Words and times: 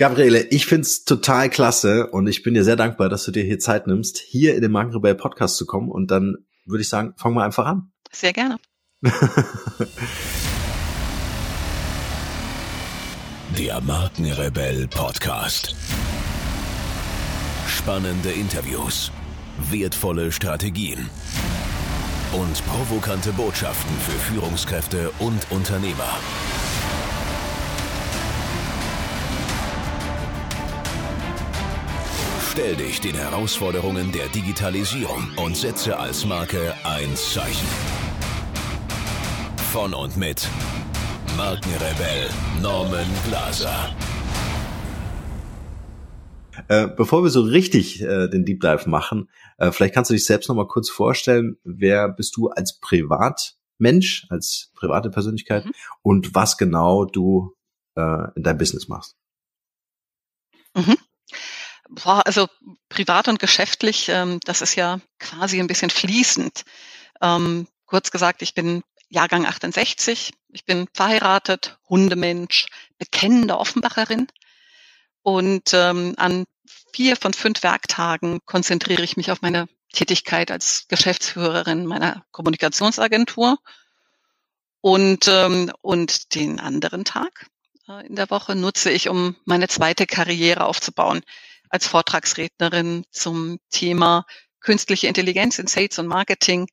Gabriele, 0.00 0.40
ich 0.44 0.64
find's 0.64 1.04
total 1.04 1.50
klasse 1.50 2.06
und 2.06 2.26
ich 2.26 2.42
bin 2.42 2.54
dir 2.54 2.64
sehr 2.64 2.76
dankbar, 2.76 3.10
dass 3.10 3.24
du 3.24 3.32
dir 3.32 3.44
hier 3.44 3.58
Zeit 3.58 3.86
nimmst, 3.86 4.16
hier 4.16 4.54
in 4.54 4.62
den 4.62 4.72
Markenrebell 4.72 5.14
Podcast 5.14 5.58
zu 5.58 5.66
kommen 5.66 5.90
und 5.90 6.10
dann 6.10 6.36
würde 6.64 6.80
ich 6.80 6.88
sagen, 6.88 7.12
fangen 7.18 7.34
wir 7.34 7.44
einfach 7.44 7.66
an. 7.66 7.92
Sehr 8.10 8.32
gerne. 8.32 8.56
Der 13.58 13.82
Markenrebell 13.82 14.88
Podcast. 14.88 15.76
Spannende 17.68 18.30
Interviews, 18.30 19.12
wertvolle 19.70 20.32
Strategien 20.32 21.10
und 22.32 22.64
provokante 22.64 23.32
Botschaften 23.32 23.94
für 23.98 24.18
Führungskräfte 24.32 25.10
und 25.18 25.50
Unternehmer. 25.50 26.08
Stell 32.52 32.74
dich 32.74 33.00
den 33.00 33.14
Herausforderungen 33.14 34.10
der 34.10 34.26
Digitalisierung 34.26 35.28
und 35.36 35.56
setze 35.56 35.96
als 35.96 36.26
Marke 36.26 36.74
ein 36.82 37.14
Zeichen. 37.14 37.68
Von 39.70 39.94
und 39.94 40.16
mit 40.16 40.48
Markenrebell 41.36 42.28
Norman 42.60 43.06
Glaser. 43.28 43.94
Äh, 46.66 46.88
bevor 46.88 47.22
wir 47.22 47.30
so 47.30 47.42
richtig 47.42 48.02
äh, 48.02 48.26
den 48.26 48.44
Deep 48.44 48.60
Dive 48.60 48.90
machen, 48.90 49.30
äh, 49.58 49.70
vielleicht 49.70 49.94
kannst 49.94 50.10
du 50.10 50.14
dich 50.14 50.24
selbst 50.24 50.48
noch 50.48 50.56
mal 50.56 50.66
kurz 50.66 50.90
vorstellen. 50.90 51.56
Wer 51.62 52.08
bist 52.08 52.36
du 52.36 52.48
als 52.48 52.80
Privatmensch, 52.80 54.26
als 54.28 54.72
private 54.74 55.10
Persönlichkeit 55.10 55.66
mhm. 55.66 55.72
und 56.02 56.34
was 56.34 56.56
genau 56.56 57.04
du 57.04 57.54
äh, 57.94 58.26
in 58.34 58.42
deinem 58.42 58.58
Business 58.58 58.88
machst? 58.88 59.14
Mhm. 60.74 60.96
Boah, 61.92 62.22
also 62.24 62.46
privat 62.88 63.26
und 63.26 63.40
geschäftlich, 63.40 64.08
ähm, 64.08 64.38
das 64.44 64.60
ist 64.60 64.76
ja 64.76 65.00
quasi 65.18 65.58
ein 65.58 65.66
bisschen 65.66 65.90
fließend. 65.90 66.62
Ähm, 67.20 67.66
kurz 67.86 68.12
gesagt, 68.12 68.42
ich 68.42 68.54
bin 68.54 68.84
Jahrgang 69.08 69.44
68, 69.44 70.32
ich 70.50 70.64
bin 70.64 70.86
verheiratet, 70.94 71.78
Hundemensch, 71.88 72.68
bekennende 72.96 73.58
Offenbacherin. 73.58 74.28
Und 75.22 75.74
ähm, 75.74 76.14
an 76.16 76.44
vier 76.92 77.16
von 77.16 77.32
fünf 77.32 77.64
Werktagen 77.64 78.38
konzentriere 78.46 79.02
ich 79.02 79.16
mich 79.16 79.32
auf 79.32 79.42
meine 79.42 79.66
Tätigkeit 79.92 80.52
als 80.52 80.86
Geschäftsführerin 80.86 81.86
meiner 81.86 82.24
Kommunikationsagentur. 82.30 83.58
Und, 84.80 85.26
ähm, 85.26 85.72
und 85.82 86.36
den 86.36 86.60
anderen 86.60 87.04
Tag 87.04 87.50
äh, 87.88 88.06
in 88.06 88.14
der 88.14 88.30
Woche 88.30 88.54
nutze 88.54 88.92
ich, 88.92 89.08
um 89.08 89.34
meine 89.44 89.66
zweite 89.66 90.06
Karriere 90.06 90.64
aufzubauen 90.64 91.22
als 91.70 91.86
Vortragsrednerin 91.86 93.04
zum 93.10 93.58
Thema 93.70 94.26
künstliche 94.60 95.06
Intelligenz 95.06 95.58
in 95.58 95.66
Sales 95.66 95.98
und 95.98 96.06
Marketing, 96.06 96.68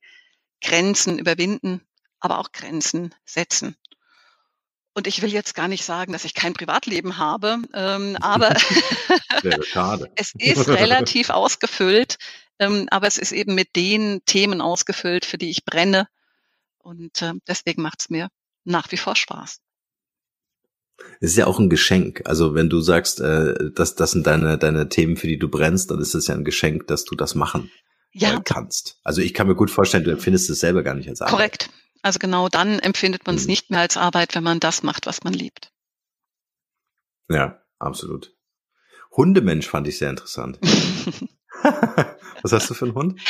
Grenzen 0.60 1.18
überwinden, 1.18 1.80
aber 2.20 2.38
auch 2.38 2.52
Grenzen 2.52 3.14
setzen. 3.24 3.76
Und 4.94 5.06
ich 5.06 5.22
will 5.22 5.32
jetzt 5.32 5.54
gar 5.54 5.68
nicht 5.68 5.84
sagen, 5.84 6.12
dass 6.12 6.24
ich 6.24 6.34
kein 6.34 6.54
Privatleben 6.54 7.18
habe, 7.18 7.58
ähm, 7.72 8.16
aber 8.20 8.50
es 10.16 10.34
ist 10.36 10.68
relativ 10.68 11.30
ausgefüllt, 11.30 12.18
ähm, 12.58 12.88
aber 12.90 13.06
es 13.06 13.16
ist 13.16 13.32
eben 13.32 13.54
mit 13.54 13.76
den 13.76 14.24
Themen 14.26 14.60
ausgefüllt, 14.60 15.24
für 15.24 15.38
die 15.38 15.50
ich 15.50 15.64
brenne. 15.64 16.08
Und 16.78 17.22
äh, 17.22 17.34
deswegen 17.46 17.82
macht 17.82 18.00
es 18.00 18.10
mir 18.10 18.28
nach 18.64 18.90
wie 18.90 18.96
vor 18.96 19.14
Spaß. 19.14 19.60
Es 21.20 21.30
ist 21.30 21.36
ja 21.36 21.46
auch 21.46 21.58
ein 21.58 21.70
Geschenk. 21.70 22.22
Also 22.24 22.54
wenn 22.54 22.68
du 22.68 22.80
sagst, 22.80 23.20
äh, 23.20 23.70
dass 23.72 23.94
das 23.94 24.12
sind 24.12 24.26
deine, 24.26 24.58
deine 24.58 24.88
Themen, 24.88 25.16
für 25.16 25.26
die 25.26 25.38
du 25.38 25.48
brennst, 25.48 25.90
dann 25.90 26.00
ist 26.00 26.14
es 26.14 26.26
ja 26.26 26.34
ein 26.34 26.44
Geschenk, 26.44 26.86
dass 26.86 27.04
du 27.04 27.14
das 27.14 27.34
machen 27.34 27.70
ja. 28.12 28.36
Äh, 28.36 28.40
kannst. 28.44 28.98
Also 29.04 29.20
ich 29.20 29.34
kann 29.34 29.46
mir 29.46 29.54
gut 29.54 29.70
vorstellen, 29.70 30.04
du 30.04 30.10
empfindest 30.10 30.50
es 30.50 30.60
selber 30.60 30.82
gar 30.82 30.94
nicht 30.94 31.08
als 31.08 31.20
Arbeit. 31.20 31.34
Korrekt. 31.34 31.70
Also 32.02 32.18
genau 32.18 32.48
dann 32.48 32.78
empfindet 32.78 33.26
man 33.26 33.36
es 33.36 33.42
mhm. 33.42 33.50
nicht 33.50 33.70
mehr 33.70 33.80
als 33.80 33.96
Arbeit, 33.96 34.34
wenn 34.34 34.44
man 34.44 34.60
das 34.60 34.82
macht, 34.82 35.06
was 35.06 35.24
man 35.24 35.32
liebt. 35.32 35.72
Ja, 37.28 37.60
absolut. 37.78 38.34
Hundemensch 39.16 39.68
fand 39.68 39.88
ich 39.88 39.98
sehr 39.98 40.10
interessant. 40.10 40.58
was 42.42 42.52
hast 42.52 42.70
du 42.70 42.74
für 42.74 42.84
einen 42.86 42.94
Hund? 42.94 43.20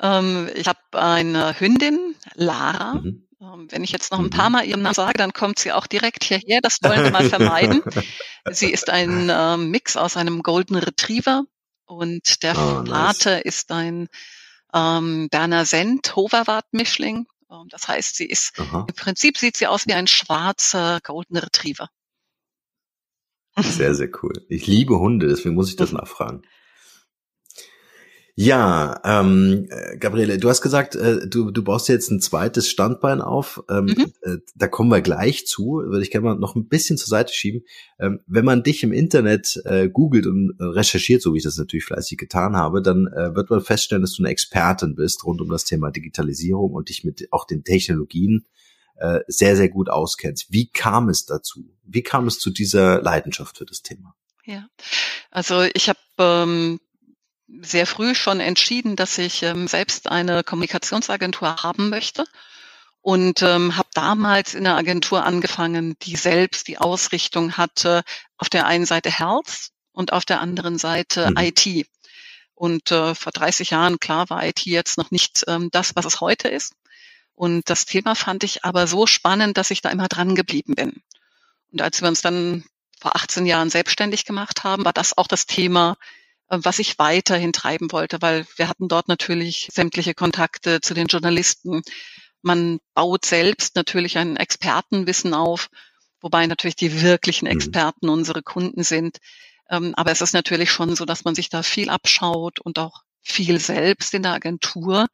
Ähm, 0.00 0.48
ich 0.54 0.68
habe 0.68 0.78
eine 0.92 1.58
Hündin, 1.58 2.14
Lara. 2.34 2.96
Mhm. 2.96 3.26
Ähm, 3.40 3.68
wenn 3.70 3.82
ich 3.82 3.90
jetzt 3.90 4.12
noch 4.12 4.18
ein 4.18 4.30
paar 4.30 4.50
mhm. 4.50 4.52
Mal 4.52 4.64
ihren 4.66 4.82
Namen 4.82 4.94
sage, 4.94 5.18
dann 5.18 5.32
kommt 5.32 5.58
sie 5.58 5.72
auch 5.72 5.86
direkt 5.86 6.24
hierher. 6.24 6.60
Das 6.60 6.78
wollen 6.82 7.04
wir 7.04 7.10
mal 7.10 7.28
vermeiden. 7.28 7.82
sie 8.50 8.70
ist 8.70 8.90
ein 8.90 9.28
äh, 9.30 9.56
Mix 9.56 9.96
aus 9.96 10.16
einem 10.16 10.42
Golden 10.42 10.76
Retriever 10.76 11.44
und 11.86 12.42
der 12.42 12.52
oh, 12.56 12.84
Vater 12.86 13.36
nice. 13.36 13.44
ist 13.44 13.72
ein 13.72 14.08
ähm, 14.74 15.28
Berner 15.30 15.64
Send 15.64 16.14
Hoverwart-Mischling. 16.14 17.26
Ähm, 17.50 17.66
das 17.70 17.88
heißt, 17.88 18.16
sie 18.16 18.26
ist 18.26 18.58
Aha. 18.58 18.86
im 18.88 18.94
Prinzip 18.94 19.38
sieht 19.38 19.56
sie 19.56 19.66
aus 19.66 19.86
wie 19.86 19.94
ein 19.94 20.06
schwarzer 20.06 21.00
Golden 21.02 21.36
Retriever. 21.36 21.88
Sehr, 23.56 23.94
sehr 23.94 24.10
cool. 24.22 24.32
Ich 24.48 24.66
liebe 24.66 24.98
Hunde, 24.98 25.26
deswegen 25.26 25.54
muss 25.54 25.70
ich 25.70 25.76
das 25.76 25.92
nachfragen. 25.92 26.42
Ja, 28.42 28.98
ähm, 29.04 29.68
äh, 29.68 29.98
Gabriele, 29.98 30.38
du 30.38 30.48
hast 30.48 30.62
gesagt, 30.62 30.94
äh, 30.96 31.28
du, 31.28 31.50
du 31.50 31.62
baust 31.62 31.90
jetzt 31.90 32.10
ein 32.10 32.22
zweites 32.22 32.70
Standbein 32.70 33.20
auf. 33.20 33.62
Ähm, 33.68 33.84
mhm. 33.84 34.12
äh, 34.22 34.38
da 34.54 34.66
kommen 34.66 34.90
wir 34.90 35.02
gleich 35.02 35.46
zu. 35.46 35.82
Würde 35.84 36.00
ich 36.00 36.10
gerne 36.10 36.24
mal 36.24 36.36
noch 36.36 36.54
ein 36.54 36.66
bisschen 36.66 36.96
zur 36.96 37.08
Seite 37.08 37.34
schieben. 37.34 37.66
Ähm, 37.98 38.20
wenn 38.26 38.46
man 38.46 38.62
dich 38.62 38.82
im 38.82 38.94
Internet 38.94 39.60
äh, 39.66 39.90
googelt 39.90 40.26
und 40.26 40.54
äh, 40.58 40.64
recherchiert, 40.64 41.20
so 41.20 41.34
wie 41.34 41.36
ich 41.36 41.44
das 41.44 41.58
natürlich 41.58 41.84
fleißig 41.84 42.16
getan 42.16 42.56
habe, 42.56 42.80
dann 42.80 43.08
äh, 43.08 43.34
wird 43.34 43.50
man 43.50 43.60
feststellen, 43.60 44.00
dass 44.00 44.14
du 44.14 44.22
eine 44.22 44.32
Expertin 44.32 44.94
bist 44.94 45.22
rund 45.26 45.42
um 45.42 45.50
das 45.50 45.64
Thema 45.64 45.90
Digitalisierung 45.90 46.72
und 46.72 46.88
dich 46.88 47.04
mit 47.04 47.30
auch 47.32 47.44
den 47.44 47.62
Technologien 47.62 48.46
äh, 48.96 49.20
sehr, 49.26 49.54
sehr 49.54 49.68
gut 49.68 49.90
auskennst. 49.90 50.46
Wie 50.48 50.70
kam 50.70 51.10
es 51.10 51.26
dazu? 51.26 51.76
Wie 51.84 52.02
kam 52.02 52.26
es 52.26 52.38
zu 52.38 52.48
dieser 52.48 53.02
Leidenschaft 53.02 53.58
für 53.58 53.66
das 53.66 53.82
Thema? 53.82 54.14
Ja, 54.46 54.66
also 55.30 55.62
ich 55.74 55.90
habe 55.90 55.98
ähm, 56.16 56.80
sehr 57.62 57.86
früh 57.86 58.14
schon 58.14 58.40
entschieden, 58.40 58.96
dass 58.96 59.18
ich 59.18 59.42
ähm, 59.42 59.68
selbst 59.68 60.08
eine 60.08 60.44
Kommunikationsagentur 60.44 61.62
haben 61.62 61.88
möchte 61.88 62.24
und 63.02 63.42
ähm, 63.42 63.76
habe 63.76 63.88
damals 63.94 64.54
in 64.54 64.66
einer 64.66 64.76
Agentur 64.76 65.24
angefangen, 65.24 65.96
die 66.02 66.16
selbst 66.16 66.68
die 66.68 66.78
Ausrichtung 66.78 67.56
hatte 67.56 68.02
auf 68.36 68.48
der 68.48 68.66
einen 68.66 68.86
Seite 68.86 69.10
Health 69.10 69.70
und 69.92 70.12
auf 70.12 70.24
der 70.24 70.40
anderen 70.40 70.78
Seite 70.78 71.30
mhm. 71.30 71.36
IT. 71.38 71.86
Und 72.54 72.90
äh, 72.90 73.14
vor 73.14 73.32
30 73.32 73.70
Jahren, 73.70 74.00
klar, 74.00 74.28
war 74.28 74.46
IT 74.46 74.66
jetzt 74.66 74.98
noch 74.98 75.10
nicht 75.10 75.44
ähm, 75.48 75.70
das, 75.72 75.96
was 75.96 76.04
es 76.04 76.20
heute 76.20 76.48
ist. 76.48 76.74
Und 77.34 77.70
das 77.70 77.86
Thema 77.86 78.14
fand 78.14 78.44
ich 78.44 78.64
aber 78.64 78.86
so 78.86 79.06
spannend, 79.06 79.56
dass 79.56 79.70
ich 79.70 79.80
da 79.80 79.88
immer 79.88 80.08
dran 80.08 80.34
geblieben 80.34 80.74
bin. 80.74 81.02
Und 81.72 81.80
als 81.80 82.02
wir 82.02 82.08
uns 82.08 82.20
dann 82.20 82.64
vor 83.00 83.16
18 83.16 83.46
Jahren 83.46 83.70
selbstständig 83.70 84.26
gemacht 84.26 84.62
haben, 84.62 84.84
war 84.84 84.92
das 84.92 85.16
auch 85.16 85.26
das 85.26 85.46
Thema, 85.46 85.96
was 86.50 86.80
ich 86.80 86.98
weiterhin 86.98 87.52
treiben 87.52 87.92
wollte, 87.92 88.20
weil 88.20 88.44
wir 88.56 88.68
hatten 88.68 88.88
dort 88.88 89.08
natürlich 89.08 89.68
sämtliche 89.72 90.14
Kontakte 90.14 90.80
zu 90.80 90.94
den 90.94 91.06
Journalisten. 91.06 91.82
Man 92.42 92.80
baut 92.94 93.24
selbst 93.24 93.76
natürlich 93.76 94.18
ein 94.18 94.36
Expertenwissen 94.36 95.32
auf, 95.32 95.68
wobei 96.20 96.46
natürlich 96.46 96.76
die 96.76 97.02
wirklichen 97.02 97.46
mhm. 97.46 97.52
Experten 97.52 98.06
mhm. 98.06 98.12
unsere 98.12 98.42
Kunden 98.42 98.82
sind. 98.82 99.18
Ähm, 99.70 99.94
aber 99.96 100.10
es 100.10 100.20
ist 100.20 100.34
natürlich 100.34 100.72
schon 100.72 100.96
so, 100.96 101.04
dass 101.04 101.24
man 101.24 101.36
sich 101.36 101.48
da 101.48 101.62
viel 101.62 101.88
abschaut 101.88 102.58
und 102.58 102.78
auch 102.78 103.02
viel 103.22 103.60
selbst 103.60 104.12
in 104.14 104.24
der 104.24 104.32
Agentur 104.32 105.06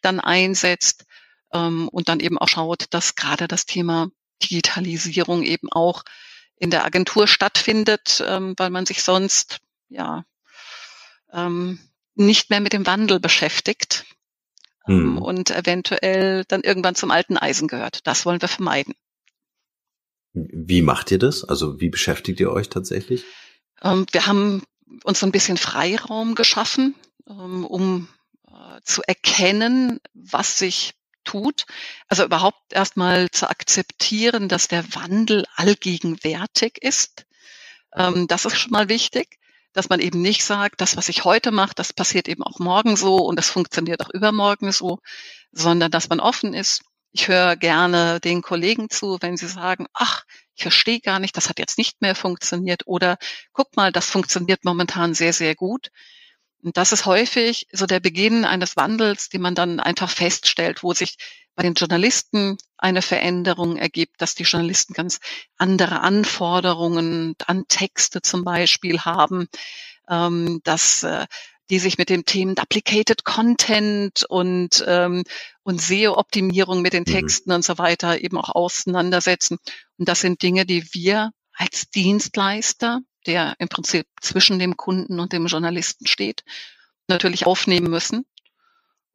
dann 0.00 0.20
einsetzt 0.20 1.04
ähm, 1.52 1.88
und 1.88 2.08
dann 2.08 2.20
eben 2.20 2.38
auch 2.38 2.48
schaut, 2.48 2.86
dass 2.90 3.16
gerade 3.16 3.48
das 3.48 3.66
Thema 3.66 4.08
Digitalisierung 4.42 5.42
eben 5.42 5.72
auch 5.72 6.04
in 6.56 6.70
der 6.70 6.84
Agentur 6.84 7.26
stattfindet, 7.26 8.22
ähm, 8.24 8.54
weil 8.56 8.70
man 8.70 8.86
sich 8.86 9.02
sonst 9.02 9.58
ja 9.88 10.24
ähm, 11.34 11.78
nicht 12.14 12.50
mehr 12.50 12.60
mit 12.60 12.72
dem 12.72 12.86
Wandel 12.86 13.20
beschäftigt 13.20 14.06
ähm, 14.88 15.16
hm. 15.16 15.18
und 15.18 15.50
eventuell 15.50 16.44
dann 16.46 16.62
irgendwann 16.62 16.94
zum 16.94 17.10
alten 17.10 17.36
Eisen 17.36 17.68
gehört. 17.68 18.06
Das 18.06 18.24
wollen 18.24 18.40
wir 18.40 18.48
vermeiden. 18.48 18.94
Wie 20.32 20.82
macht 20.82 21.10
ihr 21.10 21.18
das? 21.18 21.44
Also 21.44 21.80
wie 21.80 21.90
beschäftigt 21.90 22.40
ihr 22.40 22.50
euch 22.50 22.68
tatsächlich? 22.68 23.24
Ähm, 23.82 24.06
wir 24.12 24.26
haben 24.26 24.62
uns 25.04 25.20
so 25.20 25.26
ein 25.26 25.32
bisschen 25.32 25.56
Freiraum 25.56 26.34
geschaffen, 26.34 26.94
ähm, 27.28 27.64
um 27.64 28.08
äh, 28.48 28.80
zu 28.84 29.02
erkennen, 29.02 30.00
was 30.12 30.58
sich 30.58 30.94
tut. 31.24 31.66
Also 32.08 32.24
überhaupt 32.24 32.72
erstmal 32.72 33.30
zu 33.30 33.48
akzeptieren, 33.48 34.48
dass 34.48 34.68
der 34.68 34.84
Wandel 34.94 35.44
allgegenwärtig 35.54 36.78
ist. 36.82 37.26
Ähm, 37.94 38.26
das 38.26 38.44
ist 38.44 38.58
schon 38.58 38.72
mal 38.72 38.88
wichtig 38.88 39.38
dass 39.74 39.90
man 39.90 40.00
eben 40.00 40.22
nicht 40.22 40.44
sagt, 40.44 40.80
das, 40.80 40.96
was 40.96 41.10
ich 41.10 41.24
heute 41.24 41.50
mache, 41.50 41.74
das 41.74 41.92
passiert 41.92 42.28
eben 42.28 42.42
auch 42.42 42.58
morgen 42.58 42.96
so 42.96 43.16
und 43.16 43.36
das 43.36 43.50
funktioniert 43.50 44.00
auch 44.00 44.10
übermorgen 44.10 44.72
so, 44.72 45.00
sondern 45.52 45.90
dass 45.90 46.08
man 46.08 46.20
offen 46.20 46.54
ist. 46.54 46.82
Ich 47.12 47.28
höre 47.28 47.56
gerne 47.56 48.18
den 48.20 48.40
Kollegen 48.42 48.88
zu, 48.88 49.18
wenn 49.20 49.36
sie 49.36 49.46
sagen, 49.46 49.86
ach, 49.92 50.24
ich 50.54 50.62
verstehe 50.62 51.00
gar 51.00 51.18
nicht, 51.18 51.36
das 51.36 51.48
hat 51.48 51.58
jetzt 51.58 51.78
nicht 51.78 52.00
mehr 52.00 52.14
funktioniert 52.14 52.82
oder 52.86 53.18
guck 53.52 53.76
mal, 53.76 53.92
das 53.92 54.10
funktioniert 54.10 54.64
momentan 54.64 55.14
sehr, 55.14 55.32
sehr 55.32 55.54
gut. 55.54 55.90
Und 56.62 56.76
das 56.76 56.92
ist 56.92 57.04
häufig 57.04 57.66
so 57.72 57.84
der 57.86 58.00
Beginn 58.00 58.44
eines 58.44 58.76
Wandels, 58.76 59.28
den 59.28 59.42
man 59.42 59.54
dann 59.54 59.80
einfach 59.80 60.08
feststellt, 60.08 60.82
wo 60.82 60.94
sich 60.94 61.16
bei 61.54 61.62
den 61.62 61.74
Journalisten 61.74 62.58
eine 62.76 63.02
Veränderung 63.02 63.76
ergibt, 63.76 64.20
dass 64.20 64.34
die 64.34 64.42
Journalisten 64.42 64.92
ganz 64.94 65.20
andere 65.56 66.00
Anforderungen 66.00 67.34
an 67.46 67.64
Texte 67.68 68.22
zum 68.22 68.44
Beispiel 68.44 69.00
haben, 69.00 69.48
ähm, 70.08 70.60
dass 70.64 71.02
äh, 71.02 71.26
die 71.70 71.78
sich 71.78 71.96
mit 71.96 72.10
dem 72.10 72.24
Themen 72.24 72.58
Applicated 72.58 73.24
Content 73.24 74.24
und, 74.28 74.84
ähm, 74.86 75.24
und 75.62 75.80
SEO-Optimierung 75.80 76.82
mit 76.82 76.92
den 76.92 77.04
mhm. 77.06 77.12
Texten 77.12 77.50
mhm. 77.50 77.56
und 77.56 77.64
so 77.64 77.78
weiter 77.78 78.20
eben 78.20 78.36
auch 78.36 78.50
auseinandersetzen. 78.50 79.58
Und 79.96 80.08
das 80.08 80.20
sind 80.20 80.42
Dinge, 80.42 80.66
die 80.66 80.84
wir 80.92 81.30
als 81.52 81.88
Dienstleister, 81.90 83.00
der 83.26 83.54
im 83.58 83.68
Prinzip 83.68 84.06
zwischen 84.20 84.58
dem 84.58 84.76
Kunden 84.76 85.20
und 85.20 85.32
dem 85.32 85.46
Journalisten 85.46 86.06
steht, 86.06 86.44
natürlich 87.08 87.46
aufnehmen 87.46 87.90
müssen. 87.90 88.26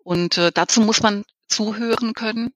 Und 0.03 0.37
äh, 0.37 0.51
dazu 0.51 0.81
muss 0.81 1.01
man 1.01 1.23
zuhören 1.49 2.13
können 2.13 2.53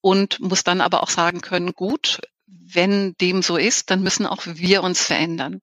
und 0.00 0.40
muss 0.40 0.64
dann 0.64 0.80
aber 0.80 1.02
auch 1.02 1.10
sagen 1.10 1.40
können, 1.40 1.72
gut, 1.72 2.20
wenn 2.46 3.14
dem 3.14 3.42
so 3.42 3.56
ist, 3.56 3.90
dann 3.90 4.02
müssen 4.02 4.26
auch 4.26 4.42
wir 4.46 4.82
uns 4.82 5.02
verändern. 5.02 5.60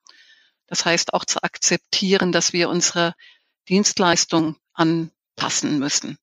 Das 0.68 0.86
heißt 0.86 1.14
auch 1.14 1.26
zu 1.26 1.44
akzeptieren, 1.44 2.32
dass 2.32 2.54
wir 2.54 2.70
unsere 2.70 3.14
Dienstleistung 3.70 4.58
anpassen 4.74 5.80
müssen. 5.80 6.18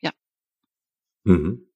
Ja. 0.00 0.12
Mhm. 1.24 1.68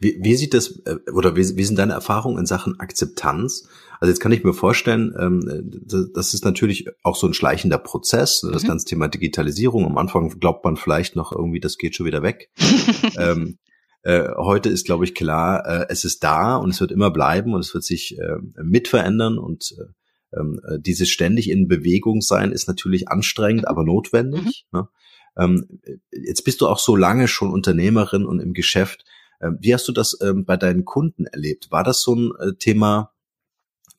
Wie, 0.00 0.18
wie 0.20 0.36
sieht 0.36 0.54
das 0.54 0.80
äh, 0.84 0.96
oder 1.12 1.36
wie, 1.36 1.56
wie 1.56 1.64
sind 1.64 1.76
deine 1.76 1.92
Erfahrungen 1.92 2.38
in 2.38 2.46
Sachen 2.46 2.80
Akzeptanz? 2.80 3.68
Also 4.00 4.10
jetzt 4.10 4.20
kann 4.20 4.32
ich 4.32 4.44
mir 4.44 4.54
vorstellen, 4.54 5.14
ähm, 5.18 5.82
das 6.14 6.32
ist 6.32 6.44
natürlich 6.44 6.86
auch 7.02 7.16
so 7.16 7.26
ein 7.26 7.34
schleichender 7.34 7.78
Prozess, 7.78 8.42
ne, 8.42 8.50
das 8.50 8.62
mhm. 8.62 8.68
ganze 8.68 8.86
Thema 8.86 9.08
Digitalisierung. 9.08 9.84
Am 9.84 9.98
Anfang 9.98 10.40
glaubt 10.40 10.64
man 10.64 10.76
vielleicht 10.76 11.16
noch 11.16 11.32
irgendwie, 11.32 11.60
das 11.60 11.76
geht 11.76 11.94
schon 11.94 12.06
wieder 12.06 12.22
weg. 12.22 12.50
ähm, 13.18 13.58
äh, 14.02 14.28
heute 14.36 14.70
ist, 14.70 14.86
glaube 14.86 15.04
ich, 15.04 15.14
klar, 15.14 15.66
äh, 15.66 15.86
es 15.90 16.04
ist 16.04 16.24
da 16.24 16.56
und 16.56 16.70
es 16.70 16.80
wird 16.80 16.92
immer 16.92 17.10
bleiben 17.10 17.52
und 17.52 17.60
es 17.60 17.74
wird 17.74 17.84
sich 17.84 18.18
äh, 18.18 18.38
mit 18.62 18.88
verändern 18.88 19.36
und 19.36 19.76
äh, 19.78 20.38
ähm, 20.38 20.60
äh, 20.66 20.78
dieses 20.78 21.10
ständig 21.10 21.50
in 21.50 21.68
Bewegung 21.68 22.22
sein 22.22 22.52
ist 22.52 22.68
natürlich 22.68 23.08
anstrengend, 23.08 23.68
aber 23.68 23.84
notwendig. 23.84 24.66
Mhm. 24.72 24.78
Ne? 24.78 24.88
Ähm, 25.36 25.80
jetzt 26.10 26.44
bist 26.44 26.62
du 26.62 26.68
auch 26.68 26.78
so 26.78 26.96
lange 26.96 27.28
schon 27.28 27.52
Unternehmerin 27.52 28.24
und 28.24 28.40
im 28.40 28.54
Geschäft. 28.54 29.04
Ähm, 29.42 29.58
wie 29.60 29.74
hast 29.74 29.86
du 29.88 29.92
das 29.92 30.18
ähm, 30.22 30.44
bei 30.44 30.56
deinen 30.56 30.84
Kunden 30.84 31.26
erlebt? 31.26 31.70
War 31.70 31.84
das 31.84 32.02
so 32.02 32.14
ein 32.14 32.32
äh, 32.38 32.54
Thema, 32.58 33.12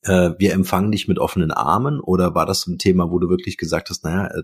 äh, 0.03 0.31
wir 0.37 0.53
empfangen 0.53 0.91
dich 0.91 1.07
mit 1.07 1.19
offenen 1.19 1.51
Armen 1.51 1.99
oder 1.99 2.33
war 2.33 2.45
das 2.45 2.65
ein 2.67 2.77
Thema, 2.77 3.11
wo 3.11 3.19
du 3.19 3.29
wirklich 3.29 3.57
gesagt 3.57 3.89
hast, 3.89 4.03
naja, 4.03 4.27
äh, 4.27 4.43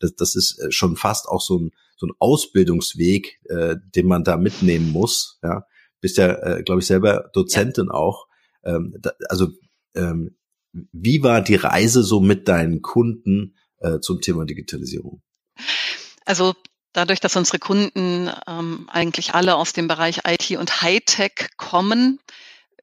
das, 0.00 0.14
das 0.16 0.34
ist 0.34 0.58
äh, 0.58 0.70
schon 0.70 0.96
fast 0.96 1.28
auch 1.28 1.40
so 1.40 1.58
ein, 1.58 1.70
so 1.96 2.06
ein 2.06 2.12
Ausbildungsweg, 2.18 3.40
äh, 3.44 3.76
den 3.94 4.06
man 4.06 4.24
da 4.24 4.36
mitnehmen 4.36 4.90
muss, 4.90 5.38
ja? 5.42 5.64
Bist 6.00 6.16
ja, 6.16 6.28
äh, 6.28 6.62
glaube 6.62 6.80
ich, 6.80 6.86
selber 6.86 7.28
Dozentin 7.32 7.86
ja. 7.86 7.94
auch. 7.94 8.28
Ähm, 8.64 8.94
da, 9.00 9.10
also 9.28 9.48
ähm, 9.96 10.36
wie 10.72 11.22
war 11.22 11.40
die 11.42 11.56
Reise 11.56 12.04
so 12.04 12.20
mit 12.20 12.46
deinen 12.46 12.82
Kunden 12.82 13.56
äh, 13.78 13.98
zum 13.98 14.20
Thema 14.20 14.44
Digitalisierung? 14.44 15.22
Also 16.24 16.54
dadurch, 16.92 17.20
dass 17.20 17.36
unsere 17.36 17.58
Kunden 17.58 18.30
ähm, 18.46 18.88
eigentlich 18.92 19.34
alle 19.34 19.56
aus 19.56 19.72
dem 19.72 19.88
Bereich 19.88 20.20
IT 20.26 20.56
und 20.58 20.82
Hightech 20.82 21.48
kommen, 21.56 22.20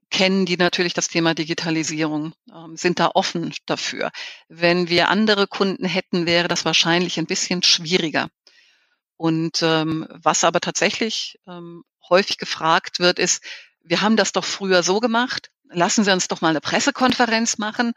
kennen 0.10 0.46
die 0.46 0.58
natürlich 0.58 0.94
das 0.94 1.08
Thema 1.08 1.34
Digitalisierung, 1.34 2.34
ähm, 2.54 2.78
sind 2.78 3.00
da 3.00 3.12
offen 3.14 3.54
dafür. 3.66 4.12
Wenn 4.48 4.90
wir 4.90 5.10
andere 5.10 5.48
Kunden 5.48 5.86
hätten, 5.86 6.26
wäre 6.26 6.48
das 6.48 6.66
wahrscheinlich 6.66 7.18
ein 7.18 7.26
bisschen 7.26 7.64
schwieriger. 7.64 8.30
Und 9.18 9.62
ähm, 9.62 10.08
was 10.10 10.44
aber 10.44 10.60
tatsächlich 10.60 11.40
ähm, 11.48 11.84
häufig 12.10 12.38
gefragt 12.38 13.00
wird, 13.00 13.20
ist, 13.20 13.44
wir 13.82 14.02
haben 14.02 14.18
das 14.18 14.32
doch 14.32 14.46
früher 14.46 14.84
so 14.84 15.00
gemacht, 15.00 15.50
lassen 15.70 16.04
Sie 16.04 16.12
uns 16.12 16.28
doch 16.28 16.42
mal 16.42 16.50
eine 16.50 16.62
Pressekonferenz 16.62 17.58
machen 17.58 17.94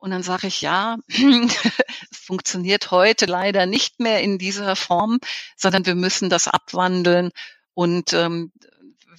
und 0.00 0.10
dann 0.10 0.22
sage 0.22 0.46
ich, 0.46 0.62
ja, 0.62 0.96
es 1.08 2.18
funktioniert 2.18 2.90
heute 2.90 3.26
leider 3.26 3.66
nicht 3.66 4.00
mehr 4.00 4.20
in 4.22 4.38
dieser 4.38 4.74
Form, 4.74 5.18
sondern 5.56 5.84
wir 5.84 5.94
müssen 5.94 6.30
das 6.30 6.48
abwandeln. 6.48 7.30
Und 7.74 8.14
ähm, 8.14 8.50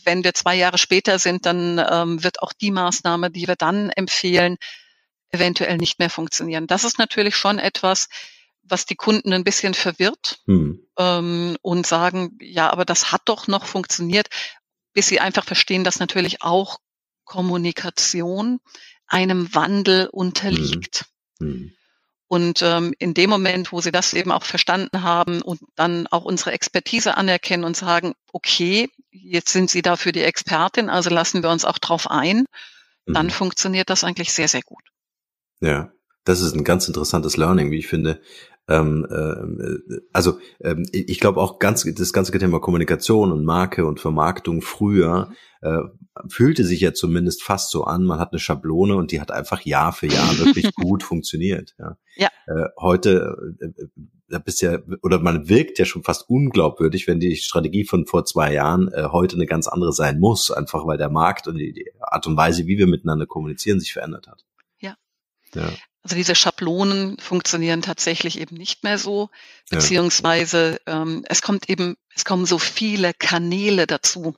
wenn 0.03 0.23
wir 0.23 0.33
zwei 0.33 0.55
Jahre 0.55 0.77
später 0.77 1.19
sind, 1.19 1.45
dann 1.45 1.79
ähm, 1.79 2.23
wird 2.23 2.41
auch 2.41 2.53
die 2.53 2.71
Maßnahme, 2.71 3.31
die 3.31 3.47
wir 3.47 3.55
dann 3.55 3.89
empfehlen, 3.89 4.57
eventuell 5.29 5.77
nicht 5.77 5.99
mehr 5.99 6.09
funktionieren. 6.09 6.67
Das 6.67 6.83
ist 6.83 6.99
natürlich 6.99 7.35
schon 7.35 7.59
etwas, 7.59 8.09
was 8.63 8.85
die 8.85 8.95
Kunden 8.95 9.33
ein 9.33 9.43
bisschen 9.43 9.73
verwirrt 9.73 10.39
hm. 10.45 10.85
ähm, 10.97 11.57
und 11.61 11.87
sagen, 11.87 12.37
ja, 12.41 12.69
aber 12.69 12.85
das 12.85 13.11
hat 13.11 13.21
doch 13.25 13.47
noch 13.47 13.65
funktioniert, 13.65 14.27
bis 14.93 15.07
sie 15.07 15.19
einfach 15.19 15.45
verstehen, 15.45 15.83
dass 15.83 15.99
natürlich 15.99 16.41
auch 16.41 16.79
Kommunikation 17.23 18.59
einem 19.07 19.53
Wandel 19.53 20.07
unterliegt. 20.07 21.05
Mhm. 21.39 21.47
mhm. 21.47 21.73
Und 22.31 22.61
ähm, 22.61 22.93
in 22.97 23.13
dem 23.13 23.29
Moment, 23.29 23.73
wo 23.73 23.81
sie 23.81 23.91
das 23.91 24.13
eben 24.13 24.31
auch 24.31 24.45
verstanden 24.45 25.03
haben 25.03 25.41
und 25.41 25.59
dann 25.75 26.07
auch 26.07 26.23
unsere 26.23 26.53
Expertise 26.53 27.17
anerkennen 27.17 27.65
und 27.65 27.75
sagen, 27.75 28.13
okay, 28.31 28.89
jetzt 29.11 29.51
sind 29.51 29.69
Sie 29.69 29.81
dafür 29.81 30.13
die 30.13 30.23
Expertin, 30.23 30.89
also 30.89 31.09
lassen 31.09 31.43
wir 31.43 31.49
uns 31.49 31.65
auch 31.65 31.77
drauf 31.77 32.09
ein, 32.09 32.45
mhm. 33.05 33.13
dann 33.13 33.29
funktioniert 33.31 33.89
das 33.89 34.05
eigentlich 34.05 34.31
sehr, 34.31 34.47
sehr 34.47 34.61
gut. 34.61 34.81
Ja, 35.59 35.91
das 36.23 36.39
ist 36.39 36.55
ein 36.55 36.63
ganz 36.63 36.87
interessantes 36.87 37.35
Learning, 37.35 37.69
wie 37.69 37.79
ich 37.79 37.87
finde. 37.87 38.21
Ähm, 38.71 39.05
äh, 39.09 39.99
also 40.13 40.39
ähm, 40.61 40.85
ich 40.91 41.19
glaube 41.19 41.41
auch 41.41 41.59
ganz 41.59 41.85
das 41.93 42.13
ganze 42.13 42.31
Thema 42.37 42.59
Kommunikation 42.59 43.31
und 43.31 43.43
Marke 43.43 43.85
und 43.85 43.99
Vermarktung 43.99 44.61
früher 44.61 45.31
äh, 45.61 45.79
fühlte 46.29 46.63
sich 46.63 46.81
ja 46.81 46.93
zumindest 46.93 47.43
fast 47.43 47.71
so 47.71 47.83
an, 47.83 48.03
man 48.03 48.19
hat 48.19 48.31
eine 48.31 48.39
Schablone 48.39 48.95
und 48.95 49.11
die 49.11 49.21
hat 49.21 49.31
einfach 49.31 49.61
Jahr 49.61 49.93
für 49.93 50.07
Jahr 50.07 50.37
wirklich 50.39 50.73
gut 50.75 51.03
funktioniert. 51.03 51.75
Ja. 51.79 51.97
ja. 52.15 52.29
Äh, 52.47 52.69
heute 52.79 53.55
äh, 53.59 53.87
da 54.31 54.39
bist 54.39 54.61
ja, 54.61 54.79
oder 55.01 55.19
man 55.19 55.49
wirkt 55.49 55.77
ja 55.77 55.85
schon 55.85 56.03
fast 56.03 56.29
unglaubwürdig, 56.29 57.07
wenn 57.07 57.19
die 57.19 57.35
Strategie 57.35 57.83
von 57.83 58.05
vor 58.05 58.25
zwei 58.25 58.53
Jahren 58.53 58.87
äh, 58.93 59.09
heute 59.11 59.35
eine 59.35 59.45
ganz 59.45 59.67
andere 59.67 59.93
sein 59.93 60.19
muss, 60.19 60.51
einfach 60.51 60.87
weil 60.87 60.97
der 60.97 61.09
Markt 61.09 61.47
und 61.47 61.57
die, 61.57 61.73
die 61.73 61.91
Art 61.99 62.25
und 62.27 62.37
Weise, 62.37 62.65
wie 62.65 62.77
wir 62.77 62.87
miteinander 62.87 63.25
kommunizieren, 63.25 63.79
sich 63.79 63.93
verändert 63.93 64.27
hat. 64.27 64.45
Ja. 64.79 64.95
ja. 65.53 65.69
Also 66.03 66.15
diese 66.15 66.33
Schablonen 66.35 67.17
funktionieren 67.19 67.81
tatsächlich 67.81 68.39
eben 68.39 68.55
nicht 68.55 68.83
mehr 68.83 68.97
so, 68.97 69.29
beziehungsweise 69.69 70.81
ähm, 70.87 71.23
es 71.29 71.41
kommt 71.43 71.69
eben, 71.69 71.95
es 72.15 72.25
kommen 72.25 72.45
so 72.45 72.57
viele 72.57 73.13
Kanäle 73.13 73.85
dazu. 73.85 74.35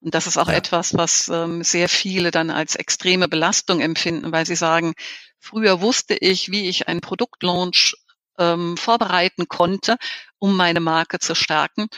Und 0.00 0.14
das 0.14 0.26
ist 0.26 0.38
auch 0.38 0.48
ja. 0.48 0.54
etwas, 0.54 0.96
was 0.96 1.28
ähm, 1.28 1.62
sehr 1.62 1.88
viele 1.88 2.30
dann 2.30 2.50
als 2.50 2.76
extreme 2.76 3.28
Belastung 3.28 3.80
empfinden, 3.80 4.32
weil 4.32 4.46
sie 4.46 4.56
sagen, 4.56 4.94
früher 5.38 5.80
wusste 5.80 6.14
ich, 6.14 6.50
wie 6.50 6.68
ich 6.68 6.88
einen 6.88 7.00
Produktlaunch 7.00 7.94
ähm, 8.38 8.76
vorbereiten 8.76 9.48
konnte, 9.48 9.96
um 10.38 10.56
meine 10.56 10.80
Marke 10.80 11.18
zu 11.18 11.34
stärken. 11.34 11.88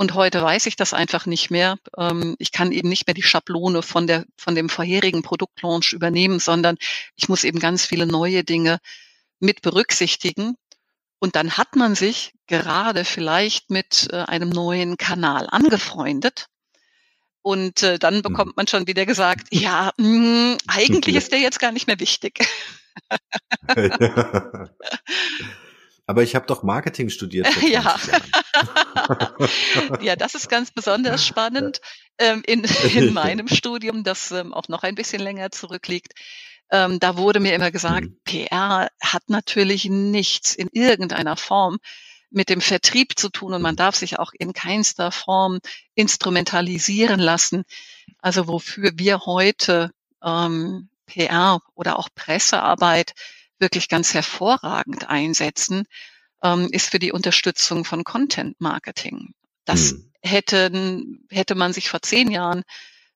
Und 0.00 0.14
heute 0.14 0.40
weiß 0.40 0.64
ich 0.64 0.76
das 0.76 0.94
einfach 0.94 1.26
nicht 1.26 1.50
mehr. 1.50 1.76
Ähm, 1.98 2.34
ich 2.38 2.52
kann 2.52 2.72
eben 2.72 2.88
nicht 2.88 3.06
mehr 3.06 3.12
die 3.12 3.22
Schablone 3.22 3.82
von 3.82 4.06
der, 4.06 4.24
von 4.34 4.54
dem 4.54 4.70
vorherigen 4.70 5.20
Produktlaunch 5.20 5.92
übernehmen, 5.92 6.38
sondern 6.38 6.78
ich 7.16 7.28
muss 7.28 7.44
eben 7.44 7.58
ganz 7.58 7.84
viele 7.84 8.06
neue 8.06 8.42
Dinge 8.42 8.78
mit 9.40 9.60
berücksichtigen. 9.60 10.54
Und 11.18 11.36
dann 11.36 11.58
hat 11.58 11.76
man 11.76 11.96
sich 11.96 12.32
gerade 12.46 13.04
vielleicht 13.04 13.68
mit 13.68 14.08
äh, 14.10 14.22
einem 14.22 14.48
neuen 14.48 14.96
Kanal 14.96 15.46
angefreundet 15.50 16.46
und 17.42 17.82
äh, 17.82 17.98
dann 17.98 18.16
mhm. 18.16 18.22
bekommt 18.22 18.56
man 18.56 18.68
schon 18.68 18.86
wieder 18.86 19.04
gesagt, 19.04 19.48
ja, 19.50 19.92
mh, 19.98 20.06
hm, 20.06 20.56
eigentlich 20.66 21.14
ist 21.14 21.30
der 21.30 21.40
jetzt 21.40 21.60
gar 21.60 21.72
nicht 21.72 21.86
mehr 21.86 22.00
wichtig. 22.00 22.48
Aber 26.10 26.24
ich 26.24 26.34
habe 26.34 26.44
doch 26.44 26.64
Marketing 26.64 27.08
studiert. 27.08 27.46
ja. 27.62 27.96
ja, 30.02 30.16
das 30.16 30.34
ist 30.34 30.48
ganz 30.48 30.72
besonders 30.72 31.24
spannend 31.24 31.80
ähm, 32.18 32.42
in, 32.44 32.64
in 32.94 33.14
meinem 33.14 33.46
Studium, 33.46 34.02
das 34.02 34.32
ähm, 34.32 34.52
auch 34.52 34.66
noch 34.66 34.82
ein 34.82 34.96
bisschen 34.96 35.22
länger 35.22 35.52
zurückliegt. 35.52 36.14
Ähm, 36.72 36.98
da 36.98 37.16
wurde 37.16 37.38
mir 37.38 37.54
immer 37.54 37.70
gesagt, 37.70 38.06
mhm. 38.06 38.18
PR 38.24 38.88
hat 39.00 39.22
natürlich 39.28 39.84
nichts 39.84 40.56
in 40.56 40.68
irgendeiner 40.72 41.36
Form 41.36 41.78
mit 42.28 42.48
dem 42.48 42.60
Vertrieb 42.60 43.16
zu 43.16 43.28
tun 43.28 43.54
und 43.54 43.62
man 43.62 43.76
darf 43.76 43.94
sich 43.94 44.18
auch 44.18 44.32
in 44.36 44.52
keinster 44.52 45.12
Form 45.12 45.60
instrumentalisieren 45.94 47.20
lassen. 47.20 47.62
Also 48.18 48.48
wofür 48.48 48.90
wir 48.96 49.26
heute 49.26 49.92
ähm, 50.24 50.88
PR 51.06 51.60
oder 51.76 52.00
auch 52.00 52.08
Pressearbeit 52.16 53.14
wirklich 53.60 53.88
ganz 53.88 54.14
hervorragend 54.14 55.08
einsetzen, 55.08 55.84
ähm, 56.42 56.68
ist 56.70 56.90
für 56.90 56.98
die 56.98 57.12
Unterstützung 57.12 57.84
von 57.84 58.04
Content 58.04 58.60
Marketing. 58.60 59.34
Das 59.64 59.90
hm. 59.90 60.12
hätte, 60.22 61.02
hätte 61.28 61.54
man 61.54 61.72
sich 61.72 61.88
vor 61.88 62.02
zehn 62.02 62.30
Jahren 62.30 62.62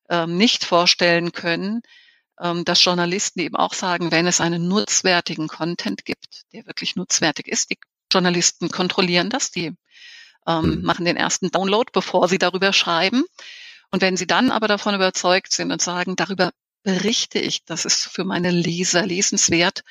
ähm, 0.09 0.37
nicht 0.37 0.63
vorstellen 0.63 1.31
können, 1.31 1.81
ähm, 2.39 2.65
dass 2.65 2.83
Journalisten 2.83 3.39
eben 3.39 3.55
auch 3.55 3.73
sagen, 3.73 4.11
wenn 4.11 4.27
es 4.27 4.41
einen 4.41 4.67
nutzwertigen 4.67 5.47
Content 5.47 6.05
gibt, 6.05 6.43
der 6.53 6.65
wirklich 6.65 6.95
nutzwertig 6.95 7.47
ist, 7.47 7.71
die 7.71 7.79
Journalisten 8.11 8.69
kontrollieren 8.69 9.29
das, 9.29 9.51
die 9.51 9.73
ähm, 10.47 10.75
mhm. 10.75 10.81
machen 10.83 11.05
den 11.05 11.17
ersten 11.17 11.49
Download, 11.49 11.89
bevor 11.91 12.27
sie 12.27 12.37
darüber 12.37 12.71
schreiben. 12.73 13.23
Und 13.91 14.01
wenn 14.01 14.17
sie 14.17 14.27
dann 14.27 14.51
aber 14.51 14.67
davon 14.67 14.95
überzeugt 14.95 15.53
sind 15.53 15.71
und 15.71 15.81
sagen, 15.81 16.15
darüber 16.15 16.51
berichte 16.83 17.39
ich, 17.39 17.65
das 17.65 17.85
ist 17.85 18.05
für 18.05 18.25
meine 18.25 18.51
Leser 18.51 19.05
lesenswert, 19.05 19.83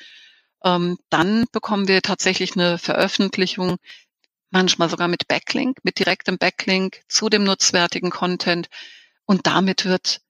ähm, 0.65 0.97
dann 1.09 1.45
bekommen 1.51 1.87
wir 1.87 2.01
tatsächlich 2.01 2.55
eine 2.55 2.77
Veröffentlichung, 2.77 3.77
manchmal 4.49 4.89
sogar 4.89 5.07
mit 5.07 5.27
Backlink, 5.27 5.77
mit 5.83 5.99
direktem 5.99 6.37
Backlink 6.37 7.01
zu 7.07 7.29
dem 7.29 7.43
nutzwertigen 7.43 8.09
Content. 8.09 8.67
Und 9.25 9.47
damit 9.47 9.85
wird 9.85 10.21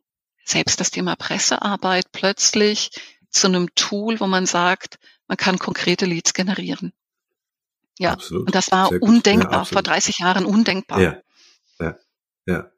selbst 0.44 0.80
das 0.80 0.92
Thema 0.92 1.16
Pressearbeit 1.16 2.12
plötzlich 2.12 2.92
zu 3.30 3.48
einem 3.48 3.74
Tool, 3.76 4.20
wo 4.20 4.28
man 4.28 4.46
sagt, 4.46 5.00
man 5.28 5.38
kann 5.38 5.58
konkrete 5.58 6.06
Leads 6.06 6.34
generieren. 6.34 6.94
Ja, 7.98 8.12
absolut. 8.12 8.48
und 8.48 8.56
das 8.56 8.72
war 8.72 8.92
undenkbar, 8.92 9.60
ja, 9.60 9.66
vor 9.66 9.82
30 9.82 10.20
Jahren 10.20 10.46
undenkbar. 10.46 11.00
Ja, 11.00 11.18
ja, 11.80 11.98
ja, 12.46 12.72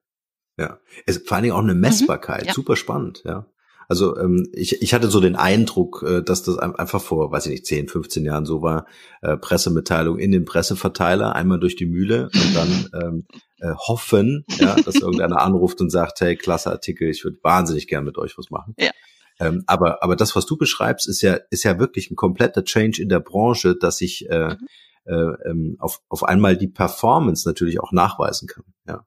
ja. 0.58 0.80
Es, 1.08 1.18
vor 1.26 1.36
allen 1.36 1.44
Dingen 1.44 1.56
auch 1.56 1.64
eine 1.64 1.74
mhm. 1.74 1.82
Messbarkeit, 1.82 2.44
mhm, 2.44 2.48
ja. 2.48 2.54
super 2.54 2.76
spannend, 2.76 3.24
ja. 3.26 3.48
Also 3.88 4.17
ähm, 4.17 4.50
ich, 4.51 4.82
ich 4.82 4.94
hatte 4.94 5.10
so 5.10 5.22
den 5.22 5.36
Eindruck, 5.36 6.03
äh, 6.06 6.22
dass 6.22 6.44
das 6.44 6.58
einfach 6.58 7.01
vor, 7.01 7.32
weiß 7.32 7.46
ich 7.46 7.51
nicht, 7.51 7.65
10, 7.65 7.88
15 7.88 8.25
Jahren 8.25 8.46
so 8.46 8.62
war, 8.62 8.86
äh, 9.22 9.38
Pressemitteilung 9.38 10.20
in 10.20 10.32
den 10.32 10.46
Presseverteiler, 10.46 11.36
einmal 11.36 11.60
durch 11.60 11.75
die 11.77 11.86
Mühle 11.86 12.29
und 12.34 12.56
dann 12.56 12.89
ähm, 13.01 13.27
äh, 13.60 13.74
hoffen, 13.88 14.46
ja, 14.58 14.75
dass 14.75 14.96
irgendeiner 14.96 15.41
anruft 15.41 15.79
und 15.79 15.89
sagt, 15.89 16.20
hey, 16.20 16.36
klasse 16.36 16.70
Artikel, 16.70 17.10
ich 17.10 17.24
würde 17.24 17.38
wahnsinnig 17.44 17.88
gern 17.88 18.03
mit 18.03 18.17
euch 18.17 18.38
was 18.38 18.50
machen. 18.50 18.75
Ja. 18.77 18.91
Ähm, 19.39 19.63
aber, 19.67 20.03
aber 20.03 20.15
das, 20.15 20.36
was 20.36 20.46
du 20.46 20.58
beschreibst, 20.58 21.08
ist 21.08 21.22
ja, 21.22 21.38
ist 21.50 21.63
ja 21.63 21.79
wirklich 21.79 22.12
ein 22.12 22.15
kompletter 22.15 22.65
Change 22.65 23.01
in 23.01 23.08
der 23.08 23.20
Branche, 23.20 23.75
dass 23.75 24.01
ich 24.01 24.29
äh, 24.29 24.56
mhm. 24.56 24.67
äh, 25.06 25.50
ähm, 25.50 25.77
auf, 25.79 26.01
auf 26.10 26.24
einmal 26.24 26.58
die 26.58 26.67
Performance 26.67 27.48
natürlich 27.48 27.79
auch 27.79 27.91
nachweisen 27.94 28.48
kann. 28.48 28.63
Ja. 28.88 29.06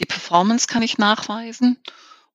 Die 0.00 0.06
Performance 0.06 0.66
kann 0.66 0.82
ich 0.82 0.96
nachweisen 0.96 1.78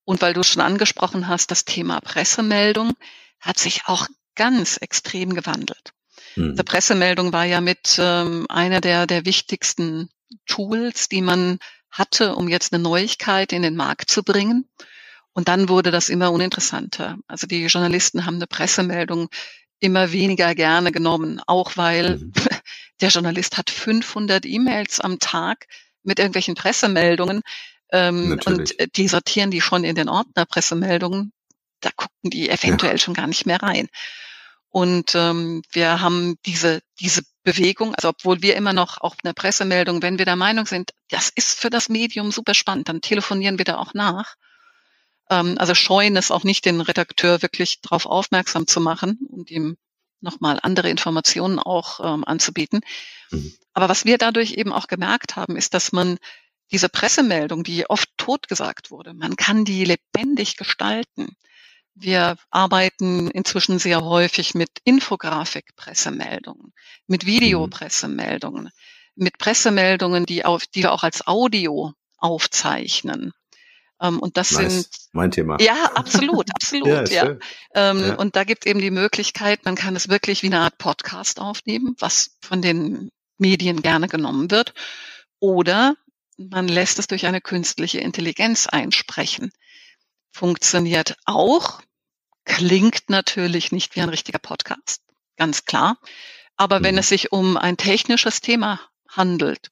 und 0.05 0.21
weil 0.21 0.33
du 0.33 0.43
schon 0.43 0.61
angesprochen 0.61 1.27
hast, 1.27 1.51
das 1.51 1.65
Thema 1.65 2.01
Pressemeldung 2.01 2.93
hat 3.39 3.59
sich 3.59 3.83
auch 3.85 4.07
ganz 4.35 4.77
extrem 4.77 5.33
gewandelt. 5.33 5.93
Hm. 6.35 6.55
Die 6.55 6.63
Pressemeldung 6.63 7.33
war 7.33 7.45
ja 7.45 7.61
mit 7.61 7.97
ähm, 7.99 8.45
einer 8.49 8.81
der, 8.81 9.07
der 9.07 9.25
wichtigsten 9.25 10.09
Tools, 10.45 11.09
die 11.09 11.21
man 11.21 11.59
hatte, 11.91 12.35
um 12.35 12.47
jetzt 12.47 12.73
eine 12.73 12.81
Neuigkeit 12.81 13.53
in 13.53 13.61
den 13.61 13.75
Markt 13.75 14.09
zu 14.09 14.23
bringen. 14.23 14.67
Und 15.33 15.47
dann 15.47 15.69
wurde 15.69 15.91
das 15.91 16.09
immer 16.09 16.31
uninteressanter. 16.31 17.17
Also 17.27 17.47
die 17.47 17.65
Journalisten 17.65 18.25
haben 18.25 18.35
eine 18.35 18.47
Pressemeldung 18.47 19.29
immer 19.79 20.11
weniger 20.11 20.55
gerne 20.55 20.91
genommen, 20.91 21.41
auch 21.45 21.75
weil 21.75 22.17
mhm. 22.17 22.33
der 23.01 23.09
Journalist 23.09 23.57
hat 23.57 23.69
500 23.69 24.45
E-Mails 24.45 24.99
am 24.99 25.19
Tag 25.19 25.67
mit 26.03 26.19
irgendwelchen 26.19 26.55
Pressemeldungen. 26.55 27.41
Ähm, 27.93 28.39
und 28.45 28.79
äh, 28.79 28.87
die 28.93 29.07
sortieren 29.07 29.51
die 29.51 29.61
schon 29.61 29.83
in 29.83 29.95
den 29.95 30.09
Ordner 30.09 30.45
Pressemeldungen. 30.45 31.31
Da 31.79 31.91
gucken 31.95 32.31
die 32.31 32.49
eventuell 32.49 32.93
ja. 32.93 32.97
schon 32.97 33.13
gar 33.13 33.27
nicht 33.27 33.45
mehr 33.45 33.61
rein. 33.61 33.87
Und 34.69 35.13
ähm, 35.13 35.61
wir 35.71 36.01
haben 36.01 36.35
diese, 36.47 36.81
diese 36.99 37.21
Bewegung, 37.43 37.93
also 37.93 38.09
obwohl 38.09 38.41
wir 38.41 38.55
immer 38.55 38.73
noch 38.73 38.99
auf 38.99 39.15
einer 39.23 39.33
Pressemeldung, 39.33 40.01
wenn 40.01 40.17
wir 40.17 40.25
der 40.25 40.35
Meinung 40.35 40.65
sind, 40.65 40.91
das 41.09 41.29
ist 41.29 41.59
für 41.59 41.69
das 41.69 41.89
Medium 41.89 42.31
super 42.31 42.55
spannend, 42.55 42.89
dann 42.89 43.01
telefonieren 43.01 43.59
wir 43.59 43.65
da 43.65 43.77
auch 43.77 43.93
nach. 43.93 44.33
Ähm, 45.29 45.59
also 45.59 45.75
scheuen 45.75 46.17
es 46.17 46.31
auch 46.31 46.43
nicht, 46.43 46.65
den 46.65 46.81
Redakteur 46.81 47.43
wirklich 47.43 47.81
darauf 47.81 48.07
aufmerksam 48.07 48.65
zu 48.65 48.81
machen 48.81 49.19
und 49.29 49.51
ihm 49.51 49.77
nochmal 50.21 50.59
andere 50.63 50.89
Informationen 50.89 51.59
auch 51.59 51.99
ähm, 51.99 52.23
anzubieten. 52.23 52.81
Mhm. 53.29 53.53
Aber 53.73 53.89
was 53.89 54.05
wir 54.05 54.17
dadurch 54.17 54.53
eben 54.53 54.73
auch 54.73 54.87
gemerkt 54.87 55.35
haben, 55.35 55.55
ist, 55.55 55.75
dass 55.75 55.91
man 55.91 56.17
diese 56.73 56.89
Pressemeldung, 56.89 57.63
die 57.63 57.87
oft 57.89 58.09
totgesagt 58.17 58.89
wurde, 58.91 59.13
man 59.13 59.35
kann 59.35 59.63
die 59.63 59.85
lebendig 59.85 60.57
gestalten. 60.57 61.37
Wir 61.93 62.35
arbeiten 62.49 63.29
inzwischen 63.29 63.77
sehr 63.77 64.03
häufig 64.03 64.55
mit 64.55 64.69
Infografik-Pressemeldungen, 64.83 66.73
mit 67.05 67.23
mhm. 67.23 67.27
Videopressemeldungen, 67.27 68.71
mit 69.15 69.37
Pressemeldungen, 69.37 70.25
die, 70.25 70.43
auf, 70.43 70.65
die 70.65 70.81
wir 70.81 70.91
auch 70.91 71.03
als 71.03 71.27
Audio 71.27 71.93
aufzeichnen. 72.17 73.31
Ähm, 74.01 74.17
und 74.17 74.35
das 74.37 74.53
nice. 74.53 74.73
sind 74.73 74.87
mein 75.11 75.29
Thema. 75.29 75.57
Ja, 75.61 75.91
absolut, 75.93 76.49
absolut. 76.55 76.87
ja, 77.11 77.25
ja. 77.25 77.37
Ähm, 77.75 77.99
ja. 77.99 78.15
Und 78.15 78.35
da 78.35 78.45
gibt 78.45 78.65
eben 78.65 78.81
die 78.81 78.89
Möglichkeit, 78.89 79.63
man 79.63 79.75
kann 79.75 79.95
es 79.95 80.09
wirklich 80.09 80.41
wie 80.41 80.47
eine 80.47 80.61
Art 80.61 80.79
Podcast 80.79 81.39
aufnehmen, 81.39 81.95
was 81.99 82.35
von 82.41 82.63
den 82.63 83.11
Medien 83.37 83.83
gerne 83.83 84.07
genommen 84.07 84.49
wird. 84.49 84.73
Oder 85.39 85.95
man 86.37 86.67
lässt 86.67 86.99
es 86.99 87.07
durch 87.07 87.25
eine 87.25 87.41
künstliche 87.41 87.99
Intelligenz 87.99 88.67
einsprechen. 88.67 89.51
Funktioniert 90.31 91.15
auch, 91.25 91.81
klingt 92.45 93.09
natürlich 93.09 93.71
nicht 93.71 93.95
wie 93.95 94.01
ein 94.01 94.09
richtiger 94.09 94.39
Podcast, 94.39 95.01
ganz 95.37 95.65
klar. 95.65 95.97
Aber 96.55 96.79
mhm. 96.79 96.83
wenn 96.83 96.97
es 96.97 97.09
sich 97.09 97.31
um 97.31 97.57
ein 97.57 97.77
technisches 97.77 98.41
Thema 98.41 98.79
handelt, 99.07 99.69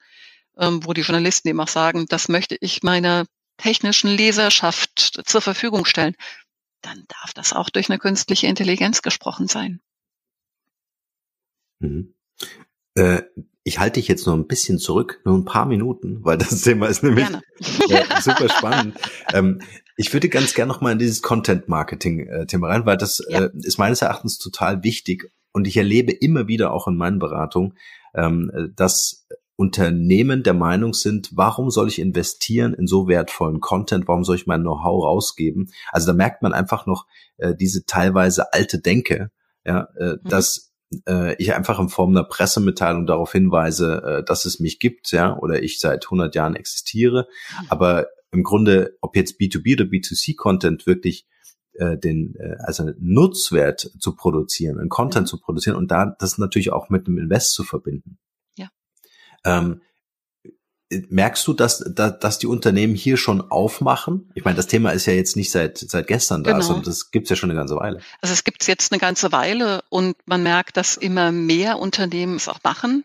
ähm, 0.58 0.86
wo 0.86 0.94
die 0.94 1.02
Journalisten 1.02 1.50
eben 1.50 1.60
auch 1.60 1.68
sagen, 1.68 2.06
das 2.08 2.28
möchte 2.28 2.58
ich 2.60 2.84
meiner 2.84 3.26
technischen 3.58 4.10
Leserschaft 4.10 5.22
zur 5.26 5.42
Verfügung 5.42 5.86
stellen, 5.86 6.16
dann 6.82 7.06
darf 7.08 7.34
das 7.34 7.54
auch 7.54 7.70
durch 7.70 7.90
eine 7.90 8.00
künstliche 8.00 8.48
Intelligenz 8.48 9.02
gesprochen 9.02 9.48
sein. 9.48 9.82
Mhm. 11.80 12.16
Äh, 12.96 13.22
ich 13.64 13.80
halte 13.80 14.00
dich 14.00 14.08
jetzt 14.08 14.26
noch 14.26 14.34
ein 14.34 14.48
bisschen 14.48 14.80
zurück, 14.80 15.22
nur 15.26 15.38
ein 15.38 15.46
paar 15.46 15.66
Minuten, 15.66 16.20
weil 16.24 16.38
das 16.38 16.62
Thema 16.64 16.88
ist 16.88 17.04
nämlich 17.04 17.28
äh, 17.90 18.04
super 18.22 18.50
spannend. 18.50 18.98
ähm, 19.34 19.62
ich 19.98 20.12
würde 20.14 20.30
ganz 20.30 20.54
gerne 20.54 20.72
noch 20.72 20.82
mal 20.82 20.94
in 20.94 21.00
dieses 21.00 21.22
Content-Marketing-Thema 21.22 22.68
rein, 22.68 22.86
weil 22.86 22.98
das 22.98 23.24
ja. 23.30 23.46
äh, 23.46 23.50
ist 23.62 23.78
meines 23.78 24.02
Erachtens 24.02 24.40
total 24.40 24.84
wichtig 24.84 25.32
und 25.52 25.68
ich 25.68 25.78
erlebe 25.78 26.12
immer 26.12 26.48
wieder 26.48 26.74
auch 26.74 26.88
in 26.88 26.96
meinen 26.96 27.20
Beratungen, 27.20 27.78
ähm, 28.16 28.72
dass 28.76 29.28
Unternehmen 29.62 30.42
der 30.42 30.56
Meinung 30.56 30.96
sind, 30.96 31.30
warum 31.34 31.70
soll 31.70 31.88
ich 31.88 32.00
investieren 32.00 32.74
in 32.74 32.88
so 32.88 33.08
wertvollen 33.08 33.60
Content, 33.60 34.08
warum 34.08 34.24
soll 34.24 34.36
ich 34.36 34.48
mein 34.48 34.62
Know-how 34.62 35.04
rausgeben? 35.04 35.72
Also 35.92 36.08
da 36.08 36.14
merkt 36.14 36.42
man 36.42 36.52
einfach 36.52 36.88
noch 36.88 37.06
äh, 37.38 37.54
diese 37.54 37.86
teilweise 37.86 38.54
alte 38.54 38.80
Denke, 38.80 39.30
ja, 39.64 39.88
äh, 40.00 40.14
mhm. 40.14 40.20
dass 40.24 40.71
äh, 41.08 41.36
ich 41.36 41.54
einfach 41.54 41.80
in 41.80 41.90
Form 41.90 42.12
einer 42.12 42.24
Pressemitteilung 42.24 43.06
darauf 43.06 43.32
hinweise, 43.32 44.04
äh, 44.04 44.24
dass 44.24 44.46
es 44.46 44.60
mich 44.60 44.80
gibt, 44.80 45.12
ja, 45.12 45.38
oder 45.38 45.64
ich 45.64 45.80
seit 45.80 46.06
100 46.06 46.36
Jahren 46.36 46.56
existiere. 46.56 47.28
Mhm. 47.62 47.66
Aber 47.70 48.08
im 48.32 48.44
Grunde, 48.44 48.98
ob 49.02 49.16
jetzt 49.16 49.40
B2B 49.40 49.76
oder 49.76 49.86
B2C-Content 49.86 50.86
wirklich 50.88 51.28
äh, 51.74 51.98
den, 51.98 52.36
äh, 52.36 52.56
also 52.60 52.92
Nutzwert 53.00 53.92
zu 54.00 54.16
produzieren, 54.16 54.80
einen 54.80 54.90
Content 54.90 55.28
ja. 55.28 55.32
zu 55.32 55.40
produzieren 55.40 55.76
und 55.76 55.92
da 55.92 56.16
das 56.20 56.38
natürlich 56.38 56.72
auch 56.72 56.90
mit 56.90 57.08
einem 57.08 57.18
Invest 57.18 57.54
zu 57.54 57.64
verbinden. 57.64 58.18
Ja. 58.56 58.70
Ähm, 59.46 59.82
merkst 61.10 61.46
du, 61.48 61.54
dass, 61.54 61.84
dass, 61.96 62.20
dass 62.20 62.40
die 62.40 62.48
Unternehmen 62.48 62.96
hier 62.96 63.18
schon 63.18 63.50
aufmachen? 63.50 64.30
Ich 64.36 64.44
meine, 64.44 64.58
das 64.58 64.68
Thema 64.68 64.92
ist 64.92 65.06
ja 65.06 65.14
jetzt 65.14 65.36
nicht 65.36 65.52
seit, 65.52 65.78
seit 65.78 66.08
gestern 66.08 66.44
da, 66.44 66.52
genau. 66.52 66.64
sondern 66.64 66.84
das 66.84 67.12
gibt's 67.12 67.30
ja 67.30 67.36
schon 67.36 67.50
eine 67.50 67.60
ganze 67.60 67.76
Weile. 67.76 68.00
Also 68.22 68.34
es 68.34 68.44
gibt's 68.44 68.68
jetzt 68.68 68.92
eine 68.92 69.00
ganze 69.00 69.32
Weile 69.32 69.84
und 69.90 70.16
man 70.26 70.44
merkt, 70.44 70.78
dass 70.78 70.98
immer 70.98 71.32
mehr 71.32 71.80
Unternehmen 71.80 72.36
es 72.36 72.48
auch 72.48 72.60
machen. 72.64 73.04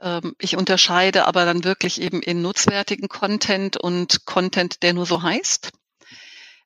Ähm, 0.00 0.34
ich 0.38 0.56
unterscheide 0.56 1.26
aber 1.26 1.44
dann 1.44 1.64
wirklich 1.64 2.00
eben 2.00 2.22
in 2.22 2.42
nutzwertigen 2.42 3.08
Content 3.08 3.76
und 3.76 4.26
Content, 4.26 4.82
der 4.82 4.92
nur 4.92 5.06
so 5.06 5.22
heißt. 5.22 5.70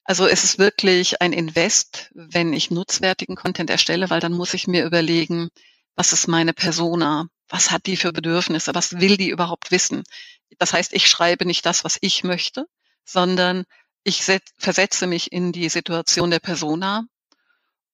Also 0.05 0.27
es 0.27 0.43
ist 0.43 0.59
wirklich 0.59 1.23
ein 1.23 1.33
Invest, 1.33 2.11
wenn 2.15 2.53
ich 2.53 2.71
nutzwertigen 2.71 3.37
Content 3.37 3.71
erstelle, 3.71 4.11
weil 4.11 4.21
dann 4.21 4.33
muss 4.33 4.55
ich 4.55 4.67
mir 4.67 4.85
überlegen, 4.85 5.51
was 5.95 6.13
ist 6.13 6.27
meine 6.27 6.53
Persona? 6.53 7.27
Was 7.49 7.71
hat 7.71 7.87
die 7.87 7.97
für 7.97 8.13
Bedürfnisse? 8.13 8.75
Was 8.75 9.01
will 9.01 9.17
die 9.17 9.31
überhaupt 9.31 9.71
wissen? 9.71 10.03
Das 10.59 10.73
heißt, 10.73 10.93
ich 10.93 11.07
schreibe 11.09 11.47
nicht 11.47 11.65
das, 11.67 11.85
was 11.85 11.99
ich 12.01 12.25
möchte, 12.25 12.67
sondern 13.05 13.65
ich 14.03 14.23
versetze 14.59 15.07
mich 15.07 15.33
in 15.33 15.53
die 15.53 15.69
Situation 15.69 16.31
der 16.31 16.41
Persona 16.41 17.05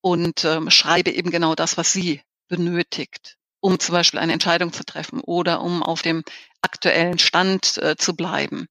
und 0.00 0.44
ähm, 0.44 0.70
schreibe 0.70 1.10
eben 1.10 1.30
genau 1.30 1.54
das, 1.54 1.76
was 1.76 1.92
sie 1.92 2.22
benötigt, 2.48 3.36
um 3.60 3.78
zum 3.80 3.92
Beispiel 3.92 4.20
eine 4.20 4.32
Entscheidung 4.32 4.72
zu 4.72 4.84
treffen 4.84 5.20
oder 5.20 5.60
um 5.60 5.82
auf 5.82 6.02
dem 6.02 6.22
aktuellen 6.62 7.18
Stand 7.18 7.78
äh, 7.78 7.96
zu 7.96 8.14
bleiben. 8.14 8.68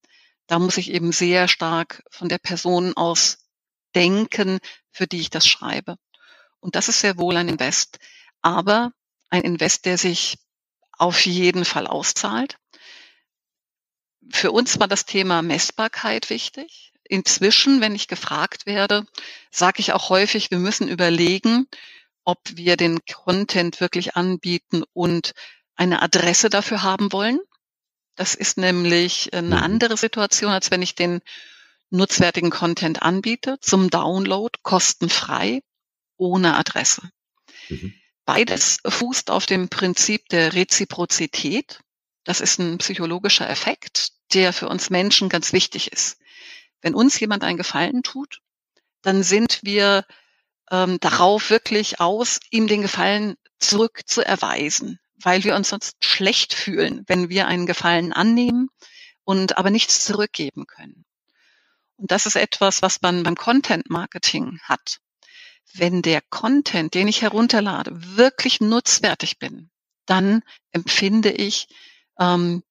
Da 0.48 0.60
muss 0.60 0.78
ich 0.78 0.92
eben 0.92 1.12
sehr 1.12 1.48
stark 1.48 2.04
von 2.10 2.30
der 2.30 2.38
Person 2.38 2.96
aus 2.96 3.40
denken, 3.96 4.60
für 4.92 5.08
die 5.08 5.20
ich 5.20 5.30
das 5.30 5.48
schreibe. 5.48 5.98
Und 6.60 6.76
das 6.76 6.88
ist 6.88 7.02
sehr 7.02 7.18
wohl 7.18 7.36
ein 7.36 7.50
Invest, 7.50 7.98
aber 8.42 8.92
ein 9.30 9.42
Invest, 9.42 9.86
der 9.86 9.98
sich 9.98 10.38
auf 10.98 11.26
jeden 11.26 11.66
Fall 11.66 11.88
auszahlt. 11.88 12.58
Für 14.32 14.52
uns 14.52 14.80
war 14.80 14.88
das 14.88 15.06
Thema 15.06 15.42
Messbarkeit 15.42 16.30
wichtig. 16.30 16.92
inzwischen, 17.08 17.82
wenn 17.82 17.94
ich 17.94 18.08
gefragt 18.08 18.66
werde, 18.66 19.06
sage 19.52 19.80
ich 19.80 19.94
auch 19.94 20.10
häufig, 20.10 20.50
wir 20.50 20.58
müssen 20.58 20.88
überlegen, 20.88 21.68
ob 22.24 22.40
wir 22.54 22.78
den 22.78 23.06
Content 23.06 23.80
wirklich 23.80 24.16
anbieten 24.16 24.84
und 24.94 25.34
eine 25.76 26.02
Adresse 26.02 26.50
dafür 26.50 26.82
haben 26.82 27.12
wollen. 27.12 27.40
Das 28.16 28.34
ist 28.34 28.58
nämlich 28.58 29.34
eine 29.34 29.58
mhm. 29.58 29.64
andere 29.64 29.98
Situation, 29.98 30.52
als 30.52 30.72
wenn 30.72 30.82
ich 30.82 30.96
den 30.96 31.22
nutzwertigen 31.92 32.50
Content 32.50 33.02
anbiete 33.04 33.58
zum 33.62 33.90
Download 33.90 34.58
kostenfrei 34.64 35.62
ohne 36.18 36.56
Adresse. 36.56 37.10
Mhm. 37.70 37.94
Beides 38.26 38.80
fußt 38.88 39.30
auf 39.30 39.46
dem 39.46 39.70
Prinzip 39.70 40.28
der 40.30 40.54
Reziprozität. 40.54 41.82
Das 42.24 42.42
ist 42.42 42.58
ein 42.58 42.80
psychologischer 42.80 43.48
Effekt, 43.48 44.14
der 44.36 44.54
für 44.54 44.70
uns 44.70 44.90
Menschen 44.90 45.30
ganz 45.30 45.54
wichtig 45.54 45.92
ist. 45.92 46.20
Wenn 46.82 46.94
uns 46.94 47.20
jemand 47.20 47.44
einen 47.44 47.58
Gefallen 47.58 48.04
tut, 48.04 48.42
dann 49.02 49.24
sind 49.24 49.60
wir 49.64 50.06
ähm, 50.70 51.00
darauf 51.00 51.50
wirklich 51.50 52.00
aus, 52.00 52.40
ihm 52.52 52.68
den 52.68 52.82
Gefallen 52.82 53.36
zurück 53.60 54.02
zu 54.06 54.22
erweisen, 54.22 55.00
weil 55.16 55.44
wir 55.44 55.56
uns 55.56 55.70
sonst 55.70 55.96
schlecht 56.04 56.54
fühlen, 56.54 57.04
wenn 57.08 57.30
wir 57.30 57.48
einen 57.48 57.66
Gefallen 57.66 58.14
annehmen 58.14 58.70
und 59.24 59.58
aber 59.58 59.70
nichts 59.70 60.04
zurückgeben 60.04 60.68
können. 60.68 61.06
Und 61.98 62.12
das 62.12 62.26
ist 62.26 62.36
etwas, 62.36 62.82
was 62.82 63.02
man 63.02 63.24
beim 63.24 63.36
Content 63.36 63.90
Marketing 63.90 64.60
hat. 64.64 65.00
Wenn 65.74 66.02
der 66.02 66.22
Content, 66.30 66.94
den 66.94 67.08
ich 67.08 67.22
herunterlade, 67.22 67.92
wirklich 68.18 68.60
nutzwertig 68.60 69.40
bin, 69.40 69.70
dann 70.06 70.42
empfinde 70.72 71.32
ich 71.32 71.68
ähm, 72.20 72.64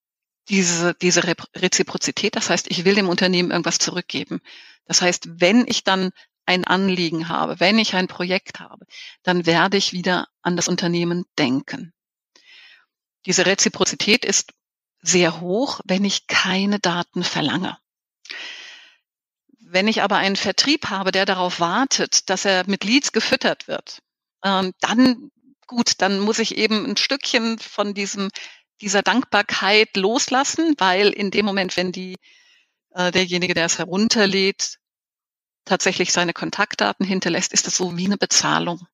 diese, 0.49 0.95
diese 0.95 1.23
Reziprozität. 1.57 2.37
Das 2.37 2.51
heißt, 2.51 2.71
ich 2.71 2.85
will 2.85 2.95
dem 2.95 3.09
Unternehmen 3.09 3.51
irgendwas 3.51 3.79
zurückgeben. 3.79 4.41
Das 4.87 5.01
heißt, 5.03 5.41
wenn 5.41 5.67
ich 5.67 5.85
dann 5.85 6.11
ein 6.47 6.65
Anliegen 6.65 7.29
habe, 7.29 7.59
wenn 7.61 7.79
ich 7.79 7.95
ein 7.95 8.09
Projekt 8.09 8.61
habe, 8.61 8.87
dann 9.23 9.47
werde 9.47 9.77
ich 9.77 9.93
wieder 9.93 10.29
an 10.43 10.57
das 10.57 10.69
Unternehmen 10.69 11.25
denken. 11.39 11.93
Diese 13.27 13.47
Reziprozität 13.47 14.25
ist 14.25 14.53
sehr 15.01 15.41
hoch, 15.41 15.81
wenn 15.85 16.05
ich 16.05 16.27
keine 16.27 16.79
Daten 16.79 17.25
verlange. 17.25 17.79
Wenn 19.59 19.89
ich 19.89 20.03
aber 20.03 20.19
einen 20.19 20.37
Vertrieb 20.37 20.91
habe, 20.91 21.11
der 21.11 21.25
darauf 21.25 21.61
wartet, 21.61 22.29
dass 22.29 22.45
er 22.45 22.69
mit 22.69 22.85
Leads 22.85 23.13
gefüttert 23.13 23.67
wird, 23.67 24.01
ähm, 24.45 24.73
dann 24.81 25.31
gut, 25.67 25.95
dann 25.99 26.21
muss 26.21 26.39
ich 26.39 26.57
eben 26.57 26.85
ein 26.85 26.97
Stückchen 26.97 27.59
von 27.59 27.95
diesem 27.95 28.31
dieser 28.85 29.03
Dankbarkeit 29.03 29.97
loslassen, 29.97 30.75
weil 30.77 31.09
in 31.09 31.31
dem 31.31 31.47
Moment, 31.47 31.75
wenn 31.77 31.91
die 31.91 32.17
äh, 32.91 33.11
derjenige, 33.11 33.55
der 33.55 33.65
es 33.65 33.79
herunterlädt, 33.79 34.79
tatsächlich 35.65 36.13
seine 36.13 36.35
Kontaktdaten 36.35 37.07
hinterlässt, 37.07 37.55
ist 37.55 37.67
das 37.67 37.79
so 37.79 37.97
wie 37.97 38.05
eine 38.05 38.19
Bezahlung. 38.19 38.87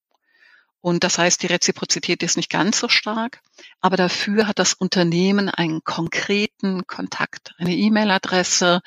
Und 0.80 1.02
das 1.02 1.18
heißt, 1.18 1.42
die 1.42 1.49
Reziprozität 1.49 2.23
ist 2.23 2.37
nicht 2.37 2.50
ganz 2.50 2.78
so 2.78 2.88
stark, 2.88 3.40
aber 3.80 3.97
dafür 3.97 4.47
hat 4.47 4.61
das 4.61 4.75
Unternehmen 4.75 5.49
einen 5.50 5.82
konkreten 5.82 6.87
Kontakt, 6.87 7.52
eine 7.59 7.75
E-Mail-Adresse, 7.75 8.82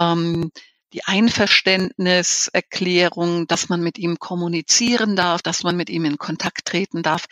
ähm, 0.00 0.50
die 0.92 1.04
Einverständniserklärung, 1.04 3.46
dass 3.46 3.68
man 3.68 3.82
mit 3.82 3.98
ihm 3.98 4.18
kommunizieren 4.18 5.14
darf, 5.16 5.42
dass 5.42 5.62
man 5.62 5.76
mit 5.76 5.90
ihm 5.90 6.04
in 6.04 6.18
Kontakt 6.18 6.64
treten 6.66 7.02
darf. 7.02 7.26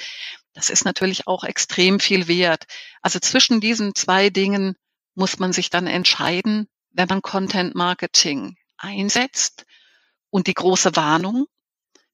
Das 0.54 0.70
ist 0.70 0.84
natürlich 0.84 1.26
auch 1.26 1.44
extrem 1.44 1.98
viel 2.00 2.28
wert. 2.28 2.64
Also 3.00 3.18
zwischen 3.18 3.60
diesen 3.60 3.94
zwei 3.94 4.30
Dingen 4.30 4.76
muss 5.14 5.38
man 5.38 5.52
sich 5.52 5.70
dann 5.70 5.86
entscheiden, 5.86 6.68
wenn 6.90 7.08
man 7.08 7.22
Content 7.22 7.74
Marketing 7.74 8.56
einsetzt. 8.76 9.64
Und 10.30 10.46
die 10.46 10.54
große 10.54 10.96
Warnung, 10.96 11.46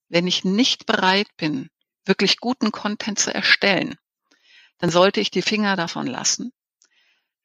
wenn 0.09 0.27
ich 0.27 0.45
nicht 0.45 0.87
bereit 0.87 1.29
bin, 1.37 1.71
wirklich 2.05 2.39
guten 2.39 2.73
Content 2.73 3.19
zu 3.19 3.33
erstellen, 3.33 3.97
dann 4.79 4.91
sollte 4.91 5.21
ich 5.21 5.31
die 5.31 5.43
Finger 5.43 5.77
davon 5.77 6.07
lassen. 6.07 6.53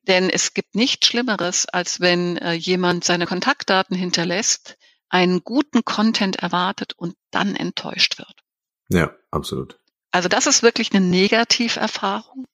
Denn 0.04 0.30
es 0.30 0.54
gibt 0.54 0.76
nichts 0.76 1.08
Schlimmeres, 1.08 1.66
als 1.66 2.00
wenn 2.00 2.38
äh, 2.38 2.54
jemand 2.54 3.04
seine 3.04 3.26
Kontaktdaten 3.26 3.96
hinterlässt, 3.96 4.78
einen 5.10 5.44
guten 5.44 5.86
Content 5.86 6.38
erwartet 6.38 6.94
und 6.94 7.16
dann 7.32 7.56
enttäuscht 7.56 8.18
wird. 8.18 8.34
Ja, 8.90 9.16
absolut. 9.32 9.80
Also 10.14 10.30
das 10.30 10.46
ist 10.46 10.62
wirklich 10.62 10.94
eine 10.94 11.04
Negativerfahrung 11.04 12.46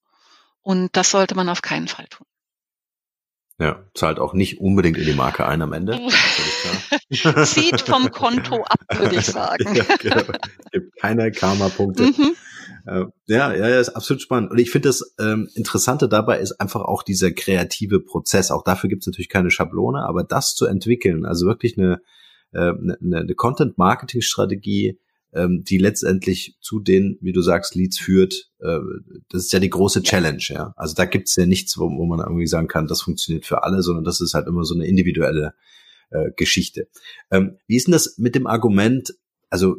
und 0.61 0.95
das 0.95 1.11
sollte 1.11 1.35
man 1.35 1.49
auf 1.49 1.61
keinen 1.61 1.89
Fall 1.89 2.07
tun. 2.07 2.25
Ja, 3.59 3.83
zahlt 3.93 4.17
auch 4.17 4.33
nicht 4.33 4.61
unbedingt 4.61 4.97
in 4.97 5.03
die 5.03 5.13
Marke 5.13 5.45
ein 5.45 5.61
am 5.61 5.73
Ende. 5.73 5.99
Zieht 7.43 7.81
vom 7.81 8.11
Konto 8.11 8.63
ab, 8.63 8.79
würde 8.97 9.17
ich 9.17 9.25
sagen. 9.25 9.75
ja, 9.75 9.83
genau. 9.99 10.23
Gibt 10.71 10.95
keine 10.95 11.31
Karma-Punkte. 11.33 12.03
Mhm. 12.03 12.35
Äh, 12.85 13.05
ja, 13.27 13.53
ja, 13.53 13.67
ja, 13.67 13.79
ist 13.81 13.89
absolut 13.89 14.21
spannend. 14.21 14.51
Und 14.51 14.59
ich 14.59 14.71
finde 14.71 14.87
das 14.87 15.13
ähm, 15.19 15.49
Interessante 15.53 16.07
dabei 16.07 16.39
ist 16.39 16.61
einfach 16.61 16.81
auch 16.81 17.03
dieser 17.03 17.31
kreative 17.31 17.99
Prozess. 17.99 18.51
Auch 18.51 18.63
dafür 18.63 18.89
gibt 18.89 19.03
es 19.03 19.07
natürlich 19.07 19.27
keine 19.27 19.51
Schablone, 19.51 20.07
aber 20.07 20.23
das 20.23 20.55
zu 20.55 20.65
entwickeln, 20.65 21.25
also 21.25 21.45
wirklich 21.45 21.77
eine, 21.77 21.99
äh, 22.53 22.71
eine, 22.71 22.97
eine 23.01 23.35
Content-Marketing-Strategie, 23.35 24.97
ähm, 25.33 25.63
die 25.63 25.77
letztendlich 25.77 26.57
zu 26.59 26.79
den, 26.79 27.17
wie 27.21 27.31
du 27.31 27.41
sagst, 27.41 27.75
Leads 27.75 27.99
führt. 27.99 28.49
Äh, 28.59 28.79
das 29.29 29.45
ist 29.45 29.53
ja 29.53 29.59
die 29.59 29.69
große 29.69 30.01
Challenge, 30.03 30.43
ja. 30.47 30.73
Also 30.75 30.95
da 30.95 31.05
gibt's 31.05 31.35
ja 31.35 31.45
nichts, 31.45 31.77
wo, 31.77 31.85
wo 31.85 32.05
man 32.05 32.19
irgendwie 32.19 32.47
sagen 32.47 32.67
kann, 32.67 32.87
das 32.87 33.01
funktioniert 33.01 33.45
für 33.45 33.63
alle, 33.63 33.81
sondern 33.83 34.03
das 34.03 34.21
ist 34.21 34.33
halt 34.33 34.47
immer 34.47 34.63
so 34.63 34.73
eine 34.73 34.87
individuelle 34.87 35.53
äh, 36.09 36.31
Geschichte. 36.35 36.87
Ähm, 37.31 37.57
wie 37.67 37.75
ist 37.75 37.87
denn 37.87 37.91
das 37.91 38.17
mit 38.17 38.35
dem 38.35 38.47
Argument, 38.47 39.13
also 39.49 39.77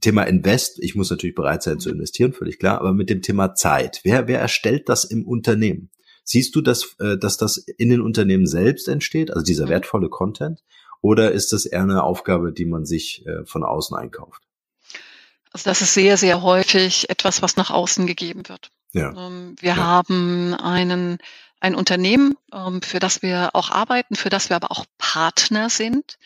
Thema 0.00 0.24
Invest, 0.24 0.78
ich 0.82 0.94
muss 0.94 1.10
natürlich 1.10 1.34
bereit 1.34 1.62
sein 1.62 1.80
zu 1.80 1.90
investieren, 1.90 2.32
völlig 2.32 2.58
klar, 2.58 2.80
aber 2.80 2.92
mit 2.92 3.10
dem 3.10 3.22
Thema 3.22 3.54
Zeit. 3.54 4.00
Wer, 4.02 4.28
wer 4.28 4.40
erstellt 4.40 4.88
das 4.88 5.04
im 5.04 5.26
Unternehmen? 5.26 5.90
Siehst 6.24 6.54
du, 6.56 6.60
dass, 6.60 6.96
äh, 6.98 7.16
dass 7.18 7.36
das 7.36 7.58
in 7.58 7.88
den 7.88 8.00
Unternehmen 8.00 8.46
selbst 8.46 8.88
entsteht, 8.88 9.30
also 9.30 9.44
dieser 9.44 9.66
mhm. 9.66 9.70
wertvolle 9.70 10.08
Content? 10.08 10.62
Oder 11.02 11.32
ist 11.32 11.52
das 11.52 11.66
eher 11.66 11.82
eine 11.82 12.02
Aufgabe, 12.02 12.52
die 12.52 12.64
man 12.64 12.84
sich 12.84 13.24
äh, 13.26 13.44
von 13.44 13.62
außen 13.62 13.96
einkauft? 13.96 14.45
Also 15.56 15.70
das 15.70 15.80
ist 15.80 15.94
sehr, 15.94 16.18
sehr 16.18 16.42
häufig 16.42 17.08
etwas, 17.08 17.40
was 17.40 17.56
nach 17.56 17.70
außen 17.70 18.06
gegeben 18.06 18.46
wird. 18.46 18.68
Ja. 18.92 19.08
Ähm, 19.16 19.56
wir 19.58 19.70
ja. 19.70 19.76
haben 19.76 20.52
einen, 20.52 21.16
ein 21.60 21.74
Unternehmen, 21.74 22.34
ähm, 22.52 22.82
für 22.82 22.98
das 22.98 23.22
wir 23.22 23.48
auch 23.54 23.70
arbeiten, 23.70 24.16
für 24.16 24.28
das 24.28 24.50
wir 24.50 24.56
aber 24.56 24.70
auch 24.70 24.84
Partner 24.98 25.70
sind, 25.70 26.18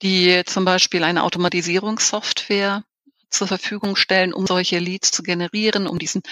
die 0.00 0.42
zum 0.46 0.64
Beispiel 0.64 1.04
eine 1.04 1.22
Automatisierungssoftware 1.22 2.82
zur 3.28 3.46
Verfügung 3.46 3.94
stellen, 3.94 4.32
um 4.32 4.46
solche 4.46 4.78
Leads 4.78 5.10
zu 5.10 5.22
generieren, 5.22 5.86
um 5.86 5.98
diesen 5.98 6.22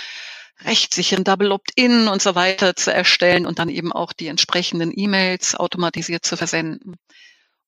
rechtssicheren 0.64 1.24
Double 1.24 1.52
Opt-in 1.52 2.08
und 2.08 2.22
so 2.22 2.36
weiter 2.36 2.74
zu 2.74 2.90
erstellen 2.90 3.44
und 3.44 3.58
dann 3.58 3.68
eben 3.68 3.92
auch 3.92 4.14
die 4.14 4.28
entsprechenden 4.28 4.94
E-Mails 4.96 5.56
automatisiert 5.56 6.24
zu 6.24 6.38
versenden. 6.38 6.96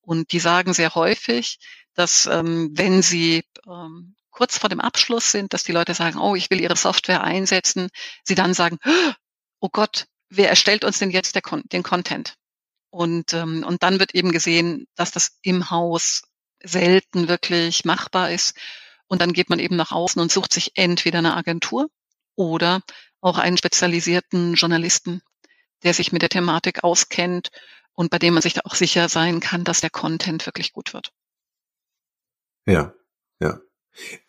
Und 0.00 0.32
die 0.32 0.40
sagen 0.40 0.72
sehr 0.72 0.94
häufig, 0.94 1.58
dass 1.92 2.24
ähm, 2.24 2.70
wenn 2.72 3.02
sie 3.02 3.44
ähm, 3.66 4.14
kurz 4.32 4.58
vor 4.58 4.68
dem 4.68 4.80
Abschluss 4.80 5.30
sind, 5.30 5.52
dass 5.52 5.62
die 5.62 5.72
Leute 5.72 5.94
sagen, 5.94 6.18
oh, 6.18 6.34
ich 6.34 6.50
will 6.50 6.60
ihre 6.60 6.76
Software 6.76 7.22
einsetzen, 7.22 7.88
sie 8.24 8.34
dann 8.34 8.54
sagen, 8.54 8.78
oh 9.60 9.68
Gott, 9.70 10.06
wer 10.28 10.48
erstellt 10.48 10.84
uns 10.84 10.98
denn 10.98 11.10
jetzt 11.10 11.36
der, 11.36 11.42
den 11.72 11.82
Content? 11.82 12.34
Und, 12.90 13.32
ähm, 13.32 13.64
und 13.64 13.82
dann 13.82 14.00
wird 14.00 14.14
eben 14.14 14.32
gesehen, 14.32 14.86
dass 14.96 15.12
das 15.12 15.38
im 15.42 15.70
Haus 15.70 16.22
selten 16.62 17.28
wirklich 17.28 17.84
machbar 17.84 18.30
ist. 18.30 18.54
Und 19.06 19.20
dann 19.20 19.32
geht 19.32 19.50
man 19.50 19.58
eben 19.58 19.76
nach 19.76 19.92
außen 19.92 20.20
und 20.20 20.32
sucht 20.32 20.52
sich 20.52 20.72
entweder 20.74 21.18
eine 21.18 21.36
Agentur 21.36 21.88
oder 22.34 22.82
auch 23.20 23.38
einen 23.38 23.58
spezialisierten 23.58 24.54
Journalisten, 24.54 25.22
der 25.82 25.94
sich 25.94 26.12
mit 26.12 26.22
der 26.22 26.28
Thematik 26.28 26.82
auskennt 26.84 27.50
und 27.94 28.10
bei 28.10 28.18
dem 28.18 28.34
man 28.34 28.42
sich 28.42 28.54
da 28.54 28.62
auch 28.64 28.74
sicher 28.74 29.08
sein 29.08 29.40
kann, 29.40 29.64
dass 29.64 29.80
der 29.80 29.90
Content 29.90 30.46
wirklich 30.46 30.72
gut 30.72 30.94
wird. 30.94 31.12
Ja, 32.66 32.94
ja. 33.40 33.60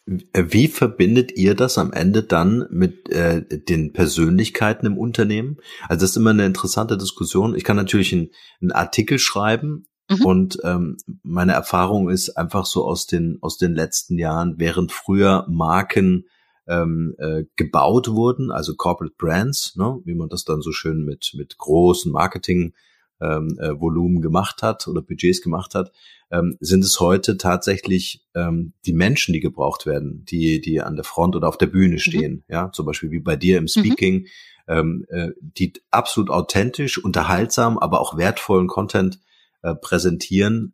Wie 0.06 0.68
verbindet 0.68 1.32
ihr 1.38 1.56
das 1.56 1.78
am 1.78 1.94
Ende 1.94 2.24
dann 2.24 2.66
mit 2.70 3.10
äh, 3.10 3.44
den 3.48 3.94
Persönlichkeiten 3.94 4.86
im 4.86 4.98
Unternehmen? 4.98 5.58
Also 5.88 6.02
das 6.02 6.12
ist 6.12 6.18
immer 6.18 6.32
eine 6.32 6.46
interessante 6.46 6.98
Diskussion. 6.98 7.56
Ich 7.56 7.64
kann 7.64 7.78
natürlich 7.78 8.12
einen, 8.12 8.30
einen 8.62 8.72
Artikel 8.74 9.18
schreiben 9.18 9.86
mhm. 10.10 10.26
und 10.26 10.58
ähm, 10.64 10.98
meine 11.24 11.54
Erfahrung 11.54 12.10
ist 12.10 12.32
einfach 12.32 12.66
so 12.66 12.84
aus 12.86 13.08
den 13.08 13.38
aus 13.42 13.58
den 13.58 13.74
letzten 13.74 14.18
Jahren, 14.18 14.56
während 14.58 14.92
früher 14.92 15.46
Marken 15.50 16.26
ähm, 16.68 17.16
äh, 17.18 17.44
gebaut 17.56 18.10
wurden, 18.10 18.52
also 18.52 18.76
Corporate 18.76 19.16
Brands, 19.18 19.76
ne, 19.78 20.00
wie 20.04 20.16
man 20.16 20.28
das 20.28 20.44
dann 20.44 20.62
so 20.62 20.74
schön 20.74 21.06
mit 21.06 21.32
mit 21.38 21.58
großen 21.58 22.12
Marketing 22.12 22.74
ähm, 23.22 23.58
äh, 23.60 23.80
Volumen 23.80 24.22
gemacht 24.22 24.64
hat 24.64 24.88
oder 24.88 25.02
Budgets 25.02 25.42
gemacht 25.42 25.76
hat, 25.76 25.92
ähm, 26.32 26.58
sind 26.60 26.84
es 26.84 27.00
heute 27.00 27.38
tatsächlich 27.38 28.26
ähm, 28.36 28.74
die 28.86 28.94
Menschen, 28.94 29.34
die 29.34 29.40
gebraucht 29.40 29.86
werden, 29.86 30.26
die, 30.26 30.62
die 30.62 30.82
an 30.82 30.96
der 30.96 31.06
Front 31.06 31.36
oder 31.36 31.48
auf 31.48 31.58
der 31.58 31.68
Bühne 31.68 31.96
mhm. 31.96 32.00
stehen, 32.00 32.34
mhm. 32.34 32.44
ja, 32.48 32.72
zum 32.72 32.86
Beispiel 32.86 33.12
wie 33.12 33.20
bei 33.20 33.36
dir 33.36 33.58
im 33.58 33.64
mhm. 33.64 33.68
Speaking, 33.68 34.20
mhm. 34.22 34.28
ähm, 34.68 35.06
äh, 35.10 35.30
die 35.40 35.74
absolut 35.92 36.30
authentisch, 36.30 36.98
unterhaltsam, 36.98 37.78
aber 37.78 38.02
auch 38.02 38.18
wertvollen 38.18 38.68
Content 38.68 39.20
äh, 39.62 39.76
präsentieren, 39.76 40.74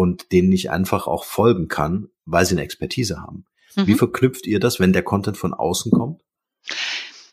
und 0.00 0.32
denen 0.32 0.50
ich 0.50 0.70
einfach 0.70 1.06
auch 1.06 1.24
folgen 1.24 1.68
kann, 1.68 2.08
weil 2.24 2.46
sie 2.46 2.54
eine 2.54 2.62
Expertise 2.62 3.20
haben. 3.20 3.44
Mhm. 3.76 3.86
Wie 3.86 3.94
verknüpft 3.94 4.46
ihr 4.46 4.58
das, 4.58 4.80
wenn 4.80 4.94
der 4.94 5.02
Content 5.02 5.36
von 5.36 5.52
außen 5.52 5.92
kommt? 5.92 6.22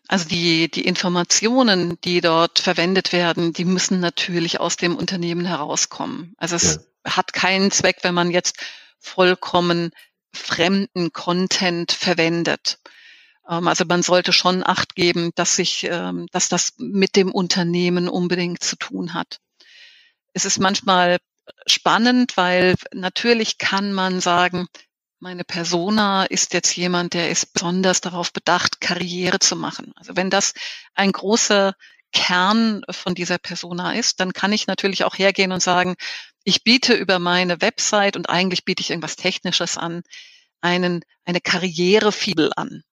Also 0.08 0.28
die, 0.30 0.72
die 0.72 0.86
Informationen, 0.86 2.00
die 2.02 2.22
dort 2.22 2.60
verwendet 2.60 3.12
werden, 3.12 3.52
die 3.52 3.66
müssen 3.66 4.00
natürlich 4.00 4.60
aus 4.60 4.78
dem 4.78 4.96
Unternehmen 4.96 5.46
herauskommen. 5.46 6.34
Also 6.38 6.56
es 6.56 6.80
ja. 7.06 7.18
hat 7.18 7.34
keinen 7.34 7.72
Zweck, 7.72 7.98
wenn 8.04 8.14
man 8.14 8.32
jetzt 8.32 8.58
vollkommen 9.00 9.92
fremden 10.32 11.12
Content 11.12 11.92
verwendet. 11.92 12.80
Ähm, 13.50 13.68
also 13.68 13.84
man 13.86 14.02
sollte 14.02 14.32
schon 14.32 14.64
Acht 14.64 14.96
geben, 14.96 15.32
dass 15.36 15.56
sich, 15.56 15.84
ähm, 15.90 16.28
dass 16.32 16.48
das 16.48 16.74
mit 16.78 17.16
dem 17.16 17.32
Unternehmen 17.32 18.08
unbedingt 18.08 18.64
zu 18.64 18.78
tun 18.78 19.14
hat. 19.14 19.40
Es 20.34 20.46
ist 20.46 20.60
manchmal 20.60 21.18
spannend, 21.66 22.38
weil 22.38 22.76
natürlich 22.94 23.58
kann 23.58 23.94
man 23.94 24.20
sagen, 24.20 24.68
meine 25.20 25.44
Persona 25.44 26.26
ist 26.26 26.54
jetzt 26.54 26.76
jemand, 26.76 27.14
der 27.14 27.30
ist 27.30 27.54
besonders 27.54 28.02
darauf 28.02 28.32
bedacht, 28.32 28.82
Karriere 28.82 29.40
zu 29.40 29.56
machen. 29.56 29.94
Also 29.96 30.16
wenn 30.16 30.30
das 30.30 30.54
ein 30.94 31.12
großer 31.12 31.74
Kern 32.14 32.84
von 32.90 33.16
dieser 33.16 33.38
Persona 33.38 33.94
ist, 33.94 34.20
dann 34.20 34.34
kann 34.34 34.54
ich 34.54 34.68
natürlich 34.68 35.04
auch 35.04 35.18
hergehen 35.18 35.52
und 35.52 35.62
sagen, 35.62 35.96
ich 36.44 36.64
biete 36.64 36.94
über 36.94 37.20
meine 37.20 37.62
Website 37.62 38.16
und 38.16 38.30
eigentlich 38.30 38.64
biete 38.64 38.82
ich 38.82 38.92
irgendwas 38.92 39.16
Technisches 39.16 39.78
an, 39.78 40.04
einen, 40.62 41.02
eine 41.26 41.42
Karrierefibel 41.42 42.52
an. 42.56 42.84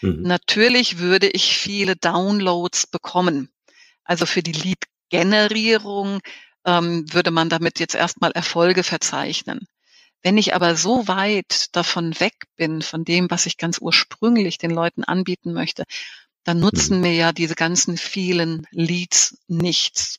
Mhm. 0.00 0.22
Natürlich 0.22 0.98
würde 0.98 1.28
ich 1.28 1.56
viele 1.56 1.96
Downloads 1.96 2.86
bekommen. 2.86 3.50
Also 4.04 4.26
für 4.26 4.42
die 4.42 4.52
Lead-Generierung 4.52 6.20
ähm, 6.64 7.12
würde 7.12 7.30
man 7.30 7.48
damit 7.48 7.80
jetzt 7.80 7.94
erstmal 7.94 8.32
Erfolge 8.32 8.82
verzeichnen. 8.82 9.66
Wenn 10.22 10.36
ich 10.36 10.54
aber 10.54 10.76
so 10.76 11.08
weit 11.08 11.74
davon 11.74 12.18
weg 12.20 12.34
bin, 12.56 12.82
von 12.82 13.04
dem, 13.04 13.30
was 13.30 13.46
ich 13.46 13.56
ganz 13.56 13.78
ursprünglich 13.78 14.58
den 14.58 14.70
Leuten 14.70 15.04
anbieten 15.04 15.52
möchte, 15.52 15.84
dann 16.44 16.60
nutzen 16.60 16.96
mhm. 16.96 17.02
mir 17.02 17.14
ja 17.14 17.32
diese 17.32 17.54
ganzen 17.54 17.96
vielen 17.96 18.66
Leads 18.70 19.38
nichts. 19.46 20.18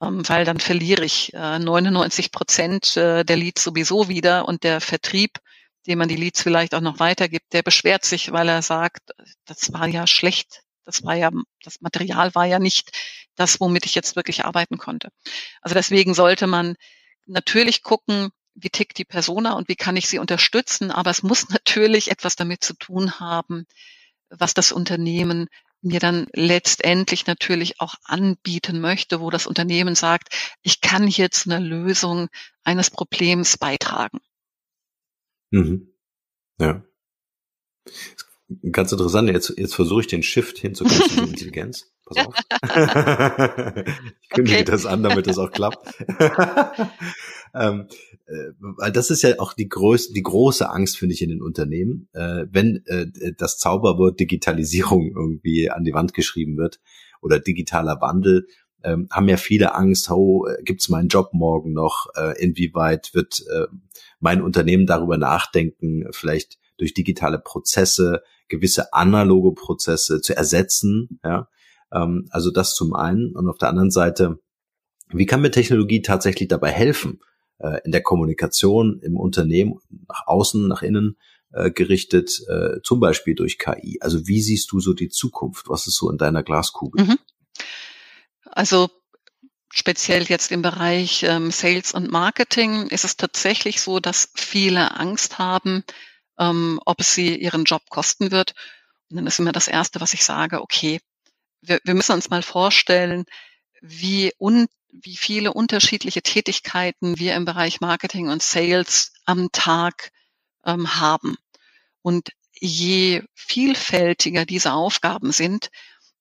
Ähm, 0.00 0.28
weil 0.28 0.44
dann 0.44 0.58
verliere 0.58 1.04
ich 1.04 1.32
äh, 1.34 1.58
99 1.58 2.32
Prozent 2.32 2.96
äh, 2.96 3.24
der 3.24 3.36
Leads 3.36 3.62
sowieso 3.62 4.08
wieder 4.08 4.48
und 4.48 4.64
der 4.64 4.80
Vertrieb, 4.80 5.38
dem 5.86 5.98
man 5.98 6.08
die 6.08 6.16
Leads 6.16 6.42
vielleicht 6.42 6.74
auch 6.74 6.80
noch 6.80 6.98
weitergibt, 6.98 7.52
der 7.52 7.62
beschwert 7.62 8.04
sich, 8.04 8.32
weil 8.32 8.48
er 8.48 8.62
sagt, 8.62 9.10
das 9.44 9.72
war 9.72 9.86
ja 9.86 10.06
schlecht, 10.06 10.62
das 10.84 11.04
war 11.04 11.14
ja, 11.14 11.30
das 11.62 11.80
Material 11.80 12.34
war 12.34 12.46
ja 12.46 12.58
nicht 12.58 12.90
das, 13.34 13.60
womit 13.60 13.86
ich 13.86 13.94
jetzt 13.94 14.16
wirklich 14.16 14.44
arbeiten 14.44 14.78
konnte. 14.78 15.10
Also 15.60 15.74
deswegen 15.74 16.14
sollte 16.14 16.46
man 16.46 16.76
natürlich 17.26 17.82
gucken, 17.82 18.30
wie 18.54 18.70
tickt 18.70 18.98
die 18.98 19.04
Persona 19.04 19.54
und 19.54 19.68
wie 19.68 19.76
kann 19.76 19.96
ich 19.96 20.08
sie 20.08 20.18
unterstützen. 20.18 20.90
Aber 20.90 21.10
es 21.10 21.22
muss 21.22 21.48
natürlich 21.50 22.10
etwas 22.10 22.36
damit 22.36 22.64
zu 22.64 22.74
tun 22.74 23.18
haben, 23.20 23.66
was 24.30 24.54
das 24.54 24.72
Unternehmen 24.72 25.48
mir 25.84 26.00
dann 26.00 26.26
letztendlich 26.32 27.26
natürlich 27.26 27.78
auch 27.80 27.94
anbieten 28.04 28.80
möchte, 28.80 29.20
wo 29.20 29.30
das 29.30 29.46
Unternehmen 29.46 29.94
sagt, 29.94 30.56
ich 30.62 30.80
kann 30.80 31.06
hier 31.06 31.30
zu 31.30 31.50
einer 31.50 31.60
Lösung 31.60 32.28
eines 32.64 32.90
Problems 32.90 33.58
beitragen. 33.58 34.20
Mhm. 35.50 35.92
Ja. 36.58 36.82
Ganz 38.70 38.92
interessant, 38.92 39.28
jetzt, 39.28 39.54
jetzt 39.56 39.74
versuche 39.74 40.02
ich 40.02 40.06
den 40.06 40.22
Shift 40.22 40.58
hin 40.58 40.74
zur 40.74 40.86
künstlichen 40.86 41.28
Intelligenz. 41.28 41.92
Pass 42.06 42.26
auf. 42.26 42.34
ich 44.22 44.28
kündige 44.30 44.56
okay. 44.56 44.64
das 44.64 44.86
an, 44.86 45.02
damit 45.02 45.26
das 45.26 45.38
auch 45.38 45.50
klappt. 45.50 45.94
ähm, 47.54 47.88
äh, 47.88 48.13
weil 48.58 48.92
das 48.92 49.10
ist 49.10 49.22
ja 49.22 49.38
auch 49.38 49.52
die 49.52 49.68
größte, 49.68 50.14
die 50.14 50.22
große 50.22 50.68
Angst, 50.68 50.98
finde 50.98 51.14
ich, 51.14 51.22
in 51.22 51.30
den 51.30 51.42
Unternehmen, 51.42 52.08
äh, 52.12 52.46
wenn 52.50 52.82
äh, 52.86 53.06
das 53.36 53.58
Zauberwort 53.58 54.18
Digitalisierung 54.18 55.12
irgendwie 55.14 55.70
an 55.70 55.84
die 55.84 55.92
Wand 55.92 56.14
geschrieben 56.14 56.56
wird 56.56 56.80
oder 57.20 57.38
digitaler 57.38 58.00
Wandel, 58.00 58.46
ähm, 58.82 59.08
haben 59.10 59.28
ja 59.28 59.36
viele 59.36 59.74
Angst, 59.74 60.10
oh, 60.10 60.46
gibt's 60.62 60.88
meinen 60.88 61.08
Job 61.08 61.30
morgen 61.32 61.72
noch? 61.72 62.06
Äh, 62.16 62.40
inwieweit 62.42 63.14
wird 63.14 63.42
äh, 63.52 63.66
mein 64.20 64.42
Unternehmen 64.42 64.86
darüber 64.86 65.16
nachdenken, 65.18 66.06
vielleicht 66.12 66.58
durch 66.76 66.94
digitale 66.94 67.38
Prozesse 67.38 68.22
gewisse 68.48 68.92
analoge 68.92 69.52
Prozesse 69.54 70.20
zu 70.20 70.36
ersetzen, 70.36 71.20
ja, 71.24 71.48
ähm, 71.92 72.26
also 72.30 72.50
das 72.50 72.74
zum 72.74 72.94
einen. 72.94 73.34
Und 73.34 73.48
auf 73.48 73.58
der 73.58 73.68
anderen 73.68 73.90
Seite, 73.90 74.38
wie 75.08 75.26
kann 75.26 75.40
mir 75.40 75.50
Technologie 75.50 76.02
tatsächlich 76.02 76.48
dabei 76.48 76.70
helfen, 76.70 77.20
äh, 77.58 77.80
in 77.84 77.92
der 77.92 78.02
Kommunikation 78.02 79.00
im 79.00 79.16
Unternehmen, 79.16 79.80
nach 80.08 80.26
außen, 80.26 80.66
nach 80.68 80.82
innen 80.82 81.16
äh, 81.52 81.70
gerichtet, 81.70 82.42
äh, 82.48 82.80
zum 82.82 83.00
Beispiel 83.00 83.34
durch 83.34 83.58
KI? 83.58 83.98
Also 84.00 84.26
wie 84.26 84.42
siehst 84.42 84.72
du 84.72 84.80
so 84.80 84.92
die 84.92 85.08
Zukunft? 85.08 85.68
Was 85.68 85.86
ist 85.86 85.96
so 85.96 86.10
in 86.10 86.18
deiner 86.18 86.42
Glaskugel? 86.42 87.04
Mhm. 87.04 87.18
Also 88.44 88.90
speziell 89.72 90.24
jetzt 90.24 90.52
im 90.52 90.62
Bereich 90.62 91.22
ähm, 91.24 91.50
Sales 91.50 91.92
und 91.92 92.10
Marketing 92.10 92.86
ist 92.88 93.04
es 93.04 93.16
tatsächlich 93.16 93.80
so, 93.80 93.98
dass 94.00 94.30
viele 94.34 94.96
Angst 94.96 95.38
haben, 95.38 95.84
ähm, 96.38 96.80
ob 96.84 97.00
es 97.00 97.14
sie 97.14 97.36
ihren 97.36 97.64
Job 97.64 97.82
kosten 97.88 98.30
wird. 98.30 98.54
Und 99.10 99.16
dann 99.16 99.26
ist 99.26 99.38
immer 99.38 99.52
das 99.52 99.68
Erste, 99.68 100.00
was 100.00 100.14
ich 100.14 100.24
sage, 100.24 100.60
okay, 100.60 101.00
wir, 101.60 101.80
wir 101.84 101.94
müssen 101.94 102.12
uns 102.12 102.30
mal 102.30 102.42
vorstellen, 102.42 103.24
wie, 103.80 104.32
un, 104.38 104.66
wie 105.02 105.16
viele 105.16 105.52
unterschiedliche 105.52 106.22
Tätigkeiten 106.22 107.18
wir 107.18 107.34
im 107.34 107.44
Bereich 107.44 107.80
Marketing 107.80 108.28
und 108.28 108.42
Sales 108.42 109.12
am 109.24 109.50
Tag 109.50 110.12
ähm, 110.64 110.96
haben. 111.00 111.36
Und 112.02 112.30
je 112.52 113.22
vielfältiger 113.34 114.44
diese 114.44 114.72
Aufgaben 114.72 115.32
sind, 115.32 115.70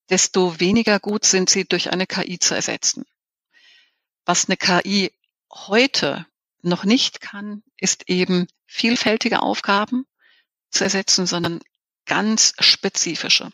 desto 0.10 0.60
weniger 0.60 1.00
gut 1.00 1.26
sind 1.26 1.50
sie 1.50 1.66
durch 1.66 1.92
eine 1.92 2.08
KI 2.08 2.40
zu 2.40 2.56
ersetzen. 2.56 3.06
Was 4.26 4.48
eine 4.48 4.58
KI 4.58 5.12
heute 5.52 6.26
noch 6.62 6.84
nicht 6.84 7.22
kann, 7.22 7.64
ist 7.78 8.10
eben 8.10 8.48
vielfältige 8.66 9.42
Aufgaben 9.42 10.06
zu 10.72 10.84
ersetzen, 10.84 11.28
sondern 11.28 11.60
ganz 12.06 12.54
spezifische. 12.60 13.52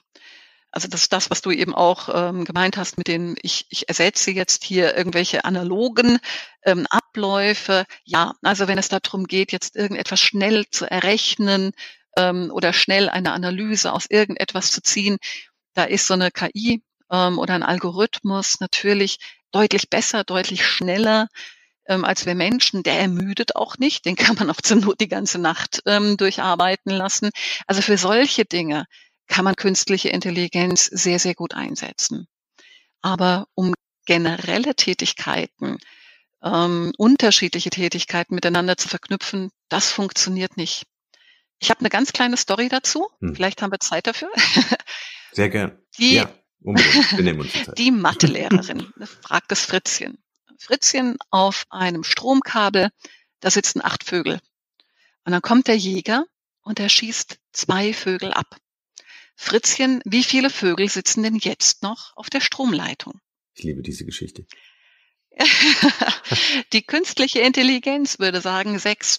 Also 0.72 0.88
das 0.88 1.02
ist 1.02 1.14
das, 1.14 1.32
was 1.32 1.42
du 1.42 1.52
eben 1.52 1.74
auch 1.74 2.10
ähm, 2.14 2.46
gemeint 2.46 2.78
hast 2.78 2.98
mit 2.98 3.08
den, 3.08 3.36
ich, 3.42 3.66
ich 3.70 3.90
ersetze 3.90 4.32
jetzt 4.32 4.64
hier 4.64 4.96
irgendwelche 4.96 5.44
analogen 5.44 6.20
ähm, 6.64 6.86
Abläufe. 6.90 7.86
Ja, 8.04 8.34
also 8.44 8.68
wenn 8.68 8.78
es 8.78 8.90
darum 8.90 9.26
geht, 9.26 9.52
jetzt 9.52 9.76
irgendetwas 9.76 10.20
schnell 10.20 10.68
zu 10.70 10.90
errechnen 10.90 11.72
ähm, 12.18 12.52
oder 12.54 12.74
schnell 12.74 13.10
eine 13.10 13.34
Analyse 13.34 13.94
aus 13.94 14.06
irgendetwas 14.10 14.72
zu 14.72 14.82
ziehen, 14.82 15.18
da 15.74 15.86
ist 15.86 16.06
so 16.08 16.14
eine 16.14 16.30
KI 16.30 16.84
ähm, 17.12 17.40
oder 17.40 17.56
ein 17.56 17.64
Algorithmus 17.64 18.60
natürlich 18.60 19.18
deutlich 19.52 19.90
besser, 19.90 20.24
deutlich 20.24 20.66
schneller 20.66 21.30
ähm, 21.88 22.06
als 22.06 22.26
wir 22.26 22.36
Menschen. 22.36 22.84
Der 22.84 23.00
ermüdet 23.00 23.56
auch 23.56 23.78
nicht, 23.78 24.06
den 24.06 24.16
kann 24.16 24.36
man 24.36 24.50
auch 24.50 24.62
zur 24.62 24.78
Not 24.78 25.02
die 25.02 25.08
ganze 25.08 25.40
Nacht 25.40 25.82
ähm, 25.86 26.16
durcharbeiten 26.16 26.92
lassen. 26.92 27.32
Also 27.68 27.82
für 27.82 27.98
solche 27.98 28.46
Dinge 28.46 28.86
kann 29.30 29.46
man 29.46 29.56
künstliche 29.56 30.10
Intelligenz 30.10 30.86
sehr, 30.86 31.20
sehr 31.20 31.36
gut 31.36 31.54
einsetzen. 31.54 32.28
Aber 33.02 33.48
um 33.54 33.74
generelle 34.06 34.76
Tätigkeiten, 34.76 35.78
ähm, 36.44 36.92
unterschiedliche 36.98 37.70
Tätigkeiten 37.70 38.36
miteinander 38.36 38.76
zu 38.76 38.90
verknüpfen, 38.90 39.52
das 39.70 39.92
funktioniert 39.92 40.58
nicht. 40.58 40.84
Ich 41.60 41.70
habe 41.70 41.82
eine 41.82 41.90
ganz 41.90 42.12
kleine 42.12 42.38
Story 42.38 42.70
dazu. 42.70 43.08
Hm. 43.20 43.36
Vielleicht 43.36 43.62
haben 43.62 43.72
wir 43.72 43.80
Zeit 43.80 44.08
dafür. 44.08 44.30
Sehr 45.32 45.50
gern. 45.50 45.78
Die, 45.98 46.16
ja, 46.16 46.34
unbedingt. 46.62 47.18
Wir 47.18 47.24
nehmen 47.24 47.42
uns 47.42 47.54
die 47.54 47.64
Zeit. 47.64 47.78
Die 47.78 47.92
Mathelehrerin 47.92 48.92
fragt 49.22 49.52
das 49.52 49.66
Fritzchen. 49.66 50.18
Fritzchen 50.58 51.18
auf 51.30 51.66
einem 51.70 52.04
Stromkabel, 52.04 52.90
da 53.40 53.52
sitzen 53.52 53.84
acht 53.84 54.04
Vögel. 54.04 54.40
Und 55.24 55.32
dann 55.32 55.42
kommt 55.42 55.68
der 55.68 55.78
Jäger 55.78 56.26
und 56.62 56.80
er 56.80 56.90
schießt 56.90 57.38
zwei 57.54 57.94
Vögel 57.94 58.34
ab. 58.34 58.58
Fritzchen, 59.42 60.02
wie 60.04 60.26
viele 60.26 60.50
Vögel 60.50 60.90
sitzen 60.90 61.24
denn 61.24 61.38
jetzt 61.38 61.82
noch 61.82 62.16
auf 62.18 62.30
der 62.30 62.42
Stromleitung? 62.42 63.22
Ich 63.56 63.64
liebe 63.64 63.82
diese 63.82 64.04
Geschichte. 64.04 64.46
Die 66.74 66.82
künstliche 66.82 67.40
Intelligenz 67.40 68.20
würde 68.20 68.42
sagen 68.42 68.78
sechs. 68.80 69.18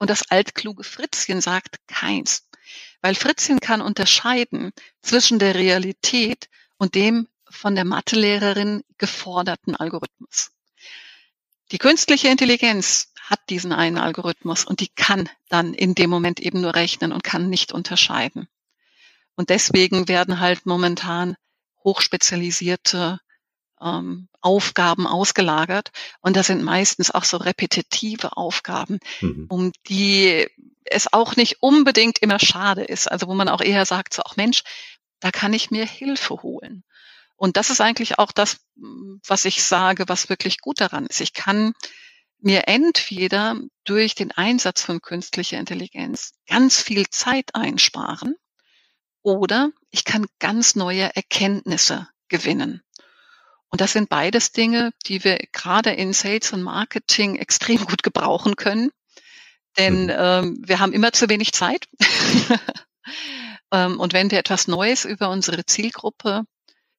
Und 0.00 0.10
das 0.10 0.28
altkluge 0.28 0.82
Fritzchen 0.82 1.40
sagt 1.40 1.76
keins. 1.86 2.48
Weil 3.02 3.14
Fritzchen 3.14 3.60
kann 3.60 3.80
unterscheiden 3.80 4.72
zwischen 5.00 5.38
der 5.38 5.54
Realität 5.54 6.48
und 6.76 6.96
dem 6.96 7.28
von 7.48 7.76
der 7.76 7.84
Mathelehrerin 7.84 8.82
geforderten 8.98 9.76
Algorithmus. 9.76 10.50
Die 11.70 11.78
künstliche 11.78 12.28
Intelligenz 12.28 13.12
hat 13.20 13.38
diesen 13.48 13.72
einen 13.72 13.98
Algorithmus 13.98 14.64
und 14.64 14.80
die 14.80 14.88
kann 14.88 15.28
dann 15.48 15.72
in 15.72 15.94
dem 15.94 16.10
Moment 16.10 16.40
eben 16.40 16.60
nur 16.60 16.74
rechnen 16.74 17.12
und 17.12 17.22
kann 17.22 17.48
nicht 17.48 17.72
unterscheiden. 17.72 18.48
Und 19.36 19.50
deswegen 19.50 20.08
werden 20.08 20.40
halt 20.40 20.66
momentan 20.66 21.36
hochspezialisierte 21.84 23.18
ähm, 23.80 24.28
Aufgaben 24.40 25.06
ausgelagert. 25.06 25.90
Und 26.20 26.36
das 26.36 26.46
sind 26.46 26.62
meistens 26.62 27.10
auch 27.10 27.24
so 27.24 27.36
repetitive 27.38 28.36
Aufgaben, 28.36 28.98
mhm. 29.20 29.46
um 29.48 29.72
die 29.88 30.46
es 30.84 31.12
auch 31.12 31.36
nicht 31.36 31.62
unbedingt 31.62 32.18
immer 32.18 32.38
schade 32.38 32.82
ist. 32.82 33.10
Also 33.10 33.28
wo 33.28 33.34
man 33.34 33.48
auch 33.48 33.60
eher 33.60 33.86
sagt, 33.86 34.14
so 34.14 34.22
auch 34.22 34.36
Mensch, 34.36 34.62
da 35.20 35.30
kann 35.30 35.52
ich 35.52 35.70
mir 35.70 35.86
Hilfe 35.86 36.42
holen. 36.42 36.84
Und 37.36 37.56
das 37.56 37.70
ist 37.70 37.80
eigentlich 37.80 38.18
auch 38.18 38.32
das, 38.32 38.58
was 39.26 39.44
ich 39.44 39.62
sage, 39.64 40.04
was 40.08 40.28
wirklich 40.28 40.60
gut 40.60 40.80
daran 40.80 41.06
ist. 41.06 41.20
Ich 41.20 41.32
kann 41.32 41.72
mir 42.38 42.68
entweder 42.68 43.56
durch 43.84 44.14
den 44.14 44.32
Einsatz 44.32 44.82
von 44.82 45.00
künstlicher 45.00 45.58
Intelligenz 45.58 46.34
ganz 46.46 46.80
viel 46.80 47.08
Zeit 47.08 47.54
einsparen 47.54 48.36
oder 49.22 49.70
ich 49.90 50.04
kann 50.04 50.26
ganz 50.38 50.74
neue 50.74 51.14
Erkenntnisse 51.14 52.08
gewinnen. 52.28 52.82
Und 53.68 53.80
das 53.80 53.92
sind 53.92 54.10
beides 54.10 54.52
Dinge, 54.52 54.92
die 55.06 55.24
wir 55.24 55.38
gerade 55.52 55.90
in 55.92 56.12
Sales 56.12 56.52
und 56.52 56.62
Marketing 56.62 57.36
extrem 57.36 57.78
gut 57.86 58.02
gebrauchen 58.02 58.56
können. 58.56 58.90
Denn 59.78 60.04
mhm. 60.04 60.12
ähm, 60.14 60.62
wir 60.66 60.80
haben 60.80 60.92
immer 60.92 61.12
zu 61.12 61.28
wenig 61.30 61.52
Zeit. 61.52 61.88
ähm, 63.72 63.98
und 63.98 64.12
wenn 64.12 64.30
wir 64.30 64.38
etwas 64.38 64.68
Neues 64.68 65.06
über 65.06 65.30
unsere 65.30 65.64
Zielgruppe 65.64 66.44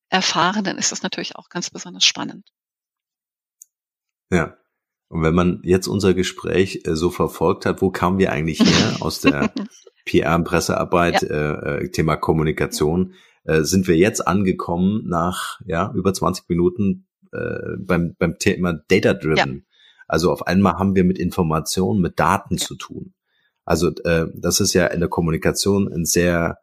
erfahren, 0.10 0.64
dann 0.64 0.78
ist 0.78 0.92
das 0.92 1.04
natürlich 1.04 1.36
auch 1.36 1.50
ganz 1.50 1.70
besonders 1.70 2.06
spannend. 2.06 2.52
Ja. 4.32 4.58
Und 5.10 5.22
wenn 5.22 5.36
man 5.36 5.62
jetzt 5.64 5.86
unser 5.86 6.16
Gespräch 6.16 6.82
äh, 6.86 6.96
so 6.96 7.12
verfolgt 7.12 7.68
hat, 7.68 7.84
wo 7.84 7.92
kamen 7.92 8.18
wir 8.18 8.32
eigentlich 8.32 8.60
her 8.60 8.98
aus 9.00 9.22
der 9.22 9.54
PR- 10.06 10.36
und 10.36 10.44
Pressearbeit, 10.44 11.22
ja. 11.24 11.30
äh, 11.30 11.84
äh, 11.84 11.90
Thema 11.90 12.16
Kommunikation, 12.16 13.14
äh, 13.46 13.62
sind 13.62 13.88
wir 13.88 13.98
jetzt 13.98 14.28
angekommen 14.28 15.04
nach 15.08 15.60
ja 15.66 15.92
über 15.96 16.14
20 16.14 16.48
Minuten 16.50 17.08
äh, 17.32 17.78
beim, 17.78 18.16
beim 18.18 18.38
Thema 18.38 18.74
Data-Driven. 18.74 19.56
Ja. 19.56 19.62
Also 20.08 20.32
auf 20.32 20.48
einmal 20.48 20.74
haben 20.74 20.96
wir 20.96 21.04
mit 21.04 21.18
Informationen, 21.18 22.02
mit 22.02 22.20
Daten 22.20 22.58
zu 22.58 22.76
tun. 22.76 23.14
Also 23.66 23.90
äh, 24.04 24.28
das 24.36 24.60
ist 24.60 24.74
ja 24.74 24.88
in 24.88 25.00
der 25.00 25.10
Kommunikation 25.10 25.92
ein 25.92 26.06
sehr 26.06 26.60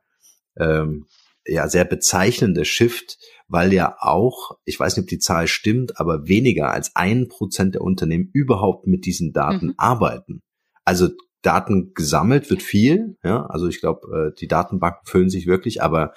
ähm, 0.57 1.07
ja 1.47 1.69
sehr 1.69 1.85
bezeichnender 1.85 2.65
Shift, 2.65 3.19
weil 3.49 3.73
ja 3.73 3.97
auch, 3.99 4.59
ich 4.65 4.79
weiß 4.79 4.97
nicht, 4.97 5.05
ob 5.05 5.09
die 5.09 5.19
Zahl 5.19 5.49
stimmt, 5.49 5.99
aber 5.99 6.29
weniger 6.29 6.71
als 6.71 6.95
ein 6.95 7.29
Prozent 7.29 7.75
der 7.75 7.83
Unternehmen 7.83 8.31
überhaupt 8.33 8.87
mit 8.87 9.07
diesen 9.07 9.33
Daten 9.33 9.69
mhm. 9.69 9.75
arbeiten. 9.77 10.43
Also 10.85 11.09
Daten 11.43 11.95
gesammelt 11.95 12.51
wird 12.51 12.63
viel, 12.63 13.17
ja, 13.25 13.47
also 13.47 13.67
ich 13.67 13.81
glaube, 13.81 14.33
äh, 14.33 14.39
die 14.39 14.49
Datenbanken 14.49 15.07
füllen 15.07 15.31
sich 15.31 15.47
wirklich, 15.47 15.83
aber 15.83 16.15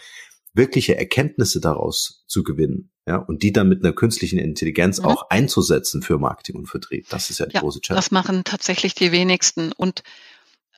wirkliche 0.54 0.98
Erkenntnisse 0.98 1.60
daraus 1.60 2.24
zu 2.28 2.44
gewinnen, 2.44 2.92
ja, 3.08 3.18
und 3.18 3.44
die 3.44 3.54
dann 3.54 3.70
mit 3.70 3.84
einer 3.84 3.94
künstlichen 3.94 4.40
Intelligenz 4.40 5.00
mhm. 5.00 5.06
auch 5.06 5.30
einzusetzen 5.30 6.02
für 6.02 6.18
Marketing 6.18 6.56
und 6.56 6.68
Vertrieb, 6.68 7.08
das 7.10 7.30
ist 7.30 7.40
ja 7.40 7.46
die 7.46 7.56
ja, 7.56 7.62
große 7.62 7.82
Challenge. 7.82 8.00
Das 8.00 8.12
machen 8.12 8.44
tatsächlich 8.44 8.96
die 8.96 9.12
wenigsten 9.12 9.72
und 9.72 10.04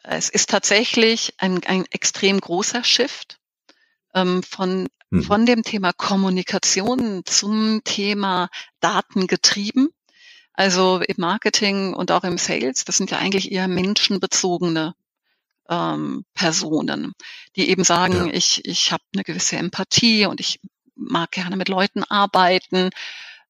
es 0.03 0.29
ist 0.29 0.51
tatsächlich 0.51 1.34
ein, 1.39 1.62
ein 1.65 1.86
extrem 1.89 2.39
großer 2.39 2.84
Shift 2.84 3.39
ähm, 4.13 4.43
von 4.43 4.88
mhm. 5.10 5.23
von 5.23 5.45
dem 5.45 5.63
Thema 5.63 5.93
Kommunikation 5.93 7.23
zum 7.25 7.81
Thema 7.84 8.49
Datengetrieben. 8.79 9.89
Also 10.55 11.01
im 11.01 11.15
Marketing 11.17 11.93
und 11.93 12.11
auch 12.11 12.23
im 12.23 12.37
Sales, 12.37 12.85
das 12.85 12.97
sind 12.97 13.11
ja 13.11 13.17
eigentlich 13.17 13.51
eher 13.51 13.67
menschenbezogene 13.67 14.95
ähm, 15.69 16.25
Personen, 16.33 17.13
die 17.55 17.69
eben 17.69 17.83
sagen, 17.83 18.27
ja. 18.27 18.33
ich, 18.33 18.63
ich 18.65 18.91
habe 18.91 19.03
eine 19.13 19.23
gewisse 19.23 19.57
Empathie 19.57 20.25
und 20.25 20.39
ich 20.39 20.59
mag 20.95 21.31
gerne 21.31 21.57
mit 21.57 21.69
Leuten 21.69 22.03
arbeiten. 22.03 22.91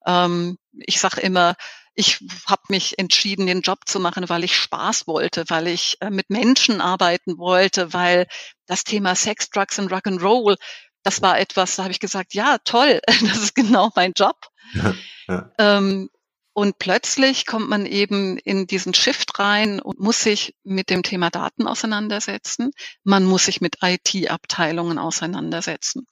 Ähm, 0.06 0.58
ich 0.74 1.00
sage 1.00 1.22
immer, 1.22 1.56
ich 1.94 2.20
habe 2.48 2.64
mich 2.70 3.00
entschieden, 3.00 3.48
den 3.48 3.62
Job 3.62 3.80
zu 3.86 4.00
machen, 4.00 4.28
weil 4.28 4.44
ich 4.44 4.58
Spaß 4.58 5.08
wollte, 5.08 5.46
weil 5.48 5.68
ich 5.68 5.98
äh, 6.02 6.10
mit 6.10 6.30
Menschen 6.30 6.82
arbeiten 6.82 7.38
wollte, 7.38 7.94
weil 7.94 8.28
das 8.66 8.84
Thema 8.84 9.16
Sex, 9.16 9.50
Drugs 9.50 9.80
und 9.80 9.92
Rock'n'Roll 9.92 10.58
das 11.06 11.22
war 11.22 11.40
etwas, 11.40 11.76
da 11.76 11.84
habe 11.84 11.92
ich 11.92 12.00
gesagt, 12.00 12.34
ja, 12.34 12.58
toll, 12.66 13.00
das 13.08 13.38
ist 13.38 13.56
genau 13.56 13.92
mein 13.96 14.14
Job. 14.14 14.36
Ja, 14.74 14.94
ja. 15.28 15.52
Ähm, 15.60 16.10
und 16.56 16.80
plötzlich 16.80 17.46
kommt 17.46 17.68
man 17.68 17.86
eben 17.86 18.38
in 18.38 18.66
diesen 18.66 18.94
Shift 18.94 19.40
rein 19.40 19.82
und 19.82 20.00
muss 20.00 20.22
sich 20.22 20.56
mit 20.64 20.90
dem 20.90 21.04
Thema 21.04 21.30
Daten 21.30 21.68
auseinandersetzen. 21.68 22.72
Man 23.04 23.26
muss 23.26 23.44
sich 23.44 23.60
mit 23.60 23.80
IT-Abteilungen 23.82 24.98
auseinandersetzen. 24.98 26.08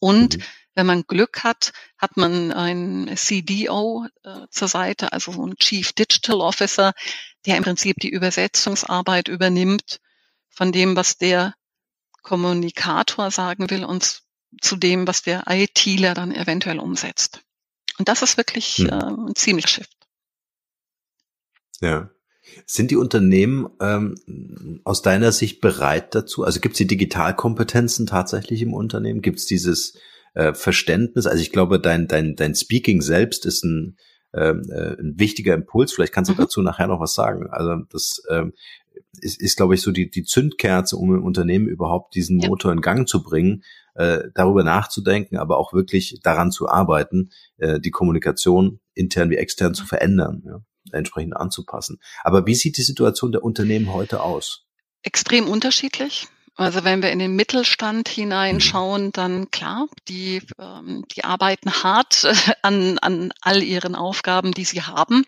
Und 0.00 0.38
mhm. 0.38 0.42
wenn 0.74 0.86
man 0.86 1.04
Glück 1.06 1.44
hat, 1.44 1.72
hat 1.96 2.16
man 2.16 2.50
ein 2.50 3.16
CDO 3.16 4.08
äh, 4.24 4.48
zur 4.50 4.66
Seite, 4.66 5.12
also 5.12 5.30
so 5.30 5.46
ein 5.46 5.54
Chief 5.58 5.92
Digital 5.92 6.40
Officer, 6.40 6.92
der 7.46 7.56
im 7.56 7.62
Prinzip 7.62 7.98
die 8.00 8.10
Übersetzungsarbeit 8.10 9.28
übernimmt 9.28 10.00
von 10.48 10.72
dem, 10.72 10.96
was 10.96 11.18
der 11.18 11.54
Kommunikator 12.22 13.30
sagen 13.30 13.70
will 13.70 13.84
und 13.84 14.22
zu 14.60 14.74
dem, 14.74 15.06
was 15.06 15.22
der 15.22 15.44
ITler 15.46 16.14
dann 16.14 16.34
eventuell 16.34 16.80
umsetzt. 16.80 17.44
Und 17.98 18.08
das 18.08 18.22
ist 18.22 18.36
wirklich 18.36 18.78
hm. 18.78 18.86
äh, 18.88 19.28
ein 19.28 19.34
ziemlich 19.34 19.68
Shift. 19.68 19.96
Ja. 21.80 22.10
Sind 22.64 22.90
die 22.90 22.96
Unternehmen 22.96 23.68
ähm, 23.80 24.80
aus 24.84 25.02
deiner 25.02 25.32
Sicht 25.32 25.60
bereit 25.60 26.14
dazu? 26.14 26.44
Also 26.44 26.60
gibt 26.60 26.74
es 26.74 26.78
die 26.78 26.86
Digitalkompetenzen 26.86 28.06
tatsächlich 28.06 28.62
im 28.62 28.72
Unternehmen? 28.72 29.20
Gibt 29.20 29.40
es 29.40 29.46
dieses 29.46 29.98
äh, 30.34 30.54
Verständnis? 30.54 31.26
Also 31.26 31.42
ich 31.42 31.50
glaube, 31.50 31.80
dein, 31.80 32.06
dein, 32.06 32.36
dein 32.36 32.54
Speaking 32.54 33.02
selbst 33.02 33.46
ist 33.46 33.64
ein, 33.64 33.96
ähm, 34.32 34.62
äh, 34.70 34.92
ein 34.92 35.18
wichtiger 35.18 35.54
Impuls. 35.54 35.92
Vielleicht 35.92 36.12
kannst 36.12 36.30
du 36.30 36.34
mhm. 36.34 36.38
dazu 36.38 36.62
nachher 36.62 36.86
noch 36.86 37.00
was 37.00 37.14
sagen. 37.14 37.48
Also 37.50 37.82
das 37.90 38.22
ähm, 38.30 38.52
ist, 39.20 39.40
ist 39.40 39.56
glaube 39.56 39.74
ich, 39.74 39.82
so 39.82 39.90
die, 39.90 40.08
die 40.08 40.24
Zündkerze, 40.24 40.96
um 40.96 41.14
im 41.14 41.24
Unternehmen 41.24 41.66
überhaupt 41.66 42.14
diesen 42.14 42.36
Motor 42.36 42.72
in 42.72 42.80
Gang 42.80 43.08
zu 43.08 43.24
bringen, 43.24 43.64
äh, 43.96 44.24
darüber 44.34 44.62
nachzudenken, 44.62 45.38
aber 45.38 45.58
auch 45.58 45.72
wirklich 45.72 46.20
daran 46.22 46.50
zu 46.50 46.68
arbeiten, 46.68 47.30
äh, 47.58 47.80
die 47.80 47.90
Kommunikation 47.90 48.80
intern 48.94 49.30
wie 49.30 49.36
extern 49.36 49.74
zu 49.74 49.86
verändern, 49.86 50.42
ja, 50.46 50.60
entsprechend 50.92 51.36
anzupassen. 51.36 51.98
Aber 52.22 52.46
wie 52.46 52.54
sieht 52.54 52.76
die 52.76 52.82
Situation 52.82 53.32
der 53.32 53.42
Unternehmen 53.42 53.92
heute 53.92 54.22
aus? 54.22 54.66
Extrem 55.02 55.48
unterschiedlich. 55.48 56.28
Also 56.56 56.84
wenn 56.84 57.02
wir 57.02 57.10
in 57.10 57.18
den 57.18 57.36
Mittelstand 57.36 58.08
hineinschauen, 58.08 59.06
mhm. 59.06 59.12
dann 59.12 59.50
klar, 59.50 59.88
die, 60.08 60.42
ähm, 60.58 61.04
die 61.14 61.24
arbeiten 61.24 61.70
hart 61.70 62.26
an, 62.62 62.98
an 62.98 63.32
all 63.42 63.62
ihren 63.62 63.94
Aufgaben, 63.94 64.52
die 64.52 64.64
sie 64.64 64.82
haben 64.82 65.24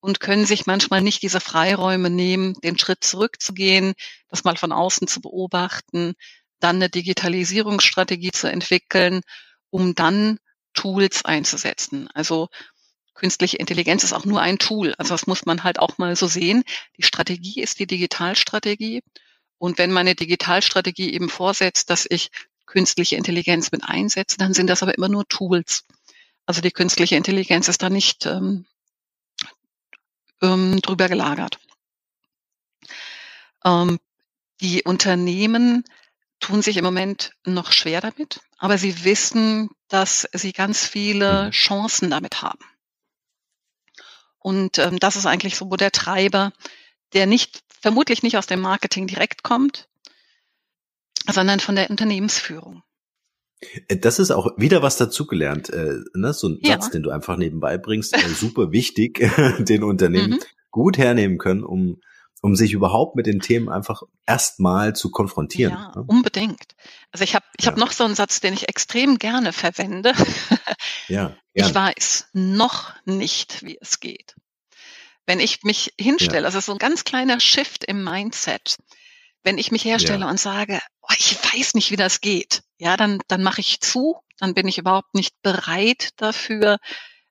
und 0.00 0.20
können 0.20 0.46
sich 0.46 0.66
manchmal 0.66 1.02
nicht 1.02 1.22
diese 1.22 1.40
Freiräume 1.40 2.08
nehmen, 2.08 2.54
den 2.64 2.78
Schritt 2.78 3.04
zurückzugehen, 3.04 3.92
das 4.30 4.44
mal 4.44 4.56
von 4.56 4.72
außen 4.72 5.06
zu 5.06 5.20
beobachten, 5.20 6.14
dann 6.60 6.76
eine 6.76 6.90
Digitalisierungsstrategie 6.90 8.32
zu 8.32 8.50
entwickeln, 8.50 9.22
um 9.70 9.94
dann 9.94 10.38
Tools 10.74 11.24
einzusetzen. 11.24 12.08
Also 12.14 12.48
künstliche 13.14 13.58
Intelligenz 13.58 14.04
ist 14.04 14.12
auch 14.12 14.24
nur 14.24 14.40
ein 14.40 14.58
Tool. 14.58 14.94
Also 14.98 15.14
das 15.14 15.26
muss 15.26 15.46
man 15.46 15.64
halt 15.64 15.78
auch 15.78 15.98
mal 15.98 16.16
so 16.16 16.26
sehen. 16.26 16.64
Die 16.96 17.02
Strategie 17.02 17.60
ist 17.60 17.78
die 17.78 17.86
Digitalstrategie. 17.86 19.02
Und 19.58 19.78
wenn 19.78 19.92
meine 19.92 20.14
Digitalstrategie 20.14 21.12
eben 21.12 21.28
vorsetzt, 21.28 21.90
dass 21.90 22.06
ich 22.08 22.30
künstliche 22.66 23.16
Intelligenz 23.16 23.72
mit 23.72 23.84
einsetze, 23.84 24.38
dann 24.38 24.54
sind 24.54 24.68
das 24.68 24.82
aber 24.82 24.96
immer 24.96 25.08
nur 25.08 25.26
Tools. 25.28 25.84
Also 26.46 26.62
die 26.62 26.70
künstliche 26.70 27.16
Intelligenz 27.16 27.68
ist 27.68 27.82
da 27.82 27.90
nicht 27.90 28.26
ähm, 28.26 28.64
ähm, 30.40 30.80
drüber 30.80 31.08
gelagert. 31.08 31.58
Ähm, 33.64 33.98
die 34.60 34.82
Unternehmen 34.82 35.84
tun 36.40 36.62
sich 36.62 36.76
im 36.76 36.84
Moment 36.84 37.32
noch 37.44 37.72
schwer 37.72 38.00
damit, 38.00 38.40
aber 38.58 38.78
sie 38.78 39.04
wissen, 39.04 39.70
dass 39.88 40.28
sie 40.32 40.52
ganz 40.52 40.86
viele 40.86 41.46
mhm. 41.46 41.50
Chancen 41.50 42.10
damit 42.10 42.42
haben. 42.42 42.64
Und 44.38 44.78
ähm, 44.78 44.98
das 44.98 45.16
ist 45.16 45.26
eigentlich 45.26 45.56
so 45.56 45.68
der 45.76 45.92
Treiber, 45.92 46.52
der 47.12 47.26
nicht, 47.26 47.62
vermutlich 47.80 48.22
nicht 48.22 48.38
aus 48.38 48.46
dem 48.46 48.60
Marketing 48.60 49.06
direkt 49.06 49.42
kommt, 49.42 49.88
sondern 51.30 51.60
von 51.60 51.76
der 51.76 51.90
Unternehmensführung. 51.90 52.82
Äh, 53.88 53.98
das 53.98 54.18
ist 54.18 54.30
auch 54.30 54.56
wieder 54.56 54.82
was 54.82 54.96
dazugelernt, 54.96 55.70
äh, 55.70 55.98
ne? 56.14 56.32
so 56.32 56.48
ein 56.48 56.58
ja. 56.62 56.72
Satz, 56.72 56.90
den 56.90 57.02
du 57.02 57.10
einfach 57.10 57.36
nebenbei 57.36 57.78
bringst, 57.78 58.14
äh, 58.14 58.28
super 58.34 58.72
wichtig, 58.72 59.18
den 59.58 59.82
Unternehmen 59.82 60.32
mhm. 60.32 60.40
gut 60.70 60.98
hernehmen 60.98 61.38
können, 61.38 61.64
um 61.64 62.00
um 62.40 62.56
sich 62.56 62.72
überhaupt 62.72 63.16
mit 63.16 63.26
den 63.26 63.40
Themen 63.40 63.68
einfach 63.68 64.02
erstmal 64.26 64.94
zu 64.94 65.10
konfrontieren. 65.10 65.72
Ja, 65.72 65.92
ne? 65.94 66.04
unbedingt. 66.06 66.74
Also 67.12 67.24
ich 67.24 67.34
habe 67.34 67.44
ich 67.58 67.66
ja. 67.66 67.72
hab 67.72 67.78
noch 67.78 67.92
so 67.92 68.04
einen 68.04 68.14
Satz, 68.14 68.40
den 68.40 68.54
ich 68.54 68.68
extrem 68.68 69.18
gerne 69.18 69.52
verwende. 69.52 70.12
ja, 71.08 71.36
ja. 71.54 71.66
Ich 71.66 71.74
weiß 71.74 72.28
noch 72.32 72.94
nicht, 73.04 73.64
wie 73.64 73.78
es 73.80 74.00
geht. 74.00 74.34
Wenn 75.26 75.40
ich 75.40 75.62
mich 75.62 75.92
hinstelle, 76.00 76.40
ja. 76.40 76.46
also 76.46 76.60
so 76.60 76.72
ein 76.72 76.78
ganz 76.78 77.04
kleiner 77.04 77.40
Shift 77.40 77.84
im 77.84 78.02
Mindset. 78.02 78.78
Wenn 79.42 79.58
ich 79.58 79.70
mich 79.70 79.84
herstelle 79.84 80.24
ja. 80.24 80.30
und 80.30 80.40
sage, 80.40 80.80
oh, 81.02 81.14
ich 81.16 81.36
weiß 81.52 81.74
nicht, 81.74 81.90
wie 81.90 81.96
das 81.96 82.20
geht, 82.20 82.62
ja, 82.78 82.96
dann, 82.96 83.20
dann 83.28 83.42
mache 83.42 83.60
ich 83.60 83.80
zu, 83.80 84.16
dann 84.38 84.54
bin 84.54 84.68
ich 84.68 84.78
überhaupt 84.78 85.14
nicht 85.14 85.34
bereit 85.42 86.10
dafür, 86.16 86.78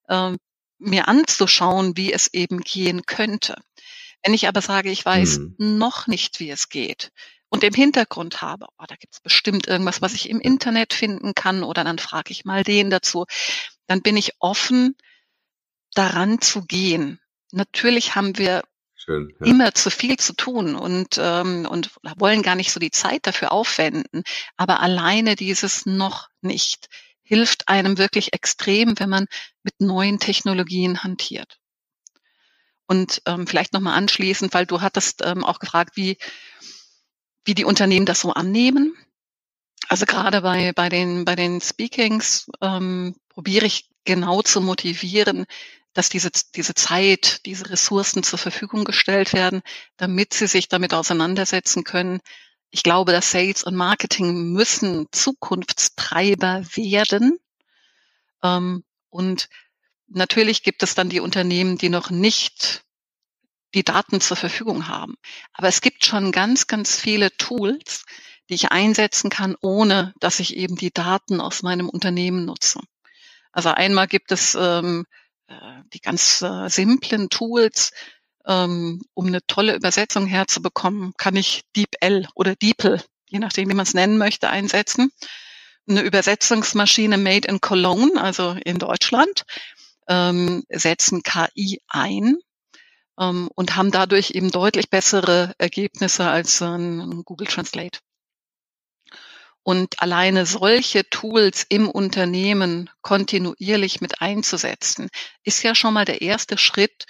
äh, 0.08 0.32
mir 0.80 1.08
anzuschauen, 1.08 1.98
wie 1.98 2.14
es 2.14 2.34
eben 2.34 2.62
gehen 2.62 3.06
könnte. 3.06 3.56
Wenn 4.24 4.34
ich 4.34 4.48
aber 4.48 4.62
sage, 4.62 4.92
ich 4.92 5.06
weiß 5.06 5.38
hm. 5.38 5.56
noch 5.58 6.08
nicht, 6.08 6.40
wie 6.40 6.50
es 6.50 6.70
geht 6.70 7.12
und 7.50 7.64
im 7.64 7.74
Hintergrund 7.74 8.42
habe, 8.42 8.68
oh, 8.78 8.86
da 8.88 8.96
gibt 8.96 9.16
es 9.16 9.20
bestimmt 9.20 9.68
irgendwas, 9.68 10.02
was 10.02 10.14
ich 10.14 10.30
im 10.30 10.40
Internet 10.40 10.94
finden 10.94 11.34
kann 11.34 11.64
oder 11.64 11.84
dann 11.84 11.98
frage 11.98 12.32
ich 12.32 12.46
mal 12.46 12.64
den 12.64 12.90
dazu, 12.90 13.26
dann 13.88 14.02
bin 14.02 14.18
ich 14.18 14.34
offen, 14.40 14.96
daran 15.94 16.40
zu 16.40 16.64
gehen. 16.64 17.20
Natürlich 17.52 18.16
haben 18.16 18.38
wir 18.38 18.64
Schön, 18.96 19.34
ja. 19.40 19.48
immer 19.48 19.74
zu 19.74 19.90
viel 19.90 20.18
zu 20.18 20.34
tun 20.34 20.76
und, 20.76 21.18
ähm, 21.18 21.66
und 21.66 21.92
wollen 22.18 22.44
gar 22.44 22.56
nicht 22.56 22.72
so 22.72 22.80
die 22.80 22.92
Zeit 22.92 23.26
dafür 23.26 23.52
aufwenden. 23.52 24.24
Aber 24.56 24.82
alleine 24.82 25.36
dieses 25.36 25.86
noch 25.86 26.30
nicht 26.42 26.90
hilft 27.24 27.68
einem 27.68 27.98
wirklich 27.98 28.34
extrem, 28.34 29.00
wenn 29.00 29.10
man 29.10 29.26
mit 29.64 29.80
neuen 29.80 30.20
Technologien 30.20 31.04
hantiert. 31.04 31.60
Und 32.90 33.22
ähm, 33.28 33.46
vielleicht 33.46 33.74
nochmal 33.74 33.94
anschließend, 33.94 34.52
weil 34.56 34.66
du 34.66 34.82
hattest 34.82 35.22
ähm, 35.24 35.44
auch 35.46 35.60
gefragt, 35.60 35.96
wie, 35.96 36.18
wie 37.46 37.54
die 37.54 37.64
Unternehmen 37.64 38.08
das 38.08 38.22
so 38.22 38.34
annehmen. 38.34 38.98
Also 39.88 40.08
gerade 40.08 40.42
bei, 40.42 40.74
bei, 40.74 40.90
den, 40.90 41.24
bei 41.24 41.36
den 41.36 41.62
Speakings 41.62 42.50
ähm, 42.62 43.16
probiere 43.30 43.68
ich 43.68 43.92
genau 44.06 44.42
zu 44.42 44.60
motivieren, 44.60 45.46
dass 45.94 46.10
diese, 46.10 46.32
diese 46.56 46.74
Zeit, 46.74 47.46
diese 47.46 47.70
Ressourcen 47.70 48.24
zur 48.24 48.40
Verfügung 48.40 48.86
gestellt 48.86 49.34
werden, 49.34 49.62
damit 49.98 50.34
sie 50.34 50.48
sich 50.48 50.68
damit 50.68 50.96
auseinandersetzen 50.96 51.84
können. 51.84 52.22
Ich 52.72 52.82
glaube, 52.82 53.12
dass 53.12 53.30
Sales 53.30 53.64
und 53.64 53.76
Marketing 53.76 54.52
müssen 54.52 55.06
Zukunftstreiber 55.12 56.64
werden. 56.74 57.38
Ähm, 58.42 58.84
und 59.12 59.48
natürlich 60.10 60.64
gibt 60.64 60.84
es 60.84 60.96
dann 60.96 61.10
die 61.10 61.20
Unternehmen, 61.20 61.78
die 61.78 61.90
noch 61.90 62.10
nicht 62.10 62.84
die 63.74 63.84
Daten 63.84 64.20
zur 64.22 64.38
Verfügung 64.38 64.88
haben. 64.88 65.16
Aber 65.54 65.68
es 65.68 65.82
gibt 65.82 66.06
schon 66.06 66.32
ganz, 66.32 66.68
ganz 66.68 66.96
viele 66.96 67.36
Tools, 67.38 68.06
die 68.50 68.56
ich 68.56 68.72
einsetzen 68.72 69.30
kann, 69.30 69.56
ohne 69.62 70.14
dass 70.20 70.40
ich 70.40 70.56
eben 70.56 70.76
die 70.76 70.92
Daten 70.92 71.40
aus 71.40 71.62
meinem 71.62 71.88
Unternehmen 71.88 72.46
nutze. 72.46 72.80
Also 73.52 73.70
einmal 73.70 74.08
gibt 74.08 74.32
es 74.32 74.56
ähm, 74.56 75.06
äh, 75.48 75.54
die 75.94 76.02
ganz 76.02 76.42
äh, 76.42 76.68
simplen 76.68 77.30
Tools, 77.30 77.92
ähm, 78.48 79.02
um 79.14 79.28
eine 79.28 79.46
tolle 79.46 79.76
Übersetzung 79.76 80.26
herzubekommen, 80.26 81.14
kann 81.18 81.36
ich 81.36 81.64
DeepL 81.76 82.28
oder 82.34 82.56
DeepL, 82.56 83.02
je 83.28 83.40
nachdem, 83.40 83.70
wie 83.70 83.76
man 83.76 83.84
es 83.84 83.94
nennen 83.94 84.18
möchte, 84.18 84.50
einsetzen. 84.50 85.12
Eine 85.88 86.02
Übersetzungsmaschine 86.02 87.18
made 87.18 87.48
in 87.48 87.62
Cologne, 87.62 88.22
also 88.22 88.56
in 88.64 88.78
Deutschland, 88.80 89.46
ähm, 90.10 90.64
setzen 90.70 91.24
KI 91.24 91.82
ein 91.88 92.38
ähm, 93.20 93.50
und 93.56 93.76
haben 93.76 93.92
dadurch 93.92 94.32
eben 94.32 94.52
deutlich 94.52 94.90
bessere 94.90 95.54
Ergebnisse 95.58 96.28
als 96.28 96.62
ein 96.62 97.24
Google 97.24 97.48
Translate. 97.48 98.00
Und 99.64 100.02
alleine 100.02 100.46
solche 100.46 101.08
Tools 101.10 101.66
im 101.70 101.90
Unternehmen 101.90 102.90
kontinuierlich 103.02 104.02
mit 104.02 104.22
einzusetzen, 104.22 105.10
ist 105.44 105.64
ja 105.64 105.76
schon 105.76 105.94
mal 105.94 106.06
der 106.06 106.22
erste 106.22 106.58
Schritt, 106.58 107.06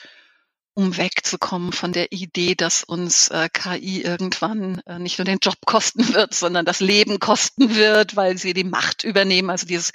um 0.73 0.97
wegzukommen 0.97 1.73
von 1.73 1.93
der 1.93 2.11
Idee, 2.11 2.55
dass 2.55 2.83
uns 2.83 3.29
äh, 3.29 3.49
KI 3.51 4.01
irgendwann 4.01 4.81
äh, 4.85 4.97
nicht 4.97 5.19
nur 5.19 5.25
den 5.25 5.39
Job 5.41 5.57
kosten 5.65 6.13
wird, 6.13 6.33
sondern 6.33 6.65
das 6.65 6.79
Leben 6.79 7.19
kosten 7.19 7.75
wird, 7.75 8.15
weil 8.15 8.37
sie 8.37 8.53
die 8.53 8.63
Macht 8.63 9.03
übernehmen. 9.03 9.49
Also 9.49 9.65
dieses 9.65 9.91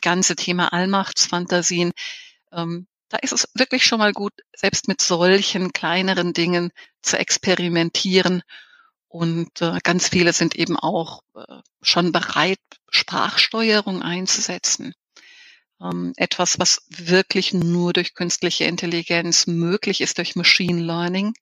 ganze 0.00 0.36
Thema 0.36 0.72
Allmachtsfantasien. 0.72 1.92
Ähm, 2.54 2.86
da 3.08 3.18
ist 3.18 3.32
es 3.32 3.48
wirklich 3.54 3.84
schon 3.84 3.98
mal 3.98 4.12
gut, 4.12 4.32
selbst 4.56 4.88
mit 4.88 5.00
solchen 5.00 5.72
kleineren 5.72 6.32
Dingen 6.32 6.70
zu 7.02 7.18
experimentieren 7.18 8.42
und 9.14 9.62
äh, 9.62 9.78
ganz 9.84 10.08
viele 10.08 10.32
sind 10.32 10.56
eben 10.56 10.76
auch 10.76 11.20
äh, 11.36 11.60
schon 11.82 12.10
bereit, 12.10 12.58
Sprachsteuerung 12.90 14.02
einzusetzen. 14.02 14.92
Ähm, 15.80 16.14
etwas, 16.16 16.58
was 16.58 16.82
wirklich 16.88 17.54
nur 17.54 17.92
durch 17.92 18.14
künstliche 18.14 18.64
Intelligenz 18.64 19.46
möglich 19.46 20.00
ist, 20.00 20.18
durch 20.18 20.34
Machine 20.34 20.82
Learning, 20.82 21.32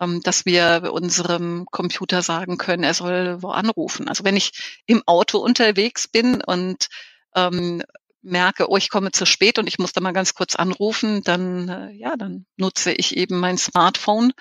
ähm, 0.00 0.20
dass 0.22 0.46
wir 0.46 0.92
unserem 0.92 1.66
Computer 1.72 2.22
sagen 2.22 2.58
können, 2.58 2.84
er 2.84 2.94
soll 2.94 3.42
wo 3.42 3.48
anrufen. 3.48 4.08
Also 4.08 4.22
wenn 4.22 4.36
ich 4.36 4.52
im 4.86 5.02
Auto 5.06 5.38
unterwegs 5.38 6.06
bin 6.06 6.40
und 6.40 6.86
ähm, 7.34 7.82
merke, 8.22 8.68
oh, 8.68 8.76
ich 8.76 8.90
komme 8.90 9.12
zu 9.12 9.26
spät 9.26 9.58
und 9.58 9.66
ich 9.66 9.78
muss 9.78 9.92
da 9.92 10.00
mal 10.00 10.12
ganz 10.12 10.34
kurz 10.34 10.56
anrufen, 10.56 11.22
dann, 11.22 11.68
äh, 11.68 11.90
ja, 11.92 12.16
dann 12.16 12.46
nutze 12.56 12.92
ich 12.92 13.16
eben 13.16 13.38
mein 13.38 13.58
Smartphone, 13.58 14.32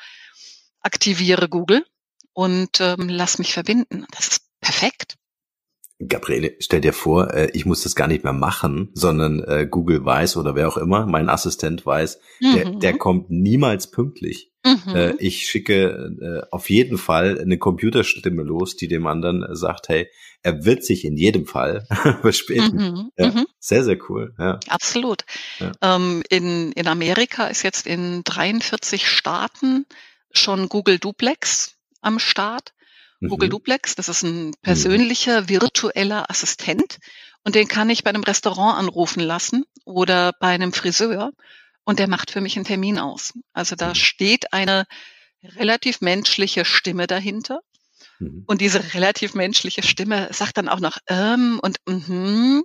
aktiviere 0.82 1.50
Google 1.50 1.86
und 2.34 2.82
ähm, 2.82 3.10
lass 3.10 3.38
mich 3.38 3.54
verbinden. 3.54 4.06
Das 4.12 4.28
ist 4.28 4.42
perfekt. 4.62 5.19
Gabriele, 6.08 6.56
stell 6.60 6.80
dir 6.80 6.94
vor, 6.94 7.34
äh, 7.34 7.50
ich 7.54 7.66
muss 7.66 7.84
das 7.84 7.96
gar 7.96 8.08
nicht 8.08 8.24
mehr 8.24 8.34
machen, 8.34 8.90
sondern 8.94 9.44
äh, 9.44 9.68
Google 9.70 10.06
weiß 10.06 10.38
oder 10.38 10.56
wer 10.56 10.70
auch 10.70 10.78
immer, 10.78 11.06
mein 11.06 11.30
Assistent 11.30 11.86
weiß, 11.86 12.20
mhm. 12.40 12.54
der, 12.54 12.72
der 12.72 12.98
kommt 12.98 13.30
niemals 13.30 13.92
pünktlich. 13.92 14.52
Mhm. 14.64 14.96
Äh, 14.96 15.16
ich 15.20 15.48
schicke 15.48 16.48
auf 16.52 16.70
jeden 16.70 16.98
Fall 16.98 17.40
eine 17.40 17.58
Computerstimme 17.58 18.44
los, 18.44 18.76
die 18.76 18.88
dem 18.88 19.08
anderen 19.08 19.46
sagt, 19.56 19.90
hey, 19.90 20.08
er 20.42 20.64
wird 20.64 20.86
sich 20.86 21.04
in 21.04 21.18
jedem 21.18 21.46
Fall 21.46 21.86
verspäten. 22.22 22.76
Mhm. 22.76 23.12
Ja, 23.18 23.32
mhm. 23.32 23.48
sehr, 23.60 23.84
sehr 23.84 23.98
cool. 24.10 24.34
Ja. 24.40 24.60
Absolut. 24.68 25.26
Ja. 25.60 25.72
Ähm, 25.82 26.24
in, 26.30 26.72
in 26.74 26.88
Amerika 26.88 27.48
ist 27.48 27.64
jetzt 27.64 27.88
in 27.88 28.24
43 28.24 29.08
Staaten 29.08 29.86
schon 30.32 30.70
Google 30.70 31.00
Duplex 31.00 31.76
am 32.02 32.20
Start. 32.20 32.74
Mhm. 33.20 33.30
Google 33.30 33.50
Duplex, 33.50 33.96
das 33.96 34.10
ist 34.10 34.24
ein 34.24 34.54
persönlicher 34.62 35.42
mhm. 35.42 35.50
virtueller 35.50 36.30
Assistent 36.30 37.00
und 37.44 37.56
den 37.56 37.68
kann 37.68 37.90
ich 37.90 38.04
bei 38.04 38.10
einem 38.10 38.24
Restaurant 38.24 38.78
anrufen 38.78 39.22
lassen 39.22 39.66
oder 39.86 40.34
bei 40.40 40.50
einem 40.50 40.74
Friseur 40.74 41.32
und 41.84 42.00
der 42.00 42.08
macht 42.08 42.32
für 42.32 42.42
mich 42.42 42.56
einen 42.56 42.66
Termin 42.66 43.00
aus. 43.00 43.34
Also 43.54 43.76
da 43.76 43.90
mhm. 43.90 43.96
steht 43.96 44.54
eine 44.54 44.86
relativ 45.44 46.02
menschliche 46.02 46.66
Stimme 46.66 47.08
dahinter. 47.08 47.62
Mhm. 48.20 48.44
Und 48.48 48.62
diese 48.62 48.94
relativ 48.94 49.34
menschliche 49.34 49.84
Stimme 49.84 50.30
sagt 50.32 50.58
dann 50.58 50.70
auch 50.70 50.80
noch 50.80 50.98
ähm 51.08 51.60
und 51.62 51.78
mhm. 51.88 52.64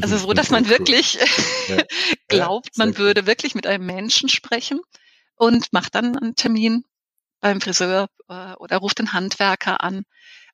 Also 0.00 0.18
so, 0.18 0.32
dass 0.32 0.50
man 0.50 0.68
wirklich 0.68 1.18
ja. 1.68 1.76
glaubt, 2.28 2.76
man 2.76 2.98
würde 2.98 3.26
wirklich 3.26 3.54
mit 3.54 3.66
einem 3.66 3.86
Menschen 3.86 4.28
sprechen 4.28 4.80
und 5.36 5.72
macht 5.72 5.94
dann 5.94 6.16
einen 6.16 6.36
Termin 6.36 6.84
beim 7.46 7.60
Friseur 7.60 8.08
äh, 8.28 8.54
oder 8.54 8.78
ruft 8.78 8.98
den 8.98 9.12
Handwerker 9.12 9.82
an. 9.82 10.04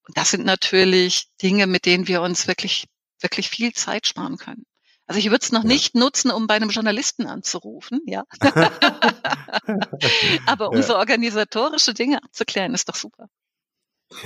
Und 0.06 0.16
das 0.16 0.30
sind 0.30 0.44
natürlich 0.44 1.28
Dinge, 1.42 1.66
mit 1.66 1.86
denen 1.86 2.08
wir 2.08 2.22
uns 2.22 2.46
wirklich, 2.48 2.86
wirklich 3.20 3.48
viel 3.48 3.72
Zeit 3.72 4.06
sparen 4.06 4.36
können. 4.36 4.64
Also 5.06 5.18
ich 5.18 5.26
würde 5.26 5.42
es 5.42 5.52
noch 5.52 5.64
ja. 5.64 5.68
nicht 5.68 5.94
nutzen, 5.94 6.30
um 6.30 6.46
bei 6.46 6.54
einem 6.54 6.70
Journalisten 6.70 7.26
anzurufen, 7.26 8.00
ja. 8.06 8.24
Aber 10.46 10.70
um 10.70 10.76
ja. 10.76 10.82
so 10.82 10.96
organisatorische 10.96 11.92
Dinge 11.94 12.22
abzuklären, 12.22 12.74
ist 12.74 12.88
doch 12.88 12.94
super. 12.94 13.28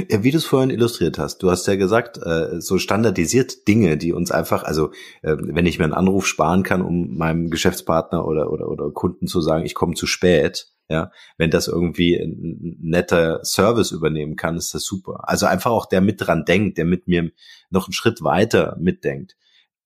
Ja, 0.08 0.22
wie 0.22 0.30
du 0.30 0.38
es 0.38 0.44
vorhin 0.44 0.70
illustriert 0.70 1.18
hast, 1.18 1.38
du 1.38 1.50
hast 1.50 1.66
ja 1.66 1.76
gesagt, 1.76 2.18
äh, 2.18 2.60
so 2.60 2.78
standardisiert 2.78 3.68
Dinge, 3.68 3.96
die 3.96 4.12
uns 4.12 4.30
einfach, 4.30 4.64
also 4.64 4.90
äh, 5.22 5.36
wenn 5.38 5.66
ich 5.66 5.78
mir 5.78 5.84
einen 5.84 5.94
Anruf 5.94 6.26
sparen 6.26 6.62
kann, 6.62 6.82
um 6.82 7.16
meinem 7.16 7.50
Geschäftspartner 7.50 8.26
oder 8.26 8.50
oder 8.50 8.68
oder 8.68 8.90
Kunden 8.90 9.28
zu 9.28 9.40
sagen, 9.40 9.64
ich 9.64 9.74
komme 9.74 9.94
zu 9.94 10.06
spät, 10.06 10.72
ja, 10.88 11.10
wenn 11.36 11.50
das 11.50 11.68
irgendwie 11.68 12.14
ein 12.16 12.76
netter 12.80 13.44
Service 13.44 13.90
übernehmen 13.90 14.36
kann, 14.36 14.56
ist 14.56 14.74
das 14.74 14.84
super. 14.84 15.28
Also 15.28 15.46
einfach 15.46 15.72
auch 15.72 15.86
der 15.86 16.00
mit 16.00 16.20
dran 16.20 16.44
denkt, 16.44 16.78
der 16.78 16.84
mit 16.84 17.08
mir 17.08 17.30
noch 17.70 17.86
einen 17.86 17.92
Schritt 17.92 18.22
weiter 18.22 18.76
mitdenkt. 18.78 19.36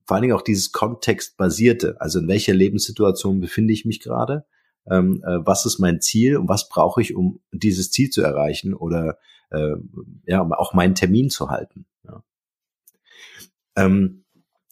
Vor 0.04 0.16
allen 0.16 0.22
Dingen 0.22 0.34
auch 0.34 0.42
dieses 0.42 0.72
kontextbasierte, 0.72 1.96
also 2.00 2.18
in 2.18 2.28
welcher 2.28 2.52
Lebenssituation 2.52 3.40
befinde 3.40 3.72
ich 3.72 3.84
mich 3.84 4.00
gerade, 4.00 4.44
ähm, 4.90 5.22
äh, 5.24 5.38
was 5.44 5.64
ist 5.66 5.78
mein 5.78 6.00
Ziel 6.00 6.36
und 6.36 6.48
was 6.48 6.68
brauche 6.68 7.01
ich, 7.01 7.14
um 7.14 7.40
dieses 7.53 7.90
Ziel 7.90 8.11
zu 8.11 8.22
erreichen 8.22 8.74
oder 8.74 9.18
äh, 9.51 9.76
ja, 10.26 10.42
auch 10.42 10.74
meinen 10.74 10.94
Termin 10.94 11.30
zu 11.30 11.48
halten. 11.51 11.86
Ja. 12.05 12.22
Ähm, 13.76 14.24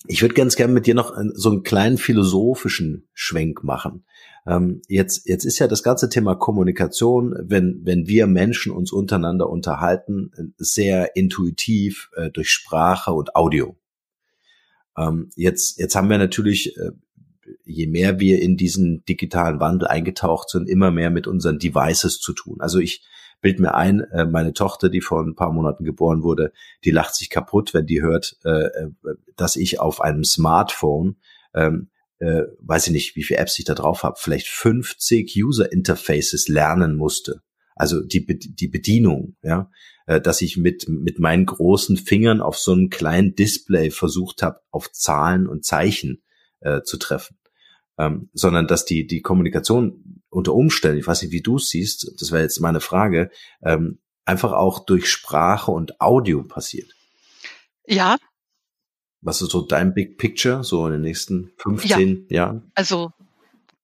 ich 0.06 0.22
würde 0.22 0.34
ganz 0.34 0.56
gerne 0.56 0.72
mit 0.72 0.86
dir 0.86 0.94
noch 0.94 1.14
so 1.34 1.50
einen 1.50 1.62
kleinen 1.62 1.98
philosophischen 1.98 3.08
Schwenk 3.12 3.64
machen. 3.64 4.04
Ähm, 4.46 4.80
jetzt, 4.88 5.28
jetzt 5.28 5.44
ist 5.44 5.58
ja 5.58 5.66
das 5.66 5.82
ganze 5.82 6.08
Thema 6.08 6.36
Kommunikation, 6.36 7.34
wenn, 7.42 7.80
wenn 7.84 8.06
wir 8.06 8.26
Menschen 8.26 8.72
uns 8.72 8.92
untereinander 8.92 9.50
unterhalten, 9.50 10.54
sehr 10.56 11.16
intuitiv 11.16 12.10
äh, 12.14 12.30
durch 12.30 12.50
Sprache 12.50 13.12
und 13.12 13.34
Audio. 13.34 13.76
Ähm, 14.96 15.30
jetzt, 15.34 15.78
jetzt 15.78 15.94
haben 15.96 16.08
wir 16.08 16.18
natürlich, 16.18 16.76
äh, 16.76 16.92
je 17.64 17.88
mehr 17.88 18.20
wir 18.20 18.40
in 18.40 18.56
diesen 18.56 19.04
digitalen 19.04 19.58
Wandel 19.58 19.88
eingetaucht 19.88 20.48
sind, 20.48 20.68
immer 20.68 20.90
mehr 20.90 21.10
mit 21.10 21.26
unseren 21.26 21.58
Devices 21.58 22.18
zu 22.18 22.32
tun. 22.32 22.60
Also 22.60 22.78
ich 22.78 23.04
bild 23.40 23.60
mir 23.60 23.74
ein, 23.74 24.00
äh, 24.00 24.24
meine 24.24 24.52
Tochter, 24.52 24.88
die 24.88 25.00
vor 25.00 25.22
ein 25.22 25.34
paar 25.34 25.52
Monaten 25.52 25.84
geboren 25.84 26.22
wurde, 26.22 26.52
die 26.84 26.90
lacht 26.90 27.14
sich 27.14 27.30
kaputt, 27.30 27.74
wenn 27.74 27.86
die 27.86 28.02
hört, 28.02 28.36
äh, 28.44 28.66
äh 28.66 28.90
dass 29.36 29.56
ich 29.56 29.80
auf 29.80 30.00
einem 30.00 30.24
Smartphone 30.24 31.16
ähm, 31.54 31.90
äh, 32.18 32.42
weiß 32.60 32.88
ich 32.88 32.92
nicht, 32.92 33.16
wie 33.16 33.22
viele 33.22 33.40
Apps 33.40 33.58
ich 33.58 33.64
da 33.64 33.74
drauf 33.74 34.02
habe, 34.02 34.16
vielleicht 34.18 34.48
50 34.48 35.32
User 35.36 35.70
Interfaces 35.70 36.48
lernen 36.48 36.96
musste. 36.96 37.42
Also 37.76 38.02
die, 38.02 38.26
die 38.26 38.68
Bedienung, 38.68 39.36
ja, 39.42 39.70
äh, 40.06 40.20
dass 40.20 40.42
ich 40.42 40.56
mit, 40.56 40.88
mit 40.88 41.20
meinen 41.20 41.46
großen 41.46 41.96
Fingern 41.96 42.40
auf 42.40 42.58
so 42.58 42.72
einem 42.72 42.90
kleinen 42.90 43.36
Display 43.36 43.90
versucht 43.90 44.42
habe, 44.42 44.60
auf 44.70 44.90
Zahlen 44.90 45.46
und 45.46 45.64
Zeichen 45.64 46.22
äh, 46.60 46.82
zu 46.82 46.96
treffen. 46.96 47.37
Ähm, 47.98 48.30
sondern 48.32 48.66
dass 48.66 48.84
die, 48.84 49.06
die 49.06 49.22
Kommunikation 49.22 50.22
unter 50.30 50.54
Umständen, 50.54 50.98
ich 50.98 51.06
weiß 51.06 51.22
nicht, 51.22 51.32
wie 51.32 51.42
du 51.42 51.56
es 51.56 51.70
siehst, 51.70 52.14
das 52.20 52.30
wäre 52.30 52.42
jetzt 52.42 52.60
meine 52.60 52.80
Frage, 52.80 53.30
ähm, 53.62 53.98
einfach 54.24 54.52
auch 54.52 54.84
durch 54.84 55.10
Sprache 55.10 55.70
und 55.72 56.00
Audio 56.00 56.42
passiert. 56.42 56.94
Ja, 57.86 58.18
was 59.20 59.42
ist 59.42 59.50
so 59.50 59.62
dein 59.62 59.94
Big 59.94 60.18
Picture, 60.18 60.62
so 60.62 60.86
in 60.86 60.92
den 60.92 61.00
nächsten 61.00 61.52
15 61.58 62.26
ja, 62.28 62.36
Jahren? 62.36 62.70
Also 62.74 63.12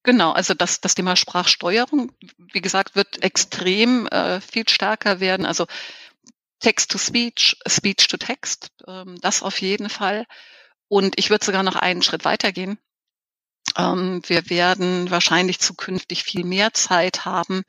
Genau, 0.07 0.33
also 0.33 0.53
das, 0.53 0.83
das 0.83 0.95
Thema 0.95 1.17
Sprachsteuerung, 1.17 2.13
wie 2.53 2.61
gesagt, 2.61 2.95
wird 2.95 3.23
extrem 3.23 4.07
äh, 4.09 4.43
viel 4.43 4.69
stärker 4.69 5.19
werden. 5.19 5.47
Also 5.47 5.65
Text 6.61 6.91
to 6.91 6.99
Speech, 6.99 7.57
Speech 7.67 8.07
to 8.09 8.19
Text, 8.19 8.69
ähm, 8.87 9.19
das 9.23 9.43
auf 9.43 9.63
jeden 9.63 9.89
Fall. 9.89 10.27
Und 10.89 11.19
ich 11.19 11.31
würde 11.31 11.43
sogar 11.43 11.63
noch 11.63 11.77
einen 11.77 12.03
Schritt 12.03 12.27
weitergehen. 12.27 12.79
Ähm, 13.77 14.23
wir 14.27 14.49
werden 14.51 15.11
wahrscheinlich 15.11 15.59
zukünftig 15.59 16.23
viel 16.23 16.45
mehr 16.45 16.73
Zeit 16.73 17.25
haben, 17.25 17.63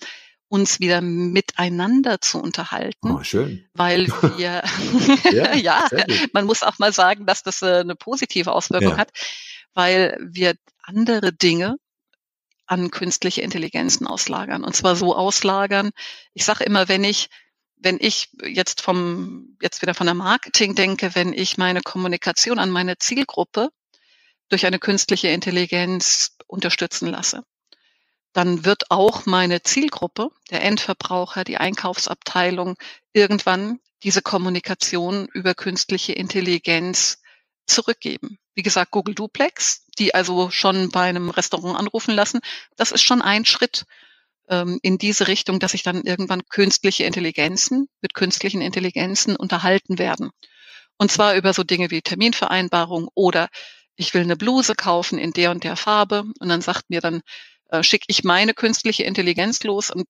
uns 0.47 0.79
wieder 0.79 1.01
miteinander 1.01 2.21
zu 2.21 2.39
unterhalten. 2.39 3.11
Oh, 3.11 3.23
schön. 3.23 3.67
Weil 3.73 4.07
wir, 4.37 4.63
ja, 5.31 5.55
ja 5.55 5.87
man 6.33 6.45
muss 6.45 6.63
auch 6.63 6.79
mal 6.79 6.93
sagen, 6.93 7.25
dass 7.25 7.43
das 7.43 7.61
äh, 7.61 7.79
eine 7.79 7.95
positive 7.95 8.51
Auswirkung 8.51 8.91
ja. 8.91 8.97
hat, 8.97 9.11
weil 9.73 10.17
wir 10.21 10.55
andere 10.83 11.33
Dinge 11.33 11.77
an 12.67 12.89
künstliche 12.91 13.41
Intelligenzen 13.41 14.07
auslagern. 14.07 14.63
Und 14.63 14.75
zwar 14.75 14.95
so 14.95 15.15
auslagern. 15.15 15.91
Ich 16.33 16.45
sage 16.45 16.63
immer, 16.63 16.87
wenn 16.87 17.03
ich 17.03 17.29
wenn 17.77 17.97
ich 17.99 18.29
jetzt 18.43 18.81
vom, 18.81 19.57
jetzt 19.61 19.81
wieder 19.81 19.93
von 19.93 20.07
der 20.07 20.15
Marketing 20.15 20.75
denke, 20.75 21.13
wenn 21.13 21.33
ich 21.33 21.57
meine 21.57 21.81
Kommunikation 21.81 22.57
an 22.57 22.71
meine 22.71 22.97
Zielgruppe 22.97 23.69
durch 24.49 24.65
eine 24.65 24.79
künstliche 24.79 25.29
Intelligenz 25.29 26.37
unterstützen 26.47 27.07
lasse, 27.07 27.43
dann 28.33 28.65
wird 28.65 28.91
auch 28.91 29.25
meine 29.25 29.63
Zielgruppe, 29.63 30.29
der 30.51 30.61
Endverbraucher, 30.61 31.45
die 31.45 31.57
Einkaufsabteilung, 31.57 32.75
irgendwann 33.13 33.79
diese 34.03 34.21
Kommunikation 34.21 35.27
über 35.33 35.55
künstliche 35.55 36.13
Intelligenz 36.13 37.21
zurückgeben. 37.65 38.37
Wie 38.53 38.61
gesagt, 38.61 38.91
Google 38.91 39.15
Duplex, 39.15 39.85
die 39.97 40.13
also 40.13 40.51
schon 40.51 40.89
bei 40.89 41.07
einem 41.07 41.29
Restaurant 41.29 41.79
anrufen 41.79 42.13
lassen, 42.13 42.41
das 42.75 42.91
ist 42.91 43.03
schon 43.03 43.21
ein 43.21 43.45
Schritt 43.45 43.85
ähm, 44.49 44.79
in 44.81 44.97
diese 44.97 45.27
Richtung, 45.27 45.59
dass 45.59 45.71
sich 45.71 45.83
dann 45.83 46.03
irgendwann 46.03 46.45
künstliche 46.49 47.05
Intelligenzen 47.05 47.87
mit 48.01 48.13
künstlichen 48.13 48.61
Intelligenzen 48.61 49.35
unterhalten 49.35 49.97
werden. 49.97 50.31
Und 50.97 51.11
zwar 51.11 51.35
über 51.35 51.53
so 51.53 51.63
Dinge 51.63 51.91
wie 51.91 52.01
Terminvereinbarung 52.01 53.09
oder 53.13 53.49
ich 53.95 54.13
will 54.13 54.21
eine 54.21 54.35
Bluse 54.35 54.75
kaufen 54.75 55.17
in 55.17 55.31
der 55.31 55.51
und 55.51 55.63
der 55.63 55.75
Farbe 55.75 56.25
und 56.39 56.49
dann 56.49 56.61
sagt 56.61 56.89
mir 56.89 57.01
dann 57.01 57.21
äh, 57.69 57.83
schicke 57.83 58.05
ich 58.09 58.23
meine 58.23 58.53
künstliche 58.53 59.03
Intelligenz 59.03 59.63
los 59.63 59.91
und 59.91 60.05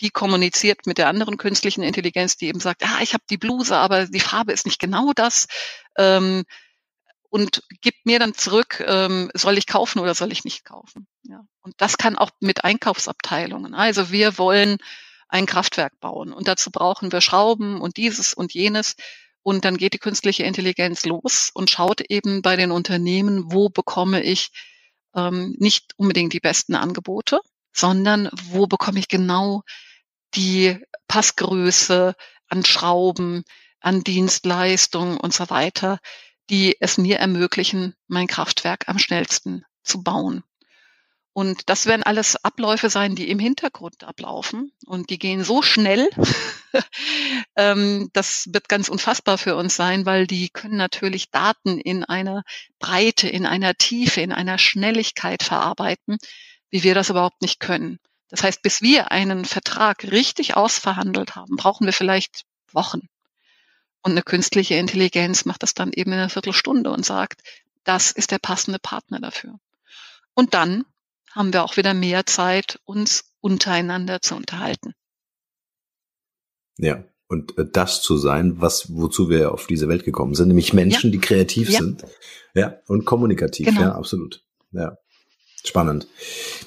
die 0.00 0.10
kommuniziert 0.10 0.86
mit 0.86 0.98
der 0.98 1.08
anderen 1.08 1.36
künstlichen 1.36 1.82
Intelligenz, 1.82 2.36
die 2.36 2.46
eben 2.46 2.60
sagt, 2.60 2.84
ah, 2.84 3.00
ich 3.00 3.12
habe 3.12 3.24
die 3.28 3.38
Bluse, 3.38 3.76
aber 3.76 4.06
die 4.06 4.20
Farbe 4.20 4.52
ist 4.52 4.66
nicht 4.66 4.80
genau 4.80 5.12
das. 5.14 5.46
Ähm, 5.98 6.44
und 7.28 7.64
gibt 7.80 8.06
mir 8.06 8.20
dann 8.20 8.34
zurück, 8.34 8.84
ähm, 8.86 9.30
soll 9.34 9.58
ich 9.58 9.66
kaufen 9.66 9.98
oder 9.98 10.14
soll 10.14 10.30
ich 10.30 10.44
nicht 10.44 10.64
kaufen. 10.64 11.08
Ja. 11.24 11.44
Und 11.62 11.74
das 11.78 11.98
kann 11.98 12.16
auch 12.16 12.30
mit 12.38 12.62
Einkaufsabteilungen. 12.62 13.74
Also 13.74 14.12
wir 14.12 14.38
wollen 14.38 14.76
ein 15.28 15.46
Kraftwerk 15.46 15.98
bauen 15.98 16.32
und 16.32 16.46
dazu 16.46 16.70
brauchen 16.70 17.10
wir 17.10 17.20
Schrauben 17.20 17.80
und 17.80 17.96
dieses 17.96 18.34
und 18.34 18.54
jenes. 18.54 18.94
Und 19.44 19.64
dann 19.64 19.76
geht 19.76 19.92
die 19.92 19.98
künstliche 19.98 20.42
Intelligenz 20.42 21.04
los 21.04 21.50
und 21.52 21.70
schaut 21.70 22.00
eben 22.00 22.42
bei 22.42 22.56
den 22.56 22.70
Unternehmen, 22.70 23.52
wo 23.52 23.68
bekomme 23.68 24.22
ich 24.22 24.48
ähm, 25.14 25.54
nicht 25.58 25.92
unbedingt 25.96 26.32
die 26.32 26.40
besten 26.40 26.74
Angebote, 26.74 27.40
sondern 27.72 28.30
wo 28.32 28.66
bekomme 28.66 28.98
ich 28.98 29.06
genau 29.06 29.62
die 30.34 30.78
Passgröße 31.08 32.14
an 32.48 32.64
Schrauben, 32.64 33.44
an 33.80 34.02
Dienstleistungen 34.02 35.18
und 35.18 35.34
so 35.34 35.50
weiter, 35.50 35.98
die 36.48 36.76
es 36.80 36.96
mir 36.96 37.18
ermöglichen, 37.18 37.94
mein 38.06 38.26
Kraftwerk 38.26 38.88
am 38.88 38.98
schnellsten 38.98 39.64
zu 39.82 40.02
bauen. 40.02 40.42
Und 41.34 41.68
das 41.68 41.86
werden 41.86 42.04
alles 42.04 42.36
Abläufe 42.44 42.88
sein, 42.90 43.16
die 43.16 43.28
im 43.28 43.40
Hintergrund 43.40 44.04
ablaufen. 44.04 44.70
Und 44.86 45.10
die 45.10 45.18
gehen 45.18 45.42
so 45.42 45.62
schnell, 45.62 46.08
ähm, 47.56 48.08
das 48.12 48.48
wird 48.52 48.68
ganz 48.68 48.88
unfassbar 48.88 49.36
für 49.36 49.56
uns 49.56 49.74
sein, 49.74 50.06
weil 50.06 50.28
die 50.28 50.48
können 50.48 50.76
natürlich 50.76 51.32
Daten 51.32 51.80
in 51.80 52.04
einer 52.04 52.44
Breite, 52.78 53.28
in 53.28 53.46
einer 53.46 53.74
Tiefe, 53.74 54.20
in 54.20 54.30
einer 54.30 54.58
Schnelligkeit 54.58 55.42
verarbeiten, 55.42 56.18
wie 56.70 56.84
wir 56.84 56.94
das 56.94 57.10
überhaupt 57.10 57.42
nicht 57.42 57.58
können. 57.58 57.98
Das 58.28 58.44
heißt, 58.44 58.62
bis 58.62 58.80
wir 58.80 59.10
einen 59.10 59.44
Vertrag 59.44 60.04
richtig 60.04 60.56
ausverhandelt 60.56 61.34
haben, 61.34 61.56
brauchen 61.56 61.84
wir 61.84 61.92
vielleicht 61.92 62.44
Wochen. 62.70 63.08
Und 64.02 64.12
eine 64.12 64.22
künstliche 64.22 64.76
Intelligenz 64.76 65.46
macht 65.46 65.64
das 65.64 65.74
dann 65.74 65.92
eben 65.92 66.12
in 66.12 66.18
einer 66.18 66.30
Viertelstunde 66.30 66.92
und 66.92 67.04
sagt, 67.04 67.42
das 67.82 68.12
ist 68.12 68.30
der 68.30 68.38
passende 68.38 68.78
Partner 68.78 69.18
dafür. 69.18 69.58
Und 70.34 70.54
dann 70.54 70.84
haben 71.34 71.52
wir 71.52 71.64
auch 71.64 71.76
wieder 71.76 71.94
mehr 71.94 72.26
Zeit, 72.26 72.80
uns 72.84 73.24
untereinander 73.40 74.20
zu 74.22 74.36
unterhalten. 74.36 74.94
Ja, 76.78 77.04
und 77.28 77.58
äh, 77.58 77.66
das 77.70 78.02
zu 78.02 78.16
sein, 78.16 78.60
was 78.60 78.94
wozu 78.94 79.28
wir 79.28 79.52
auf 79.52 79.66
diese 79.66 79.88
Welt 79.88 80.04
gekommen 80.04 80.34
sind, 80.34 80.48
nämlich 80.48 80.72
Menschen, 80.72 81.10
ja. 81.10 81.12
die 81.12 81.20
kreativ 81.20 81.70
ja. 81.70 81.80
sind, 81.80 82.04
ja, 82.54 82.76
und 82.86 83.04
kommunikativ, 83.04 83.66
genau. 83.66 83.80
ja, 83.80 83.94
absolut. 83.94 84.44
Ja. 84.72 84.96
Spannend. 85.66 86.06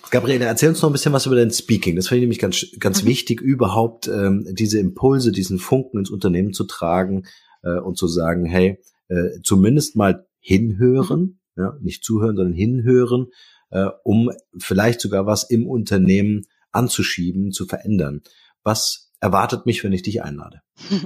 Gabriele, 0.10 0.46
erzähl 0.46 0.70
uns 0.70 0.82
noch 0.82 0.90
ein 0.90 0.94
bisschen 0.94 1.14
was 1.14 1.28
über 1.28 1.36
dein 1.36 1.52
Speaking. 1.52 1.96
Das 1.96 2.08
finde 2.08 2.18
ich 2.18 2.24
nämlich 2.24 2.40
ganz, 2.40 2.66
ganz 2.80 3.04
mhm. 3.04 3.08
wichtig, 3.08 3.42
überhaupt 3.42 4.08
ähm, 4.08 4.48
diese 4.50 4.80
Impulse, 4.80 5.32
diesen 5.32 5.60
Funken 5.60 6.00
ins 6.00 6.10
Unternehmen 6.10 6.52
zu 6.52 6.64
tragen 6.64 7.28
äh, 7.62 7.78
und 7.78 7.96
zu 7.96 8.08
sagen, 8.08 8.46
hey, 8.46 8.80
äh, 9.10 9.40
zumindest 9.44 9.96
mal 9.96 10.26
hinhören, 10.40 11.40
mhm. 11.56 11.64
ja, 11.64 11.78
nicht 11.80 12.04
zuhören, 12.04 12.38
sondern 12.38 12.56
hinhören 12.56 13.28
äh, 13.70 13.88
um 14.04 14.32
vielleicht 14.58 15.02
sogar 15.02 15.26
was 15.26 15.44
im 15.44 15.68
Unternehmen 15.68 16.46
anzuschieben, 16.72 17.52
zu 17.52 17.66
verändern. 17.66 18.22
Was 18.64 19.12
erwartet 19.20 19.66
mich, 19.66 19.84
wenn 19.84 19.94
ich 19.94 20.04
dich 20.04 20.24
einlade? 20.24 20.62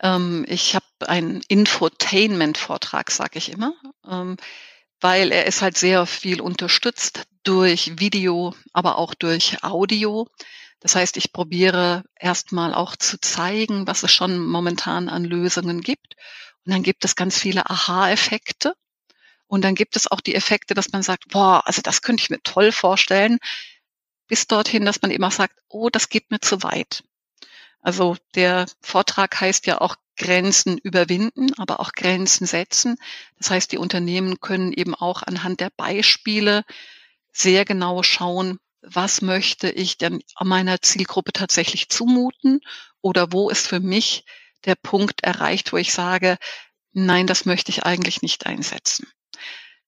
ähm, 0.00 0.44
ich 0.48 0.74
habe 0.74 0.84
einen 1.06 1.42
Infotainment-Vortrag, 1.48 3.10
sage 3.10 3.38
ich 3.38 3.52
immer, 3.52 3.74
ähm, 4.08 4.36
weil 5.00 5.30
er 5.32 5.46
ist 5.46 5.62
halt 5.62 5.76
sehr 5.76 6.06
viel 6.06 6.40
unterstützt 6.40 7.24
durch 7.42 7.98
Video, 7.98 8.54
aber 8.72 8.98
auch 8.98 9.14
durch 9.14 9.62
Audio. 9.62 10.28
Das 10.80 10.94
heißt, 10.96 11.16
ich 11.16 11.32
probiere 11.32 12.04
erstmal 12.18 12.74
auch 12.74 12.96
zu 12.96 13.20
zeigen, 13.20 13.86
was 13.86 14.02
es 14.02 14.12
schon 14.12 14.38
momentan 14.38 15.08
an 15.08 15.24
Lösungen 15.24 15.80
gibt. 15.80 16.16
Und 16.64 16.72
dann 16.72 16.82
gibt 16.82 17.04
es 17.04 17.16
ganz 17.16 17.38
viele 17.38 17.68
Aha-Effekte. 17.68 18.74
Und 19.46 19.62
dann 19.62 19.74
gibt 19.74 19.96
es 19.96 20.10
auch 20.10 20.20
die 20.20 20.34
Effekte, 20.34 20.74
dass 20.74 20.92
man 20.92 21.02
sagt, 21.02 21.28
boah, 21.28 21.62
also 21.66 21.82
das 21.82 22.02
könnte 22.02 22.22
ich 22.22 22.30
mir 22.30 22.42
toll 22.42 22.72
vorstellen, 22.72 23.38
bis 24.26 24.46
dorthin, 24.46 24.84
dass 24.84 25.02
man 25.02 25.10
immer 25.10 25.30
sagt, 25.30 25.56
oh, 25.68 25.88
das 25.88 26.08
geht 26.08 26.30
mir 26.30 26.40
zu 26.40 26.62
weit. 26.62 27.04
Also 27.80 28.16
der 28.34 28.66
Vortrag 28.80 29.40
heißt 29.40 29.66
ja 29.66 29.80
auch 29.80 29.96
Grenzen 30.16 30.78
überwinden, 30.78 31.52
aber 31.58 31.78
auch 31.78 31.92
Grenzen 31.92 32.46
setzen. 32.46 32.96
Das 33.38 33.50
heißt, 33.50 33.70
die 33.70 33.78
Unternehmen 33.78 34.40
können 34.40 34.72
eben 34.72 34.94
auch 34.94 35.22
anhand 35.22 35.60
der 35.60 35.70
Beispiele 35.76 36.64
sehr 37.32 37.64
genau 37.64 38.02
schauen, 38.02 38.58
was 38.80 39.20
möchte 39.20 39.70
ich 39.70 39.98
denn 39.98 40.22
meiner 40.40 40.80
Zielgruppe 40.80 41.32
tatsächlich 41.32 41.88
zumuten 41.88 42.60
oder 43.02 43.32
wo 43.32 43.50
ist 43.50 43.66
für 43.66 43.80
mich 43.80 44.24
der 44.64 44.74
Punkt 44.74 45.22
erreicht, 45.22 45.72
wo 45.72 45.76
ich 45.76 45.92
sage, 45.92 46.38
nein, 46.92 47.26
das 47.26 47.44
möchte 47.44 47.70
ich 47.70 47.84
eigentlich 47.84 48.22
nicht 48.22 48.46
einsetzen. 48.46 49.06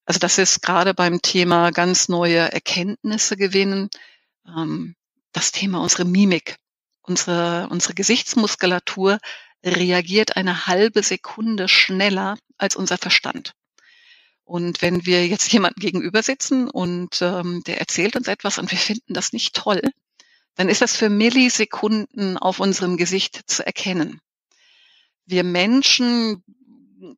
Also 0.09 0.17
das 0.17 0.39
ist 0.39 0.63
gerade 0.63 0.95
beim 0.95 1.21
Thema 1.21 1.69
ganz 1.69 2.09
neue 2.09 2.51
Erkenntnisse 2.51 3.37
gewinnen, 3.37 3.91
ähm, 4.47 4.95
das 5.33 5.51
Thema 5.51 5.83
unsere 5.83 6.03
Mimik. 6.03 6.55
Unsere, 7.03 7.67
unsere 7.69 7.93
Gesichtsmuskulatur 7.93 9.19
reagiert 9.63 10.35
eine 10.35 10.65
halbe 10.65 11.03
Sekunde 11.03 11.67
schneller 11.67 12.39
als 12.57 12.75
unser 12.75 12.97
Verstand. 12.97 13.53
Und 14.45 14.81
wenn 14.81 15.05
wir 15.05 15.27
jetzt 15.27 15.53
jemanden 15.53 15.79
gegenüber 15.79 16.23
sitzen 16.23 16.71
und 16.71 17.21
ähm, 17.21 17.61
der 17.67 17.79
erzählt 17.79 18.15
uns 18.15 18.27
etwas 18.27 18.57
und 18.57 18.71
wir 18.71 18.79
finden 18.79 19.13
das 19.13 19.31
nicht 19.31 19.55
toll, 19.55 19.81
dann 20.55 20.69
ist 20.69 20.81
das 20.81 20.95
für 20.95 21.11
Millisekunden 21.11 22.35
auf 22.39 22.59
unserem 22.59 22.97
Gesicht 22.97 23.41
zu 23.45 23.63
erkennen. 23.63 24.19
Wir 25.27 25.43
Menschen 25.43 26.43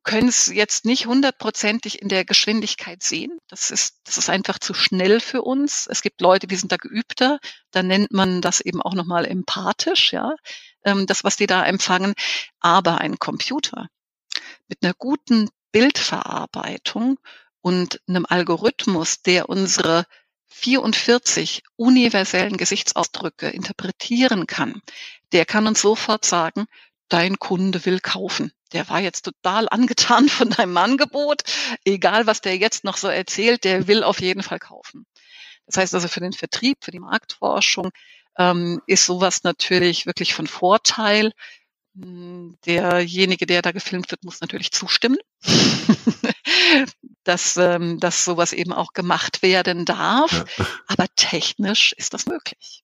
können 0.02 0.28
es 0.28 0.46
jetzt 0.46 0.84
nicht 0.84 1.06
hundertprozentig 1.06 2.00
in 2.00 2.08
der 2.08 2.24
Geschwindigkeit 2.24 3.02
sehen. 3.02 3.38
Das 3.48 3.70
ist, 3.70 3.96
das 4.04 4.18
ist 4.18 4.30
einfach 4.30 4.58
zu 4.58 4.74
schnell 4.74 5.20
für 5.20 5.42
uns. 5.42 5.86
Es 5.90 6.02
gibt 6.02 6.20
Leute, 6.20 6.46
die 6.46 6.56
sind 6.56 6.72
da 6.72 6.76
geübter. 6.76 7.38
Da 7.70 7.82
nennt 7.82 8.12
man 8.12 8.40
das 8.40 8.60
eben 8.60 8.80
auch 8.82 8.94
nochmal 8.94 9.24
empathisch, 9.24 10.12
ja, 10.12 10.34
ähm, 10.84 11.06
das, 11.06 11.24
was 11.24 11.36
die 11.36 11.46
da 11.46 11.64
empfangen. 11.64 12.14
Aber 12.60 12.98
ein 12.98 13.18
Computer 13.18 13.88
mit 14.68 14.82
einer 14.82 14.94
guten 14.94 15.50
Bildverarbeitung 15.72 17.18
und 17.60 18.00
einem 18.08 18.26
Algorithmus, 18.28 19.22
der 19.22 19.48
unsere 19.48 20.06
44 20.48 21.62
universellen 21.76 22.56
Gesichtsausdrücke 22.56 23.48
interpretieren 23.48 24.46
kann, 24.46 24.82
der 25.32 25.46
kann 25.46 25.66
uns 25.66 25.80
sofort 25.80 26.24
sagen, 26.24 26.66
dein 27.08 27.38
Kunde 27.38 27.84
will 27.84 28.00
kaufen. 28.00 28.52
Der 28.72 28.88
war 28.88 29.00
jetzt 29.00 29.22
total 29.22 29.68
angetan 29.68 30.28
von 30.28 30.50
deinem 30.50 30.76
Angebot. 30.76 31.42
Egal, 31.84 32.26
was 32.26 32.40
der 32.40 32.56
jetzt 32.56 32.84
noch 32.84 32.96
so 32.96 33.08
erzählt, 33.08 33.64
der 33.64 33.86
will 33.86 34.02
auf 34.02 34.20
jeden 34.20 34.42
Fall 34.42 34.58
kaufen. 34.58 35.06
Das 35.66 35.76
heißt 35.76 35.94
also 35.94 36.08
für 36.08 36.20
den 36.20 36.32
Vertrieb, 36.32 36.78
für 36.82 36.90
die 36.90 37.00
Marktforschung 37.00 37.90
ähm, 38.38 38.80
ist 38.86 39.04
sowas 39.04 39.44
natürlich 39.44 40.06
wirklich 40.06 40.34
von 40.34 40.46
Vorteil. 40.46 41.32
Hm, 41.94 42.56
derjenige, 42.64 43.46
der 43.46 43.60
da 43.60 43.72
gefilmt 43.72 44.10
wird, 44.10 44.24
muss 44.24 44.40
natürlich 44.40 44.72
zustimmen, 44.72 45.18
dass, 47.24 47.56
ähm, 47.58 48.00
dass 48.00 48.24
sowas 48.24 48.52
eben 48.54 48.72
auch 48.72 48.94
gemacht 48.94 49.42
werden 49.42 49.84
darf. 49.84 50.32
Ja. 50.32 50.66
Aber 50.86 51.06
technisch 51.16 51.92
ist 51.92 52.14
das 52.14 52.26
möglich. 52.26 52.82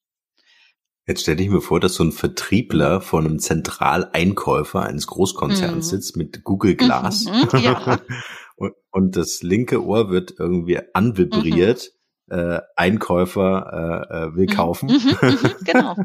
Jetzt 1.08 1.22
stelle 1.22 1.42
ich 1.42 1.48
mir 1.48 1.62
vor, 1.62 1.80
dass 1.80 1.94
so 1.94 2.04
ein 2.04 2.12
Vertriebler 2.12 3.00
von 3.00 3.24
einem 3.24 3.38
Zentraleinkäufer 3.38 4.82
eines 4.82 5.06
Großkonzerns 5.06 5.86
mhm. 5.86 5.96
sitzt 5.96 6.18
mit 6.18 6.44
Google 6.44 6.76
Glass 6.76 7.24
mhm, 7.24 7.60
ja. 7.60 7.98
und, 8.56 8.74
und, 8.90 9.16
das 9.16 9.42
linke 9.42 9.82
Ohr 9.82 10.10
wird 10.10 10.34
irgendwie 10.38 10.78
anvibriert. 10.92 11.92
Mhm. 12.26 12.38
Äh, 12.38 12.60
Einkäufer 12.76 14.06
äh, 14.10 14.16
äh 14.16 14.36
will 14.36 14.48
mhm. 14.50 14.54
kaufen. 14.54 14.90
Mhm, 14.90 15.28
mhm, 15.28 15.50
genau. 15.64 15.96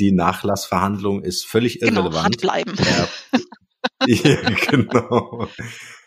Die 0.00 0.10
Nachlassverhandlung 0.10 1.22
ist 1.22 1.46
völlig 1.46 1.78
genau, 1.78 2.00
irrelevant. 2.00 2.38
Genau, 2.38 2.52
bleiben. 2.52 2.74
Ja, 4.06 4.36
genau. 4.68 5.46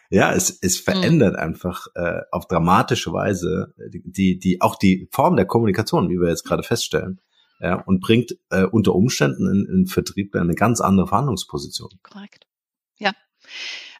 Ja, 0.09 0.33
es, 0.33 0.59
es 0.61 0.77
verändert 0.77 1.35
einfach 1.37 1.87
äh, 1.95 2.21
auf 2.31 2.47
dramatische 2.47 3.11
Weise 3.13 3.73
die, 3.89 4.37
die, 4.37 4.61
auch 4.61 4.75
die 4.75 5.07
Form 5.11 5.35
der 5.37 5.45
Kommunikation, 5.45 6.09
wie 6.09 6.19
wir 6.19 6.29
jetzt 6.29 6.43
gerade 6.43 6.63
feststellen 6.63 7.21
ja, 7.59 7.75
und 7.75 7.99
bringt 7.99 8.37
äh, 8.49 8.63
unter 8.63 8.93
Umständen 8.93 9.47
in, 9.49 9.65
in 9.73 9.87
Vertrieb 9.87 10.35
eine 10.35 10.55
ganz 10.55 10.81
andere 10.81 11.07
Verhandlungsposition. 11.07 11.89
Korrekt. 12.03 12.47
Ja. 12.97 13.11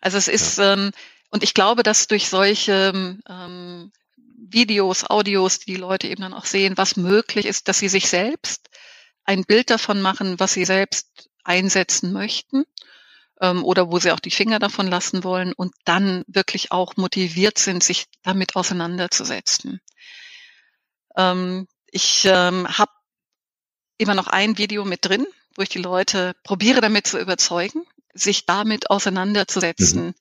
Also 0.02 0.18
es 0.18 0.28
ist, 0.28 0.58
ja. 0.58 0.74
ähm, 0.74 0.92
und 1.32 1.44
ich 1.44 1.54
glaube, 1.54 1.84
dass 1.84 2.08
durch 2.08 2.30
solche 2.30 3.20
ähm, 3.28 3.92
Videos, 4.38 5.10
Audios, 5.10 5.60
die, 5.60 5.74
die 5.74 5.80
Leute 5.80 6.08
eben 6.08 6.22
dann 6.22 6.34
auch 6.34 6.46
sehen, 6.46 6.78
was 6.78 6.98
möglich 6.98 7.46
ist, 7.46 7.68
dass 7.68 7.80
sie 7.80 7.90
sich 7.90 8.08
selbst 8.08 8.70
ein 9.24 9.44
Bild 9.44 9.70
davon 9.70 10.02
machen, 10.02 10.40
was 10.40 10.54
sie 10.54 10.66
selbst 10.66 11.30
einsetzen 11.44 12.14
möchten 12.14 12.64
ähm, 13.42 13.64
oder 13.64 13.92
wo 13.92 14.00
sie 14.00 14.12
auch 14.12 14.20
die 14.20 14.32
Finger 14.32 14.60
davon 14.60 14.88
lassen 14.88 15.24
wollen 15.24 15.54
und 15.54 15.74
dann 15.84 16.24
wirklich 16.28 16.72
auch 16.72 16.96
motiviert 16.98 17.58
sind, 17.58 17.84
sich 17.84 18.06
damit 18.24 18.56
auseinanderzusetzen. 18.56 19.80
Ähm, 21.16 21.68
ich 21.88 22.26
ähm, 22.26 22.68
habe 22.68 22.92
immer 23.98 24.16
noch 24.16 24.28
ein 24.28 24.58
Video 24.58 24.86
mit 24.86 25.06
drin, 25.06 25.26
wo 25.56 25.62
ich 25.62 25.70
die 25.70 25.80
Leute 25.80 26.36
probiere 26.44 26.82
damit 26.82 27.08
zu 27.08 27.20
überzeugen, 27.20 27.84
sich 28.14 28.46
damit 28.46 28.90
auseinanderzusetzen, 28.90 30.08
mhm. 30.08 30.14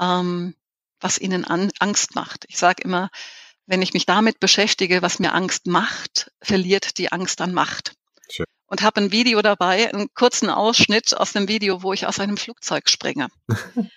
ähm, 0.00 0.54
was 1.00 1.18
ihnen 1.18 1.44
an, 1.44 1.70
Angst 1.78 2.14
macht. 2.14 2.44
Ich 2.48 2.58
sage 2.58 2.82
immer, 2.82 3.10
wenn 3.66 3.82
ich 3.82 3.92
mich 3.92 4.06
damit 4.06 4.40
beschäftige, 4.40 5.02
was 5.02 5.18
mir 5.18 5.34
Angst 5.34 5.66
macht, 5.66 6.32
verliert 6.40 6.98
die 6.98 7.12
Angst 7.12 7.40
an 7.40 7.52
Macht. 7.52 7.94
Schön. 8.30 8.46
Und 8.66 8.82
habe 8.82 9.00
ein 9.00 9.12
Video 9.12 9.42
dabei, 9.42 9.92
einen 9.92 10.12
kurzen 10.14 10.48
Ausschnitt 10.48 11.14
aus 11.16 11.32
dem 11.32 11.48
Video, 11.48 11.82
wo 11.82 11.92
ich 11.92 12.06
aus 12.06 12.18
einem 12.18 12.38
Flugzeug 12.38 12.88
springe. 12.88 13.28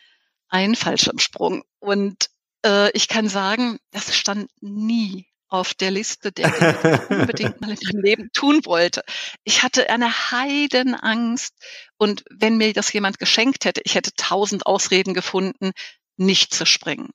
ein 0.50 0.76
Fallschirmsprung. 0.76 1.64
Und 1.80 2.30
äh, 2.66 2.92
ich 2.92 3.08
kann 3.08 3.30
sagen, 3.30 3.80
das 3.92 4.16
stand 4.16 4.52
nie 4.60 5.31
auf 5.52 5.74
der 5.74 5.92
Liste 5.92 6.32
der 6.32 6.50
Dinge, 6.50 6.78
die 6.82 6.88
ich 6.88 7.20
unbedingt 7.20 7.62
mal 7.62 7.72
in 7.72 7.78
meinem 7.84 8.04
Leben 8.04 8.30
tun 8.34 8.66
wollte. 8.66 9.04
Ich 9.44 9.64
hatte 9.64 9.90
eine 9.90 10.32
Heidenangst 10.32 11.54
und 11.98 12.24
wenn 12.32 12.58
mir 12.58 12.74
das 12.74 12.92
jemand 12.94 13.20
geschenkt 13.20 13.66
hätte, 13.66 13.82
ich 13.84 13.96
hätte 13.96 14.12
tausend 14.16 14.66
Ausreden 14.66 15.14
gefunden, 15.14 15.72
nicht 16.16 16.54
zu 16.54 16.66
springen. 16.66 17.10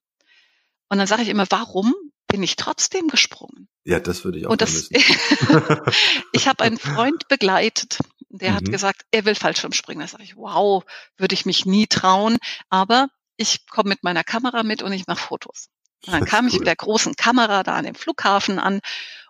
Und 0.89 0.99
dann 0.99 1.07
sage 1.07 1.23
ich 1.23 1.29
immer, 1.29 1.47
warum 1.49 1.95
bin 2.29 2.43
ich 2.43 2.57
trotzdem 2.57 3.09
gesprungen? 3.09 3.69
Ja, 3.85 4.01
das 4.01 4.25
würde 4.25 4.39
ich 4.39 4.47
auch 4.47 4.51
und 4.51 4.61
das, 4.61 4.91
Ich 6.33 6.47
habe 6.47 6.63
einen 6.63 6.79
Freund 6.79 7.29
begleitet, 7.29 7.99
der 8.29 8.51
mhm. 8.51 8.57
hat 8.57 8.65
gesagt, 8.71 9.03
er 9.13 9.25
will 9.25 9.35
Fallschirmspringen. 9.35 10.03
Da 10.03 10.09
sage 10.09 10.25
ich, 10.25 10.37
wow, 10.37 10.85
würde 11.17 11.35
ich 11.35 11.47
mich 11.47 11.65
nie 11.65 11.87
trauen, 11.87 12.37
aber 12.69 13.09
ich 13.39 13.67
komme 13.67 13.91
mit 13.91 14.03
meiner 14.03 14.25
Kamera 14.25 14.63
mit 14.63 14.83
und 14.83 14.93
ich 14.93 15.07
mache 15.07 15.27
Fotos. 15.27 15.69
Und 16.07 16.13
dann 16.13 16.25
kam 16.25 16.49
ich 16.49 16.59
mit 16.59 16.67
der 16.67 16.77
großen 16.77 17.17
Kamera 17.17 17.63
da 17.63 17.75
an 17.75 17.85
dem 17.85 17.95
Flughafen 17.95 18.59
an 18.59 18.81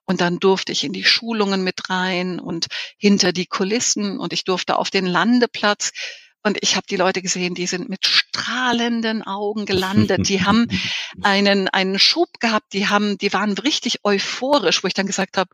und 0.04 0.20
dann 0.20 0.38
durfte 0.38 0.72
ich 0.72 0.84
in 0.84 0.92
die 0.92 1.04
Schulungen 1.04 1.64
mit 1.64 1.90
rein 1.90 2.38
und 2.38 2.66
hinter 2.96 3.32
die 3.32 3.46
Kulissen 3.46 4.18
und 4.18 4.32
ich 4.32 4.44
durfte 4.44 4.76
auf 4.76 4.90
den 4.90 5.04
Landeplatz. 5.04 5.90
Und 6.42 6.58
ich 6.60 6.76
habe 6.76 6.86
die 6.88 6.96
Leute 6.96 7.22
gesehen, 7.22 7.56
die 7.56 7.66
sind 7.66 7.88
mit 7.88 8.06
strahlenden 8.06 9.24
Augen 9.24 9.66
gelandet. 9.66 10.28
Die 10.28 10.44
haben 10.44 10.68
einen, 11.22 11.66
einen 11.66 11.98
Schub 11.98 12.38
gehabt, 12.38 12.72
die 12.72 12.88
haben, 12.88 13.18
die 13.18 13.32
waren 13.32 13.58
richtig 13.58 14.04
euphorisch, 14.04 14.84
wo 14.84 14.86
ich 14.86 14.94
dann 14.94 15.08
gesagt 15.08 15.38
habe, 15.38 15.50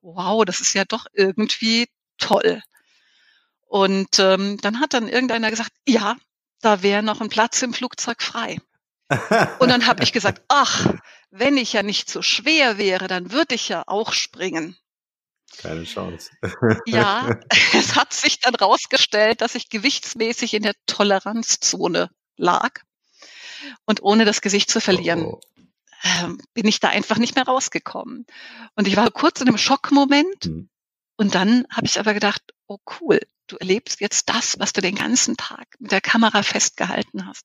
wow, 0.00 0.44
das 0.44 0.60
ist 0.60 0.74
ja 0.74 0.84
doch 0.84 1.06
irgendwie 1.12 1.86
toll. 2.18 2.60
Und 3.66 4.18
ähm, 4.18 4.58
dann 4.60 4.80
hat 4.80 4.94
dann 4.94 5.08
irgendeiner 5.08 5.50
gesagt, 5.50 5.72
ja, 5.86 6.16
da 6.60 6.82
wäre 6.82 7.04
noch 7.04 7.20
ein 7.20 7.28
Platz 7.28 7.62
im 7.62 7.72
Flugzeug 7.72 8.20
frei. 8.20 8.58
Und 9.58 9.68
dann 9.68 9.86
habe 9.86 10.02
ich 10.02 10.12
gesagt, 10.12 10.42
ach, 10.48 10.86
wenn 11.30 11.56
ich 11.56 11.72
ja 11.72 11.82
nicht 11.82 12.10
so 12.10 12.22
schwer 12.22 12.78
wäre, 12.78 13.08
dann 13.08 13.32
würde 13.32 13.54
ich 13.54 13.68
ja 13.68 13.84
auch 13.86 14.12
springen. 14.12 14.76
Keine 15.58 15.84
Chance. 15.84 16.30
ja, 16.86 17.38
es 17.72 17.94
hat 17.94 18.12
sich 18.12 18.40
dann 18.40 18.54
rausgestellt, 18.54 19.40
dass 19.40 19.54
ich 19.54 19.68
gewichtsmäßig 19.68 20.54
in 20.54 20.62
der 20.62 20.74
Toleranzzone 20.86 22.10
lag. 22.36 22.80
Und 23.84 24.02
ohne 24.02 24.24
das 24.24 24.40
Gesicht 24.40 24.70
zu 24.70 24.80
verlieren, 24.80 25.24
oh, 25.24 25.40
oh. 25.42 25.52
Ähm, 26.04 26.40
bin 26.52 26.66
ich 26.66 26.80
da 26.80 26.88
einfach 26.88 27.18
nicht 27.18 27.36
mehr 27.36 27.44
rausgekommen. 27.44 28.26
Und 28.74 28.88
ich 28.88 28.96
war 28.96 29.10
kurz 29.10 29.40
in 29.40 29.48
einem 29.48 29.58
Schockmoment. 29.58 30.44
Hm. 30.44 30.68
Und 31.16 31.34
dann 31.34 31.64
habe 31.70 31.86
ich 31.86 32.00
aber 32.00 32.12
gedacht, 32.12 32.42
oh 32.66 32.78
cool, 33.00 33.20
du 33.52 33.58
erlebst 33.58 34.00
jetzt 34.00 34.28
das, 34.28 34.58
was 34.58 34.72
du 34.72 34.80
den 34.80 34.94
ganzen 34.94 35.36
Tag 35.36 35.66
mit 35.78 35.92
der 35.92 36.00
Kamera 36.00 36.42
festgehalten 36.42 37.26
hast. 37.26 37.44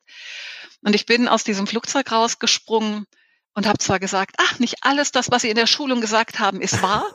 Und 0.82 0.96
ich 0.96 1.06
bin 1.06 1.28
aus 1.28 1.44
diesem 1.44 1.68
Flugzeug 1.68 2.12
rausgesprungen 2.12 3.06
und 3.54 3.66
habe 3.66 3.80
zwar 3.80 4.00
gesagt, 4.00 4.36
ach, 4.40 4.60
nicht 4.60 4.76
alles 4.82 5.12
das, 5.12 5.32
was 5.32 5.42
Sie 5.42 5.50
in 5.50 5.56
der 5.56 5.68
Schulung 5.68 6.02
gesagt 6.02 6.40
haben, 6.40 6.62
ist 6.62 6.82
wahr. 6.82 7.06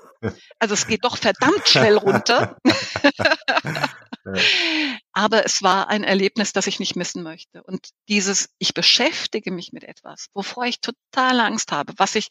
Also 0.61 0.74
es 0.74 0.86
geht 0.86 1.05
doch 1.05 1.16
verdammt 1.16 1.68
schnell 1.68 1.97
runter. 1.97 2.57
Aber 5.12 5.45
es 5.45 5.62
war 5.62 5.88
ein 5.88 6.05
Erlebnis, 6.05 6.53
das 6.53 6.66
ich 6.66 6.78
nicht 6.78 6.97
missen 6.97 7.22
möchte. 7.22 7.62
Und 7.64 7.88
dieses, 8.09 8.51
ich 8.59 8.74
beschäftige 8.74 9.51
mich 9.51 9.72
mit 9.72 9.84
etwas, 9.84 10.28
wovor 10.32 10.64
ich 10.64 10.80
total 10.80 11.40
Angst 11.40 11.72
habe, 11.72 11.93
was 11.97 12.14
ich 12.14 12.28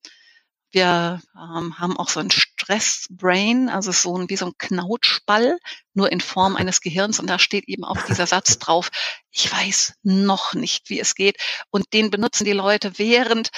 Wir 0.76 1.22
ähm, 1.36 1.80
haben 1.80 1.96
auch 1.96 2.10
so 2.10 2.20
ein 2.20 2.32
Stressbrain, 2.32 3.70
also 3.70 3.94
so 3.94 4.18
ein, 4.18 4.30
wie 4.30 4.36
so 4.36 4.48
ein 4.48 4.58
Knautschball, 4.58 5.58
nur 5.94 6.12
in 6.12 6.20
Form 6.20 6.56
eines 6.58 6.82
Gehirns. 6.82 7.18
Und 7.22 7.30
da 7.30 7.40
steht 7.40 7.70
eben 7.70 7.86
auch 7.86 8.02
dieser 8.02 8.28
Satz 8.28 8.60
drauf, 8.60 8.90
ich 9.32 9.50
weiß 9.50 9.94
noch 10.04 10.54
nicht, 10.54 10.90
wie 10.90 11.00
es 11.00 11.16
geht. 11.16 11.38
Und 11.70 11.94
den 11.94 12.12
benutzen 12.12 12.44
die 12.44 12.52
Leute 12.52 13.00
während 13.00 13.52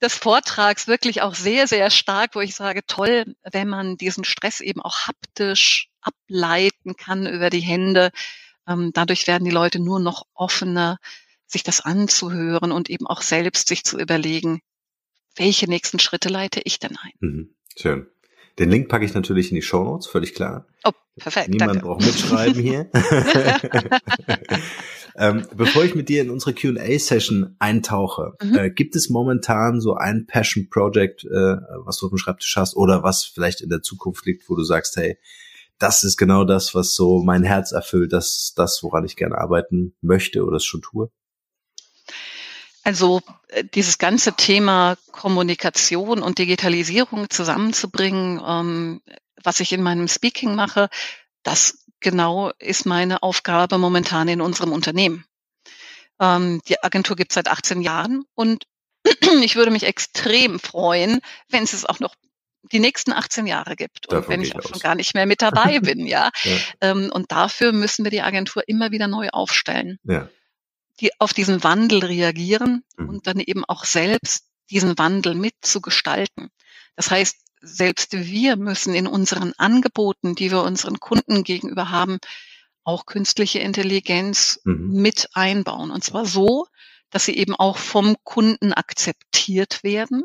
des 0.00 0.14
Vortrags 0.14 0.86
wirklich 0.86 1.20
auch 1.22 1.34
sehr, 1.34 1.66
sehr 1.66 1.90
stark, 1.90 2.36
wo 2.36 2.40
ich 2.40 2.54
sage, 2.54 2.86
toll, 2.86 3.34
wenn 3.42 3.68
man 3.68 3.96
diesen 3.96 4.22
Stress 4.22 4.60
eben 4.60 4.82
auch 4.82 5.08
haptisch 5.08 5.88
ableiten 6.00 6.94
kann 6.96 7.26
über 7.26 7.50
die 7.50 7.58
Hände. 7.58 8.12
Ähm, 8.68 8.92
dadurch 8.94 9.26
werden 9.26 9.44
die 9.44 9.50
Leute 9.50 9.80
nur 9.80 9.98
noch 9.98 10.26
offener, 10.32 10.98
sich 11.44 11.64
das 11.64 11.80
anzuhören 11.80 12.70
und 12.70 12.88
eben 12.88 13.08
auch 13.08 13.22
selbst 13.22 13.66
sich 13.66 13.82
zu 13.82 13.98
überlegen, 13.98 14.60
welche 15.36 15.68
nächsten 15.68 15.98
Schritte 15.98 16.28
leite 16.28 16.60
ich 16.64 16.78
denn 16.78 16.96
ein? 16.96 17.12
Mhm. 17.20 17.54
Schön. 17.76 18.06
Den 18.58 18.70
Link 18.70 18.88
packe 18.88 19.04
ich 19.04 19.14
natürlich 19.14 19.50
in 19.50 19.54
die 19.54 19.62
Show 19.62 19.82
Notes, 19.82 20.06
völlig 20.06 20.34
klar. 20.34 20.66
Oh, 20.84 20.92
perfekt. 21.16 21.48
Niemand 21.48 21.70
danke. 21.70 21.86
braucht 21.86 22.04
mitschreiben 22.04 22.60
hier. 22.60 22.90
ähm, 25.16 25.46
bevor 25.54 25.84
ich 25.84 25.94
mit 25.94 26.10
dir 26.10 26.20
in 26.20 26.30
unsere 26.30 26.52
Q&A-Session 26.52 27.56
eintauche, 27.58 28.34
mhm. 28.42 28.56
äh, 28.56 28.70
gibt 28.70 28.94
es 28.94 29.08
momentan 29.08 29.80
so 29.80 29.94
ein 29.94 30.26
Passion 30.26 30.68
Project, 30.68 31.24
äh, 31.24 31.28
was 31.30 31.96
du 31.98 32.06
auf 32.06 32.10
dem 32.10 32.18
Schreibtisch 32.18 32.56
hast 32.56 32.76
oder 32.76 33.02
was 33.02 33.24
vielleicht 33.24 33.62
in 33.62 33.70
der 33.70 33.80
Zukunft 33.80 34.26
liegt, 34.26 34.48
wo 34.50 34.54
du 34.54 34.64
sagst, 34.64 34.96
hey, 34.96 35.16
das 35.78 36.04
ist 36.04 36.18
genau 36.18 36.44
das, 36.44 36.74
was 36.74 36.94
so 36.94 37.22
mein 37.22 37.42
Herz 37.42 37.72
erfüllt, 37.72 38.12
das, 38.12 38.52
das, 38.54 38.82
woran 38.82 39.04
ich 39.04 39.16
gerne 39.16 39.38
arbeiten 39.38 39.94
möchte 40.02 40.44
oder 40.44 40.56
es 40.56 40.64
schon 40.64 40.82
tue? 40.82 41.10
Also 42.82 43.20
äh, 43.48 43.64
dieses 43.64 43.98
ganze 43.98 44.32
Thema 44.34 44.96
Kommunikation 45.12 46.22
und 46.22 46.38
Digitalisierung 46.38 47.30
zusammenzubringen, 47.30 48.40
ähm, 48.44 49.02
was 49.42 49.60
ich 49.60 49.72
in 49.72 49.82
meinem 49.82 50.08
Speaking 50.08 50.54
mache, 50.54 50.88
das 51.42 51.84
genau 52.00 52.50
ist 52.58 52.86
meine 52.86 53.22
Aufgabe 53.22 53.78
momentan 53.78 54.28
in 54.28 54.40
unserem 54.40 54.72
Unternehmen. 54.72 55.24
Ähm, 56.20 56.60
die 56.68 56.82
Agentur 56.82 57.16
gibt 57.16 57.32
es 57.32 57.34
seit 57.34 57.48
18 57.48 57.82
Jahren 57.82 58.24
und 58.34 58.66
ich 59.42 59.56
würde 59.56 59.70
mich 59.70 59.84
extrem 59.84 60.58
freuen, 60.58 61.20
wenn 61.48 61.64
es 61.64 61.72
es 61.72 61.84
auch 61.84 62.00
noch 62.00 62.14
die 62.70 62.78
nächsten 62.78 63.12
18 63.12 63.46
Jahre 63.46 63.74
gibt 63.74 64.08
und 64.08 64.28
wenn 64.28 64.40
ich 64.40 64.54
auch 64.54 64.60
aus. 64.60 64.70
schon 64.70 64.78
gar 64.78 64.94
nicht 64.94 65.14
mehr 65.14 65.26
mit 65.26 65.42
dabei 65.42 65.80
bin, 65.80 66.06
ja. 66.06 66.30
ja. 66.44 66.56
Ähm, 66.80 67.10
und 67.12 67.32
dafür 67.32 67.72
müssen 67.72 68.04
wir 68.04 68.10
die 68.10 68.22
Agentur 68.22 68.62
immer 68.66 68.90
wieder 68.90 69.08
neu 69.08 69.28
aufstellen. 69.30 69.98
Ja 70.04 70.28
die 71.02 71.10
auf 71.18 71.34
diesen 71.34 71.62
Wandel 71.64 72.04
reagieren 72.04 72.84
mhm. 72.96 73.08
und 73.08 73.26
dann 73.26 73.40
eben 73.40 73.64
auch 73.64 73.84
selbst 73.84 74.46
diesen 74.70 74.96
Wandel 74.98 75.34
mitzugestalten. 75.34 76.48
Das 76.96 77.10
heißt, 77.10 77.36
selbst 77.60 78.12
wir 78.12 78.56
müssen 78.56 78.94
in 78.94 79.06
unseren 79.06 79.52
Angeboten, 79.58 80.34
die 80.34 80.50
wir 80.50 80.62
unseren 80.62 81.00
Kunden 81.00 81.44
gegenüber 81.44 81.90
haben, 81.90 82.18
auch 82.84 83.06
künstliche 83.06 83.58
Intelligenz 83.58 84.60
mhm. 84.64 84.90
mit 84.92 85.28
einbauen. 85.34 85.90
Und 85.90 86.02
zwar 86.02 86.24
so, 86.24 86.66
dass 87.10 87.24
sie 87.24 87.36
eben 87.36 87.54
auch 87.54 87.76
vom 87.76 88.16
Kunden 88.24 88.72
akzeptiert 88.72 89.84
werden 89.84 90.22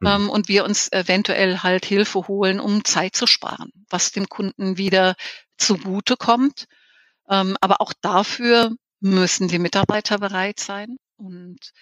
mhm. 0.00 0.06
ähm, 0.06 0.30
und 0.30 0.48
wir 0.48 0.64
uns 0.64 0.90
eventuell 0.92 1.60
halt 1.60 1.86
Hilfe 1.86 2.28
holen, 2.28 2.60
um 2.60 2.84
Zeit 2.84 3.16
zu 3.16 3.26
sparen, 3.26 3.70
was 3.88 4.12
dem 4.12 4.28
Kunden 4.28 4.76
wieder 4.76 5.14
zugute 5.56 6.16
kommt. 6.16 6.66
Ähm, 7.28 7.56
aber 7.60 7.80
auch 7.80 7.92
dafür 8.00 8.76
müssen 9.00 9.48
die 9.48 9.58
Mitarbeiter 9.58 10.18
bereit 10.18 10.60
sein. 10.60 10.96
Und 11.16 11.72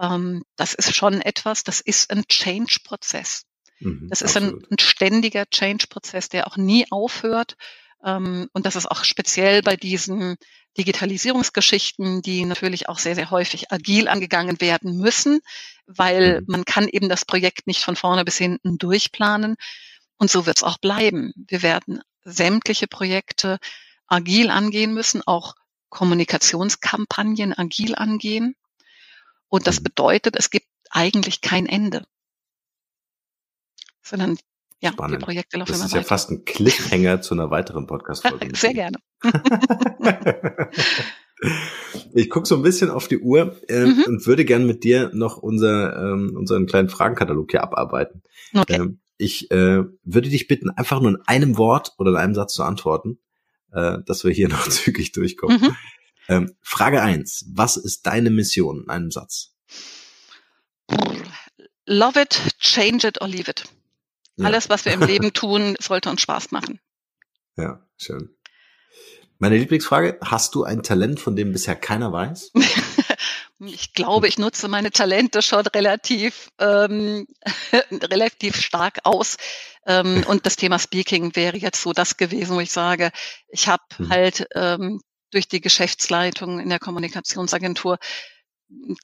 ähm, 0.00 0.42
das 0.56 0.74
ist 0.74 0.94
schon 0.94 1.20
etwas, 1.20 1.64
das 1.64 1.80
ist 1.80 2.10
ein 2.10 2.24
Change-Prozess. 2.28 3.44
Mhm, 3.80 4.08
das 4.08 4.22
ist 4.22 4.36
ein, 4.36 4.64
ein, 4.70 4.78
ständiger 4.78 5.46
Change-Prozess, 5.46 6.28
der 6.28 6.46
auch 6.46 6.56
nie 6.56 6.86
aufhört. 6.90 7.56
Ähm, 8.04 8.48
und 8.52 8.66
das 8.66 8.76
ist 8.76 8.90
auch 8.90 9.04
speziell 9.04 9.62
bei 9.62 9.76
diesen 9.76 10.36
Digitalisierungsgeschichten, 10.78 12.22
die 12.22 12.44
natürlich 12.44 12.88
auch 12.88 12.98
sehr, 12.98 13.14
sehr 13.14 13.30
häufig 13.30 13.70
agil 13.70 14.08
angegangen 14.08 14.60
werden 14.60 14.96
müssen, 14.96 15.40
weil 15.86 16.40
mhm. 16.40 16.46
man 16.48 16.64
kann 16.64 16.88
eben 16.88 17.08
das 17.08 17.24
Projekt 17.24 17.66
nicht 17.66 17.82
von 17.82 17.96
vorne 17.96 18.24
bis 18.24 18.38
hinten 18.38 18.78
durchplanen. 18.78 19.56
Und 20.16 20.30
so 20.30 20.46
wird 20.46 20.58
es 20.58 20.62
auch 20.62 20.78
bleiben. 20.78 21.32
Wir 21.36 21.62
werden 21.62 22.00
sämtliche 22.24 22.86
Projekte 22.86 23.58
agil 24.06 24.50
angehen 24.50 24.94
müssen, 24.94 25.22
auch 25.26 25.54
Kommunikationskampagnen 25.92 27.52
agil 27.56 27.94
angehen. 27.94 28.56
Und 29.48 29.66
das 29.66 29.80
mhm. 29.80 29.84
bedeutet, 29.84 30.36
es 30.38 30.48
gibt 30.48 30.66
eigentlich 30.90 31.42
kein 31.42 31.66
Ende. 31.66 32.04
Sondern 34.02 34.38
ja, 34.80 34.92
Spannend. 34.92 35.20
die 35.20 35.24
Projekte 35.24 35.58
laufen 35.58 35.70
das 35.70 35.78
immer 35.78 35.84
Das 35.84 35.90
ist 35.90 35.94
weiter. 35.94 36.02
ja 36.02 36.08
fast 36.08 36.30
ein 36.30 36.44
Cliffhanger 36.46 37.20
zu 37.20 37.34
einer 37.34 37.50
weiteren 37.50 37.86
Podcast-Folge. 37.86 38.48
Sehr 38.56 38.72
gerne. 38.72 38.96
ich 42.14 42.30
gucke 42.30 42.48
so 42.48 42.56
ein 42.56 42.62
bisschen 42.62 42.90
auf 42.90 43.06
die 43.06 43.18
Uhr 43.18 43.60
äh, 43.68 43.84
mhm. 43.84 44.04
und 44.06 44.26
würde 44.26 44.46
gern 44.46 44.66
mit 44.66 44.84
dir 44.84 45.10
noch 45.12 45.36
unser, 45.36 45.94
ähm, 45.94 46.34
unseren 46.36 46.64
kleinen 46.66 46.88
Fragenkatalog 46.88 47.50
hier 47.50 47.62
abarbeiten. 47.62 48.22
Okay. 48.54 48.76
Ähm, 48.76 49.00
ich 49.18 49.50
äh, 49.50 49.84
würde 50.04 50.30
dich 50.30 50.48
bitten, 50.48 50.70
einfach 50.70 51.02
nur 51.02 51.10
in 51.10 51.20
einem 51.26 51.58
Wort 51.58 51.92
oder 51.98 52.12
in 52.12 52.16
einem 52.16 52.34
Satz 52.34 52.54
zu 52.54 52.62
antworten 52.62 53.18
äh, 53.72 53.98
dass 54.06 54.24
wir 54.24 54.32
hier 54.32 54.48
noch 54.50 54.68
zügig 54.68 55.12
durchkommen. 55.12 55.60
Mhm. 55.60 55.76
Ähm, 56.28 56.56
Frage 56.62 57.02
eins: 57.02 57.44
Was 57.48 57.76
ist 57.76 58.06
deine 58.06 58.30
Mission 58.30 58.84
in 58.84 58.90
einem 58.90 59.10
Satz? 59.10 59.54
Love 61.86 62.20
it, 62.20 62.40
change 62.58 63.06
it 63.06 63.20
or 63.20 63.28
leave 63.28 63.50
it. 63.50 63.64
Ja. 64.36 64.46
Alles, 64.46 64.68
was 64.68 64.84
wir 64.84 64.92
im 64.92 65.02
Leben 65.02 65.32
tun, 65.34 65.76
sollte 65.80 66.10
uns 66.10 66.22
Spaß 66.22 66.52
machen. 66.52 66.80
Ja, 67.56 67.86
schön. 67.96 68.34
Meine 69.38 69.58
Lieblingsfrage, 69.58 70.18
hast 70.22 70.54
du 70.54 70.62
ein 70.62 70.82
Talent, 70.84 71.18
von 71.18 71.34
dem 71.34 71.52
bisher 71.52 71.74
keiner 71.74 72.12
weiß? 72.12 72.52
ich 73.58 73.92
glaube, 73.92 74.28
ich 74.28 74.38
nutze 74.38 74.68
meine 74.68 74.92
Talente 74.92 75.42
schon 75.42 75.66
relativ, 75.66 76.50
ähm, 76.60 77.26
relativ 77.90 78.56
stark 78.56 79.00
aus. 79.02 79.36
Ähm, 79.86 80.24
und 80.28 80.46
das 80.46 80.56
Thema 80.56 80.78
Speaking 80.78 81.34
wäre 81.36 81.56
jetzt 81.56 81.82
so 81.82 81.92
das 81.92 82.16
gewesen, 82.16 82.56
wo 82.56 82.60
ich 82.60 82.72
sage, 82.72 83.10
ich 83.48 83.68
habe 83.68 83.82
mhm. 83.98 84.08
halt 84.10 84.46
ähm, 84.54 85.00
durch 85.30 85.48
die 85.48 85.60
Geschäftsleitung 85.60 86.60
in 86.60 86.68
der 86.68 86.78
Kommunikationsagentur 86.78 87.98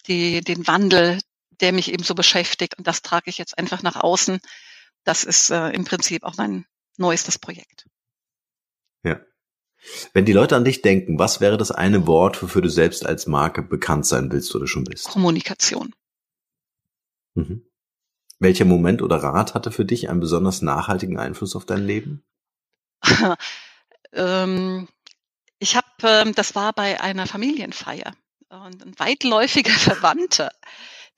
die, 0.07 0.41
den 0.41 0.67
Wandel, 0.67 1.21
der 1.61 1.73
mich 1.73 1.93
eben 1.93 2.05
so 2.05 2.15
beschäftigt. 2.15 2.79
Und 2.79 2.87
das 2.87 3.03
trage 3.03 3.31
ich 3.31 3.39
jetzt 3.39 3.59
einfach 3.59 3.83
nach 3.83 3.97
außen. 3.97 4.39
Das 5.05 5.25
ist 5.25 5.51
äh, 5.51 5.71
im 5.71 5.85
Prinzip 5.85 6.23
auch 6.23 6.37
mein 6.37 6.67
neuestes 6.97 7.39
Projekt. 7.39 7.87
Ja. 9.05 9.21
Wenn 10.13 10.25
die 10.25 10.33
Leute 10.33 10.57
an 10.57 10.65
dich 10.65 10.83
denken, 10.83 11.19
was 11.19 11.41
wäre 11.41 11.57
das 11.57 11.71
eine 11.71 12.07
Wort, 12.07 12.43
wofür 12.43 12.63
du 12.63 12.69
selbst 12.69 13.07
als 13.07 13.27
Marke 13.27 13.63
bekannt 13.63 14.07
sein 14.07 14.31
willst 14.33 14.55
oder 14.55 14.67
schon 14.67 14.85
bist? 14.85 15.07
Kommunikation. 15.07 15.95
Mhm. 17.35 17.68
Welcher 18.41 18.65
Moment 18.65 19.03
oder 19.03 19.17
Rat 19.17 19.55
hatte 19.55 19.73
für 19.73 19.85
dich 19.85 20.09
einen 20.09 20.21
besonders 20.21 20.63
nachhaltigen 20.63 21.19
Einfluss 21.19 21.57
auf 21.57 21.67
dein 21.67 21.85
Leben? 21.85 22.25
ähm, 24.13 24.89
ich 25.59 25.77
habe, 25.77 25.87
ähm, 26.03 26.35
das 26.35 26.55
war 26.55 26.73
bei 26.73 27.01
einer 27.01 27.27
Familienfeier 27.27 28.15
und 28.49 28.85
ein 28.85 28.99
weitläufiger 28.99 29.73
Verwandter, 29.79 30.51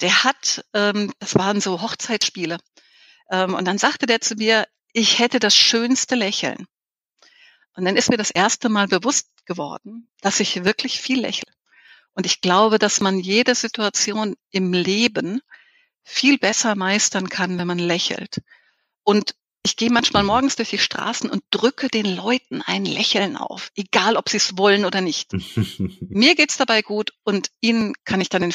der 0.01 0.25
hat, 0.25 0.65
ähm, 0.73 1.13
das 1.19 1.35
waren 1.35 1.61
so 1.61 1.83
Hochzeitsspiele, 1.83 2.59
ähm, 3.31 3.55
und 3.55 3.65
dann 3.67 3.79
sagte 3.79 4.07
der 4.07 4.21
zu 4.21 4.35
mir, 4.35 4.67
ich 4.93 5.19
hätte 5.19 5.39
das 5.39 5.55
schönste 5.55 6.17
Lächeln. 6.17 6.67
Und 7.77 7.85
dann 7.85 7.97
ist 7.97 8.11
mir 8.11 8.17
das 8.17 8.31
erste 8.31 8.69
Mal 8.69 8.89
bewusst 8.89 9.29
geworden, 9.47 10.11
dass 10.21 10.41
ich 10.41 10.65
wirklich 10.65 11.01
viel 11.01 11.21
lächle. 11.21 11.53
Und 12.15 12.27
ich 12.27 12.41
glaube, 12.41 12.79
dass 12.79 13.01
man 13.01 13.21
jede 13.21 13.55
Situation 13.55 14.35
im 14.51 14.73
Leben 14.73 15.41
viel 16.03 16.39
besser 16.39 16.75
meistern 16.75 17.29
kann, 17.29 17.59
wenn 17.59 17.67
man 17.67 17.79
lächelt. 17.79 18.43
Und 19.03 19.35
ich 19.63 19.77
gehe 19.77 19.91
manchmal 19.91 20.23
morgens 20.23 20.57
durch 20.57 20.71
die 20.71 20.79
Straßen 20.79 21.29
und 21.29 21.43
drücke 21.51 21.89
den 21.89 22.17
Leuten 22.17 22.63
ein 22.63 22.87
Lächeln 22.87 23.37
auf, 23.37 23.71
egal 23.77 24.17
ob 24.17 24.29
sie 24.31 24.39
es 24.39 24.57
wollen 24.57 24.87
oder 24.87 25.03
nicht. 25.03 25.33
Mir 26.01 26.35
geht's 26.35 26.57
dabei 26.57 26.81
gut 26.81 27.13
und 27.25 27.51
ihnen 27.61 27.93
kann 28.05 28.23
ich 28.23 28.31
dann 28.31 28.41
den, 28.41 28.55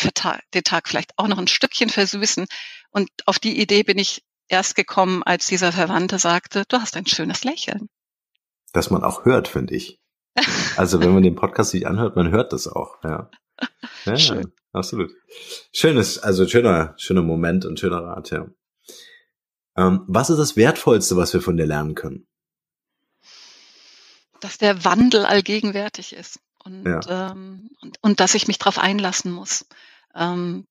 den, 0.54 0.64
Tag 0.64 0.88
vielleicht 0.88 1.12
auch 1.18 1.28
noch 1.28 1.38
ein 1.38 1.48
Stückchen 1.48 1.90
versüßen. 1.90 2.48
Und 2.90 3.10
auf 3.28 3.38
die 3.38 3.60
Idee 3.62 3.84
bin 3.84 4.00
ich 4.00 4.24
erst 4.48 4.76
gekommen, 4.76 5.22
als 5.22 5.46
dieser 5.46 5.72
Verwandte 5.72 6.18
sagte, 6.18 6.64
du 6.68 6.82
hast 6.82 6.98
ein 6.98 7.06
schönes 7.06 7.44
Lächeln. 7.44 7.88
Dass 8.74 8.90
man 8.90 9.04
auch 9.04 9.26
hört, 9.26 9.48
finde 9.48 9.76
ich. 9.76 10.00
Also 10.76 11.00
wenn 11.00 11.14
man 11.14 11.24
den 11.24 11.36
Podcast 11.36 11.72
sich 11.72 11.88
anhört, 11.88 12.16
man 12.16 12.32
hört 12.32 12.52
das 12.52 12.68
auch, 12.68 13.02
ja. 13.04 13.30
Ja, 14.06 14.18
Schön. 14.18 14.52
absolut. 14.72 15.12
Schönes, 15.74 16.20
also 16.20 16.48
schöner, 16.48 16.94
schöner 16.98 17.22
Moment 17.22 17.66
und 17.66 17.80
schöner 17.80 18.04
Rat, 18.04 18.32
ja. 18.32 18.48
Ähm, 19.78 20.04
was 20.08 20.30
ist 20.30 20.38
das 20.38 20.56
Wertvollste, 20.56 21.18
was 21.18 21.34
wir 21.34 21.42
von 21.42 21.58
dir 21.58 21.66
lernen 21.66 21.96
können? 21.96 22.28
Dass 24.40 24.58
der 24.58 24.86
Wandel 24.86 25.26
allgegenwärtig 25.26 26.14
ist 26.14 26.40
und, 26.64 26.86
ja. 26.86 27.32
ähm, 27.32 27.70
und, 27.82 27.98
und 28.02 28.20
dass 28.20 28.36
ich 28.36 28.48
mich 28.48 28.58
darauf 28.58 28.80
einlassen 28.80 29.32
muss. 29.32 29.66
Ähm, 30.14 30.66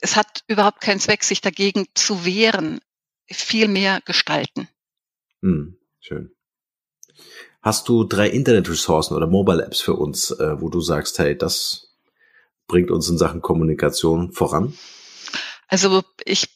es 0.00 0.16
hat 0.16 0.44
überhaupt 0.46 0.80
keinen 0.80 1.00
Zweck, 1.00 1.24
sich 1.24 1.40
dagegen 1.40 1.86
zu 1.94 2.24
wehren, 2.24 2.80
viel 3.30 3.68
mehr 3.68 4.00
gestalten. 4.04 4.68
Hm, 5.42 5.78
schön. 6.00 6.34
Hast 7.62 7.88
du 7.88 8.04
drei 8.04 8.28
Internetressourcen 8.28 9.16
oder 9.16 9.26
Mobile 9.26 9.64
Apps 9.64 9.80
für 9.80 9.94
uns, 9.94 10.30
äh, 10.30 10.60
wo 10.60 10.70
du 10.70 10.80
sagst, 10.80 11.18
hey, 11.18 11.36
das 11.36 11.90
bringt 12.66 12.90
uns 12.90 13.08
in 13.08 13.18
Sachen 13.18 13.42
Kommunikation 13.42 14.32
voran? 14.32 14.74
Also 15.68 16.02
ich 16.24 16.48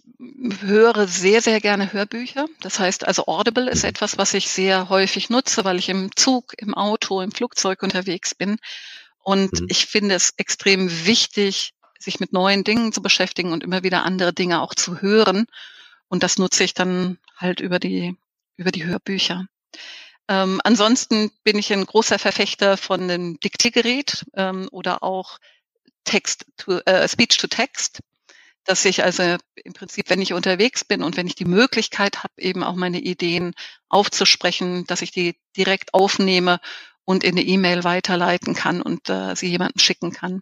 höre 0.60 1.06
sehr, 1.06 1.42
sehr 1.42 1.60
gerne 1.60 1.92
Hörbücher. 1.92 2.46
Das 2.60 2.78
heißt 2.78 3.06
also 3.06 3.26
Audible 3.26 3.70
ist 3.70 3.82
mhm. 3.82 3.90
etwas, 3.90 4.16
was 4.16 4.34
ich 4.34 4.48
sehr 4.48 4.88
häufig 4.88 5.28
nutze, 5.28 5.64
weil 5.64 5.78
ich 5.78 5.88
im 5.88 6.10
Zug, 6.16 6.54
im 6.58 6.74
Auto, 6.74 7.20
im 7.20 7.32
Flugzeug 7.32 7.82
unterwegs 7.82 8.34
bin. 8.34 8.56
Und 9.22 9.60
mhm. 9.60 9.66
ich 9.68 9.86
finde 9.86 10.14
es 10.14 10.32
extrem 10.36 11.06
wichtig, 11.06 11.74
sich 11.98 12.20
mit 12.20 12.32
neuen 12.32 12.64
Dingen 12.64 12.92
zu 12.92 13.02
beschäftigen 13.02 13.52
und 13.52 13.64
immer 13.64 13.82
wieder 13.82 14.04
andere 14.04 14.32
Dinge 14.32 14.62
auch 14.62 14.74
zu 14.74 15.00
hören. 15.00 15.46
Und 16.08 16.22
das 16.22 16.38
nutze 16.38 16.64
ich 16.64 16.74
dann 16.74 17.18
halt 17.36 17.60
über 17.60 17.78
die, 17.78 18.16
über 18.56 18.70
die 18.70 18.84
Hörbücher. 18.84 19.46
Ähm, 20.28 20.60
ansonsten 20.64 21.30
bin 21.42 21.58
ich 21.58 21.72
ein 21.72 21.84
großer 21.84 22.18
Verfechter 22.18 22.76
von 22.76 23.08
dem 23.08 23.38
Diktiergerät 23.40 24.24
ähm, 24.34 24.68
oder 24.70 25.02
auch 25.02 25.38
Text 26.04 26.46
to, 26.56 26.78
äh, 26.86 27.06
Speech 27.08 27.36
to 27.36 27.46
Text, 27.46 28.00
dass 28.64 28.84
ich 28.84 29.04
also 29.04 29.36
im 29.56 29.72
Prinzip, 29.74 30.08
wenn 30.08 30.22
ich 30.22 30.32
unterwegs 30.32 30.84
bin 30.84 31.02
und 31.02 31.16
wenn 31.16 31.26
ich 31.26 31.34
die 31.34 31.44
Möglichkeit 31.44 32.22
habe, 32.22 32.34
eben 32.38 32.62
auch 32.62 32.74
meine 32.74 33.00
Ideen 33.00 33.54
aufzusprechen, 33.88 34.86
dass 34.86 35.02
ich 35.02 35.10
die 35.10 35.36
direkt 35.56 35.92
aufnehme 35.92 36.60
und 37.04 37.22
in 37.22 37.32
eine 37.32 37.42
E-Mail 37.42 37.84
weiterleiten 37.84 38.54
kann 38.54 38.80
und 38.80 39.10
äh, 39.10 39.36
sie 39.36 39.48
jemanden 39.48 39.78
schicken 39.78 40.12
kann. 40.12 40.40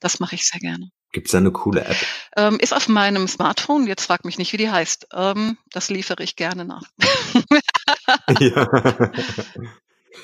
Das 0.00 0.18
mache 0.18 0.34
ich 0.34 0.46
sehr 0.46 0.60
gerne. 0.60 0.90
Gibt 1.12 1.28
es 1.28 1.32
da 1.32 1.38
eine 1.38 1.52
coole 1.52 1.84
App? 1.84 1.96
Ähm, 2.36 2.58
ist 2.58 2.74
auf 2.74 2.88
meinem 2.88 3.28
Smartphone. 3.28 3.86
Jetzt 3.86 4.06
frag 4.06 4.24
mich 4.24 4.36
nicht, 4.36 4.52
wie 4.52 4.56
die 4.56 4.70
heißt. 4.70 5.06
Ähm, 5.12 5.56
das 5.70 5.88
liefere 5.88 6.24
ich 6.24 6.34
gerne 6.34 6.64
nach. 6.64 6.82
ja. 8.40 8.68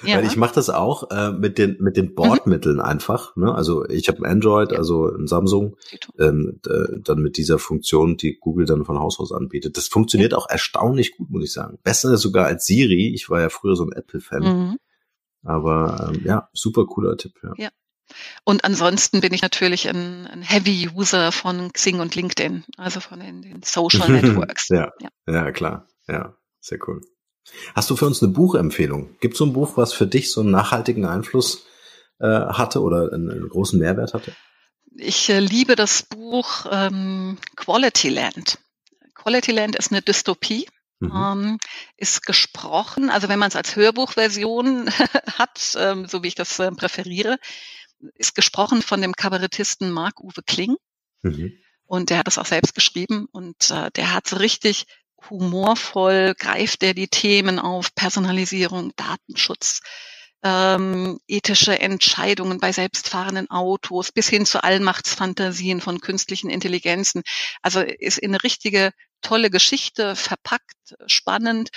ja. 0.03 0.17
Weil 0.17 0.27
ich 0.27 0.37
mache 0.37 0.55
das 0.55 0.71
auch 0.71 1.11
äh, 1.11 1.33
mit 1.33 1.59
den 1.59 1.77
mit 1.81 1.97
den 1.97 2.15
Bordmitteln 2.15 2.77
mhm. 2.77 2.83
einfach. 2.83 3.37
Ne? 3.37 3.55
Also 3.55 3.87
ich 3.89 4.09
habe 4.09 4.19
ein 4.19 4.31
Android, 4.31 4.73
ja. 4.73 4.79
also 4.79 5.07
ein 5.07 5.27
Samsung, 5.27 5.77
ähm, 6.19 6.61
dann 6.63 7.19
mit 7.19 7.37
dieser 7.37 7.59
Funktion, 7.59 8.17
die 8.17 8.39
Google 8.39 8.67
dann 8.67 8.85
von 8.85 8.99
Haus 8.99 9.19
aus 9.19 9.33
anbietet. 9.33 9.77
Das 9.77 9.89
funktioniert 9.89 10.33
ja. 10.33 10.39
auch 10.39 10.49
erstaunlich 10.49 11.17
gut, 11.17 11.31
muss 11.31 11.45
ich 11.45 11.53
sagen. 11.53 11.79
Besser 11.83 12.17
sogar 12.17 12.47
als 12.47 12.67
Siri. 12.67 13.13
Ich 13.15 13.31
war 13.31 13.41
ja 13.41 13.49
früher 13.49 13.77
so 13.77 13.85
ein 13.85 13.93
Apple-Fan. 13.93 14.43
Mhm. 14.43 14.79
Aber 15.43 16.13
ähm, 16.13 16.23
ja, 16.25 16.49
super 16.53 16.87
cooler 16.87 17.17
Tipp. 17.17 17.35
Ja. 17.43 17.53
ja. 17.57 17.69
Und 18.45 18.65
ansonsten 18.65 19.21
bin 19.21 19.33
ich 19.33 19.43
natürlich 19.43 19.89
ein, 19.89 20.27
ein 20.27 20.43
Heavy 20.43 20.89
User 20.95 21.33
von 21.33 21.73
Xing 21.73 22.01
und 22.01 22.15
LinkedIn, 22.15 22.65
also 22.77 23.01
von 23.01 23.21
den, 23.21 23.43
den 23.43 23.63
Social 23.63 24.09
Networks. 24.11 24.69
ja, 24.69 24.93
ja, 25.27 25.53
klar. 25.53 25.87
Ja, 26.09 26.37
sehr 26.61 26.79
cool. 26.87 27.03
Hast 27.75 27.91
du 27.91 27.97
für 27.97 28.07
uns 28.07 28.23
eine 28.23 28.33
Buchempfehlung? 28.33 29.17
Gibt 29.21 29.35
es 29.35 29.39
so 29.39 29.47
ein 29.47 29.53
Buch, 29.53 29.77
was 29.77 29.93
für 29.93 30.07
dich 30.07 30.31
so 30.31 30.41
einen 30.41 30.51
nachhaltigen 30.51 31.05
Einfluss 31.05 31.67
äh, 32.19 32.27
hatte 32.27 32.83
oder 32.83 33.13
einen, 33.13 33.31
einen, 33.31 33.49
großen 33.49 33.79
Mehrwert 33.79 34.15
hatte? 34.15 34.35
Ich 34.97 35.29
äh, 35.29 35.41
liebe 35.41 35.77
das 35.77 36.03
Buch 36.03 36.67
ähm, 36.71 37.39
Quality 37.57 38.09
Land. 38.09 38.59
Quality 39.15 39.53
Land 39.53 39.77
ist 39.77 39.93
eine 39.93 40.03
Dystopie. 40.03 40.67
Mhm. 41.01 41.13
Ähm, 41.15 41.59
ist 41.97 42.27
gesprochen, 42.27 43.09
also 43.09 43.31
wenn 43.31 43.39
man 43.39 43.49
es 43.49 43.57
als 43.57 43.75
Hörbuchversion 43.75 44.91
hat, 45.39 45.75
ähm, 45.79 46.07
so 46.07 46.23
wie 46.23 46.29
ich 46.29 46.35
das 46.35 46.59
äh, 46.59 46.71
präferiere, 46.73 47.39
ist 48.15 48.35
gesprochen 48.35 48.83
von 48.83 49.01
dem 49.01 49.15
Kabarettisten 49.15 49.91
Marc-Uwe 49.91 50.43
Kling. 50.47 50.77
Mhm. 51.23 51.53
Und 51.87 52.11
der 52.11 52.19
hat 52.19 52.27
das 52.27 52.39
auch 52.39 52.47
selbst 52.47 52.75
geschrieben 52.75 53.27
und 53.33 53.71
äh, 53.71 53.91
der 53.93 54.15
hat 54.15 54.29
so 54.29 54.37
richtig 54.37 54.87
humorvoll, 55.29 56.35
greift 56.39 56.83
er 56.83 56.95
die 56.95 57.09
Themen 57.09 57.59
auf, 57.59 57.95
Personalisierung, 57.95 58.93
Datenschutz, 58.97 59.81
ähm, 60.43 61.21
ethische 61.29 61.79
Entscheidungen 61.79 62.61
bei 62.61 62.73
selbstfahrenden 62.73 63.51
Autos 63.51 64.13
bis 64.13 64.29
hin 64.29 64.47
zu 64.47 64.65
Allmachtsfantasien 64.65 65.81
von 65.81 66.01
künstlichen 66.01 66.49
Intelligenzen. 66.49 67.23
Also 67.63 67.81
ist 67.81 68.19
in 68.19 68.31
eine 68.31 68.43
richtige 68.43 68.93
tolle 69.21 69.51
Geschichte 69.51 70.17
verpackt, 70.17 70.97
spannend 71.07 71.71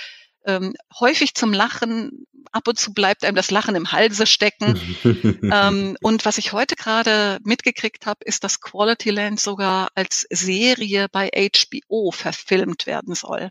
ähm, 0.44 0.74
häufig 0.98 1.34
zum 1.34 1.52
Lachen. 1.52 2.26
Ab 2.52 2.68
und 2.68 2.78
zu 2.78 2.92
bleibt 2.92 3.24
einem 3.24 3.34
das 3.34 3.50
Lachen 3.50 3.74
im 3.74 3.90
Halse 3.90 4.26
stecken. 4.26 4.78
ähm, 5.52 5.96
und 6.02 6.24
was 6.24 6.38
ich 6.38 6.52
heute 6.52 6.76
gerade 6.76 7.38
mitgekriegt 7.42 8.06
habe, 8.06 8.24
ist, 8.24 8.44
dass 8.44 8.60
Quality 8.60 9.10
Land 9.10 9.40
sogar 9.40 9.88
als 9.94 10.26
Serie 10.30 11.08
bei 11.10 11.30
HBO 11.30 12.10
verfilmt 12.12 12.86
werden 12.86 13.14
soll. 13.14 13.50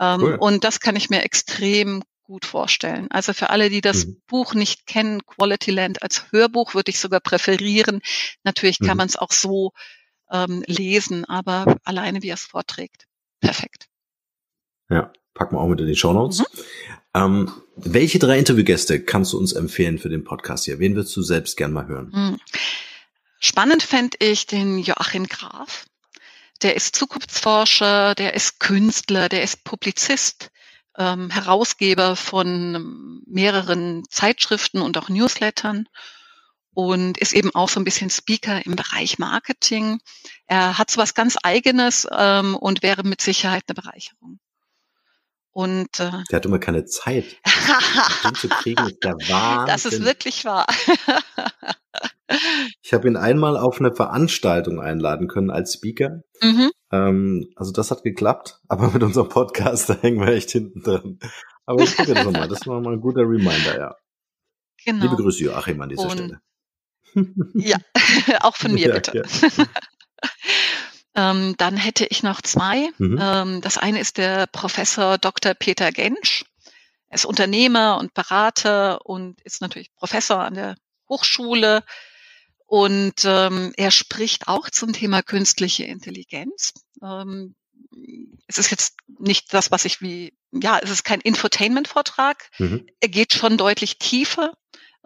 Ähm, 0.00 0.22
cool. 0.22 0.36
Und 0.40 0.64
das 0.64 0.80
kann 0.80 0.96
ich 0.96 1.08
mir 1.08 1.22
extrem 1.22 2.02
gut 2.24 2.44
vorstellen. 2.44 3.08
Also 3.10 3.32
für 3.32 3.50
alle, 3.50 3.70
die 3.70 3.80
das 3.80 4.06
mhm. 4.06 4.20
Buch 4.26 4.54
nicht 4.54 4.86
kennen, 4.86 5.24
Quality 5.24 5.70
Land 5.70 6.02
als 6.02 6.32
Hörbuch 6.32 6.74
würde 6.74 6.90
ich 6.90 6.98
sogar 6.98 7.20
präferieren. 7.20 8.00
Natürlich 8.42 8.78
kann 8.78 8.92
mhm. 8.92 8.96
man 8.96 9.08
es 9.08 9.16
auch 9.16 9.30
so 9.30 9.72
ähm, 10.30 10.64
lesen, 10.66 11.24
aber 11.24 11.76
alleine 11.84 12.22
wie 12.22 12.30
er 12.30 12.34
es 12.34 12.44
vorträgt. 12.44 13.06
Perfekt. 13.40 13.86
Ja, 14.88 15.12
packen 15.36 15.54
wir 15.54 15.60
auch 15.60 15.68
mit 15.68 15.80
in 15.80 15.86
die 15.86 15.96
Show 15.96 16.12
Notes. 16.12 16.40
Mhm. 16.40 16.44
Ähm, 17.14 17.52
welche 17.76 18.18
drei 18.18 18.38
Interviewgäste 18.38 19.00
kannst 19.00 19.32
du 19.32 19.38
uns 19.38 19.52
empfehlen 19.52 19.98
für 19.98 20.08
den 20.08 20.24
Podcast 20.24 20.64
hier? 20.64 20.78
Wen 20.78 20.96
würdest 20.96 21.16
du 21.16 21.22
selbst 21.22 21.56
gern 21.56 21.72
mal 21.72 21.86
hören? 21.86 22.10
Mhm. 22.12 22.40
Spannend 23.38 23.82
fände 23.82 24.16
ich 24.20 24.46
den 24.46 24.78
Joachim 24.78 25.26
Graf. 25.26 25.86
Der 26.62 26.74
ist 26.74 26.96
Zukunftsforscher, 26.96 28.14
der 28.14 28.34
ist 28.34 28.60
Künstler, 28.60 29.28
der 29.28 29.42
ist 29.42 29.62
Publizist, 29.62 30.50
ähm, 30.96 31.30
Herausgeber 31.30 32.16
von 32.16 33.22
mehreren 33.26 34.04
Zeitschriften 34.10 34.80
und 34.80 34.96
auch 34.96 35.10
Newslettern 35.10 35.86
und 36.72 37.18
ist 37.18 37.32
eben 37.32 37.54
auch 37.54 37.68
so 37.68 37.80
ein 37.80 37.84
bisschen 37.84 38.10
Speaker 38.10 38.64
im 38.64 38.76
Bereich 38.76 39.18
Marketing. 39.18 40.00
Er 40.46 40.76
hat 40.78 40.90
so 40.90 41.00
was 41.00 41.14
ganz 41.14 41.36
Eigenes 41.42 42.06
ähm, 42.10 42.54
und 42.54 42.82
wäre 42.82 43.02
mit 43.02 43.20
Sicherheit 43.20 43.64
eine 43.66 43.74
Bereicherung. 43.74 44.38
Und 45.56 46.00
äh, 46.00 46.10
der 46.30 46.36
hat 46.36 46.44
immer 46.44 46.58
keine 46.58 46.84
Zeit. 46.84 47.38
den 48.24 48.34
zu 48.34 48.46
kriegen 48.46 48.86
ist 48.88 49.02
der 49.02 49.14
Wahnsinn. 49.14 49.66
Das 49.66 49.86
ist 49.86 50.04
wirklich 50.04 50.44
wahr. 50.44 50.66
ich 52.82 52.92
habe 52.92 53.08
ihn 53.08 53.16
einmal 53.16 53.56
auf 53.56 53.80
eine 53.80 53.94
Veranstaltung 53.94 54.82
einladen 54.82 55.28
können 55.28 55.50
als 55.50 55.72
Speaker. 55.72 56.20
Mhm. 56.42 56.70
Ähm, 56.92 57.48
also 57.56 57.72
das 57.72 57.90
hat 57.90 58.02
geklappt, 58.02 58.60
aber 58.68 58.90
mit 58.90 59.02
unserem 59.02 59.30
Podcast, 59.30 59.88
da 59.88 59.94
hängen 59.94 60.20
wir 60.20 60.34
echt 60.34 60.50
hinten 60.50 60.82
dran. 60.82 61.18
Aber 61.64 61.82
ich 61.82 61.96
gucke 61.96 62.12
das 62.12 62.26
nochmal. 62.26 62.48
Das 62.48 62.66
war 62.66 62.82
mal 62.82 62.92
ein 62.92 63.00
guter 63.00 63.22
Reminder, 63.22 63.78
ja. 63.78 63.96
Genau. 64.84 65.04
Liebe 65.04 65.16
Grüße, 65.16 65.42
Joachim, 65.42 65.80
an 65.80 65.88
dieser 65.88 66.02
Und, 66.02 66.12
Stelle. 66.12 66.40
ja, 67.54 67.78
auch 68.40 68.56
von 68.56 68.74
mir 68.74 68.88
ja, 68.88 68.94
bitte. 68.94 69.22
Ja. 69.24 69.64
Ähm, 71.16 71.54
dann 71.56 71.76
hätte 71.78 72.06
ich 72.06 72.22
noch 72.22 72.42
zwei. 72.42 72.90
Mhm. 72.98 73.18
Ähm, 73.20 73.60
das 73.62 73.78
eine 73.78 74.00
ist 74.00 74.18
der 74.18 74.46
Professor 74.46 75.16
Dr. 75.16 75.54
Peter 75.54 75.90
Gensch. 75.90 76.44
Er 77.08 77.14
ist 77.14 77.24
Unternehmer 77.24 77.98
und 77.98 78.12
Berater 78.12 79.06
und 79.06 79.40
ist 79.40 79.62
natürlich 79.62 79.94
Professor 79.94 80.40
an 80.40 80.54
der 80.54 80.76
Hochschule. 81.08 81.82
Und 82.66 83.24
ähm, 83.24 83.72
er 83.76 83.90
spricht 83.90 84.48
auch 84.48 84.68
zum 84.68 84.92
Thema 84.92 85.22
künstliche 85.22 85.84
Intelligenz. 85.84 86.74
Ähm, 87.02 87.54
es 88.46 88.58
ist 88.58 88.70
jetzt 88.70 88.96
nicht 89.18 89.54
das, 89.54 89.70
was 89.70 89.84
ich 89.84 90.02
wie, 90.02 90.34
ja, 90.52 90.78
es 90.82 90.90
ist 90.90 91.04
kein 91.04 91.20
Infotainment-Vortrag. 91.20 92.50
Mhm. 92.58 92.86
Er 93.00 93.08
geht 93.08 93.32
schon 93.32 93.56
deutlich 93.56 93.98
tiefer 93.98 94.52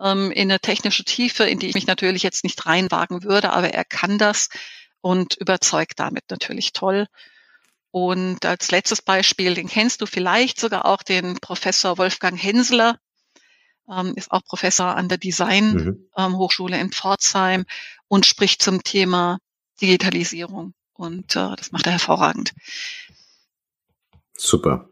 ähm, 0.01 0.33
in 0.33 0.51
eine 0.51 0.59
technische 0.59 1.05
Tiefe, 1.05 1.45
in 1.45 1.59
die 1.59 1.69
ich 1.69 1.75
mich 1.75 1.87
natürlich 1.87 2.23
jetzt 2.23 2.45
nicht 2.45 2.67
reinwagen 2.67 3.23
würde, 3.23 3.53
aber 3.53 3.71
er 3.71 3.85
kann 3.85 4.19
das 4.19 4.49
und 5.01 5.35
überzeugt 5.37 5.99
damit 5.99 6.25
natürlich 6.31 6.73
toll. 6.73 7.07
Und 7.91 8.45
als 8.45 8.71
letztes 8.71 9.03
Beispiel, 9.03 9.55
den 9.55 9.69
kennst 9.69 10.01
du 10.01 10.07
vielleicht 10.07 10.61
sogar 10.61 10.87
auch, 10.87 11.03
den 11.03 11.39
Professor 11.41 11.99
Wolfgang 11.99 12.41
Hensler, 12.41 12.99
ähm, 13.91 14.15
ist 14.15 14.31
auch 14.31 14.45
Professor 14.45 14.97
an 14.97 15.09
der 15.09 15.19
Design 15.19 15.73
mhm. 15.73 16.09
ähm, 16.17 16.37
Hochschule 16.37 16.79
in 16.79 16.93
Pforzheim 16.93 17.65
und 18.09 18.27
spricht 18.27 18.63
zum 18.63 18.83
Thema 18.83 19.39
Digitalisierung. 19.81 20.75
Und 20.93 21.35
äh, 21.35 21.57
das 21.57 21.73
macht 21.73 21.87
er 21.87 21.93
hervorragend. 21.93 22.53
Super. 24.37 24.90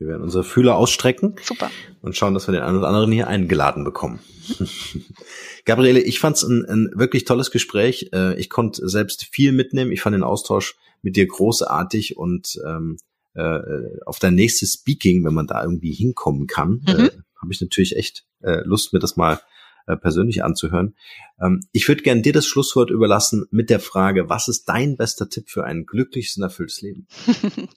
Wir 0.00 0.08
werden 0.08 0.22
unsere 0.22 0.44
Fühler 0.44 0.76
ausstrecken. 0.76 1.36
Super. 1.42 1.70
Und 2.00 2.16
schauen, 2.16 2.32
dass 2.32 2.48
wir 2.48 2.52
den 2.52 2.62
einen 2.62 2.78
oder 2.78 2.88
anderen 2.88 3.12
hier 3.12 3.28
eingeladen 3.28 3.84
bekommen. 3.84 4.18
Gabriele, 5.66 6.00
ich 6.00 6.18
fand 6.18 6.36
es 6.38 6.42
ein, 6.42 6.64
ein, 6.64 6.90
wirklich 6.94 7.26
tolles 7.26 7.50
Gespräch. 7.50 8.08
Äh, 8.14 8.40
ich 8.40 8.48
konnte 8.48 8.88
selbst 8.88 9.26
viel 9.30 9.52
mitnehmen. 9.52 9.92
Ich 9.92 10.00
fand 10.00 10.14
den 10.14 10.22
Austausch 10.22 10.76
mit 11.02 11.16
dir 11.16 11.26
großartig 11.26 12.16
und 12.16 12.58
ähm, 12.66 12.96
äh, 13.34 13.60
auf 14.06 14.18
dein 14.18 14.34
nächstes 14.34 14.72
Speaking, 14.72 15.22
wenn 15.22 15.34
man 15.34 15.46
da 15.46 15.62
irgendwie 15.62 15.92
hinkommen 15.92 16.46
kann, 16.46 16.82
mhm. 16.86 16.88
äh, 16.88 17.10
habe 17.38 17.52
ich 17.52 17.60
natürlich 17.60 17.94
echt 17.94 18.24
äh, 18.42 18.62
Lust, 18.64 18.94
mir 18.94 19.00
das 19.00 19.16
mal 19.16 19.38
äh, 19.86 19.96
persönlich 19.96 20.42
anzuhören. 20.42 20.94
Ähm, 21.40 21.60
ich 21.72 21.86
würde 21.88 22.02
gerne 22.02 22.22
dir 22.22 22.32
das 22.32 22.46
Schlusswort 22.46 22.90
überlassen 22.90 23.44
mit 23.50 23.70
der 23.70 23.80
Frage, 23.80 24.28
was 24.28 24.48
ist 24.48 24.64
dein 24.64 24.96
bester 24.96 25.28
Tipp 25.28 25.50
für 25.50 25.64
ein 25.64 25.84
glückliches 25.84 26.36
und 26.36 26.42
erfülltes 26.42 26.80
Leben? 26.80 27.06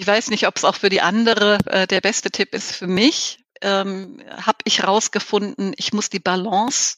ich 0.00 0.06
weiß 0.06 0.30
nicht, 0.30 0.46
ob 0.46 0.56
es 0.56 0.64
auch 0.64 0.76
für 0.76 0.88
die 0.88 1.02
andere 1.02 1.58
äh, 1.66 1.86
der 1.86 2.00
beste 2.00 2.30
Tipp 2.30 2.54
ist. 2.54 2.72
Für 2.72 2.86
mich 2.86 3.44
ähm, 3.60 4.22
habe 4.30 4.56
ich 4.64 4.82
rausgefunden, 4.82 5.74
ich 5.76 5.92
muss 5.92 6.08
die 6.08 6.18
Balance 6.18 6.96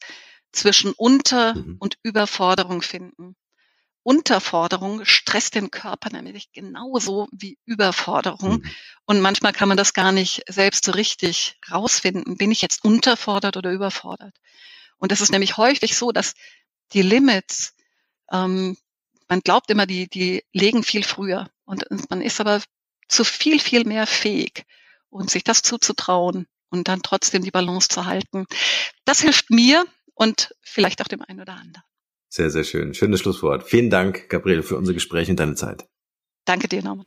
zwischen 0.53 0.93
Unter- 0.93 1.57
mhm. 1.57 1.79
und 1.81 1.99
Überforderung 2.05 2.81
finden. 2.81 3.35
Unterforderung 4.05 5.05
stresst 5.05 5.57
den 5.57 5.73
Körper 5.73 6.11
nämlich 6.11 6.53
genauso 6.53 7.27
wie 7.33 7.59
Überforderung. 7.65 8.61
Mhm. 8.61 8.71
Und 9.07 9.21
manchmal 9.21 9.53
kann 9.53 9.69
man 9.69 9.77
das 9.77 9.95
gar 9.95 10.13
nicht 10.13 10.45
selbst 10.49 10.85
so 10.85 10.93
richtig 10.93 11.59
rausfinden. 11.73 12.37
Bin 12.37 12.53
ich 12.53 12.63
jetzt 12.63 12.85
unterfordert 12.85 13.57
oder 13.57 13.73
überfordert? 13.73 14.37
Und 14.99 15.11
das 15.11 15.21
ist 15.21 15.33
nämlich 15.33 15.57
häufig 15.57 15.97
so, 15.97 16.13
dass 16.13 16.35
die 16.93 17.03
Limits, 17.03 17.75
ähm, 18.31 18.77
man 19.27 19.41
glaubt 19.41 19.73
immer, 19.73 19.87
die, 19.87 20.07
die 20.09 20.45
legen 20.53 20.85
viel 20.85 21.03
früher. 21.03 21.51
Und 21.65 21.85
man 22.11 22.21
ist 22.21 22.41
aber 22.41 22.61
zu 23.09 23.25
viel, 23.25 23.61
viel 23.61 23.85
mehr 23.85 24.07
fähig. 24.07 24.65
Und 25.11 25.31
sich 25.31 25.45
das 25.45 25.61
zuzutrauen 25.61 26.47
und 26.71 26.89
dann 26.89 27.03
trotzdem 27.03 27.43
die 27.43 27.51
Balance 27.51 27.89
zu 27.89 28.07
halten, 28.07 28.47
das 29.05 29.21
hilft 29.21 29.51
mir 29.51 29.85
und 30.15 30.55
vielleicht 30.63 31.03
auch 31.03 31.09
dem 31.09 31.21
einen 31.21 31.41
oder 31.41 31.53
anderen. 31.53 31.85
Sehr, 32.31 32.51
sehr 32.51 32.65
schön. 32.65 32.95
Schönes 32.95 33.21
Schlusswort. 33.21 33.69
Vielen 33.69 33.91
Dank, 33.91 34.31
Gabriele, 34.31 34.63
für 34.63 34.79
unser 34.79 34.95
Gespräch 34.95 35.29
und 35.29 35.37
deine 35.37 35.55
Zeit. 35.55 35.87
Danke 36.47 36.67
dir, 36.67 36.83
Norman. 36.83 37.07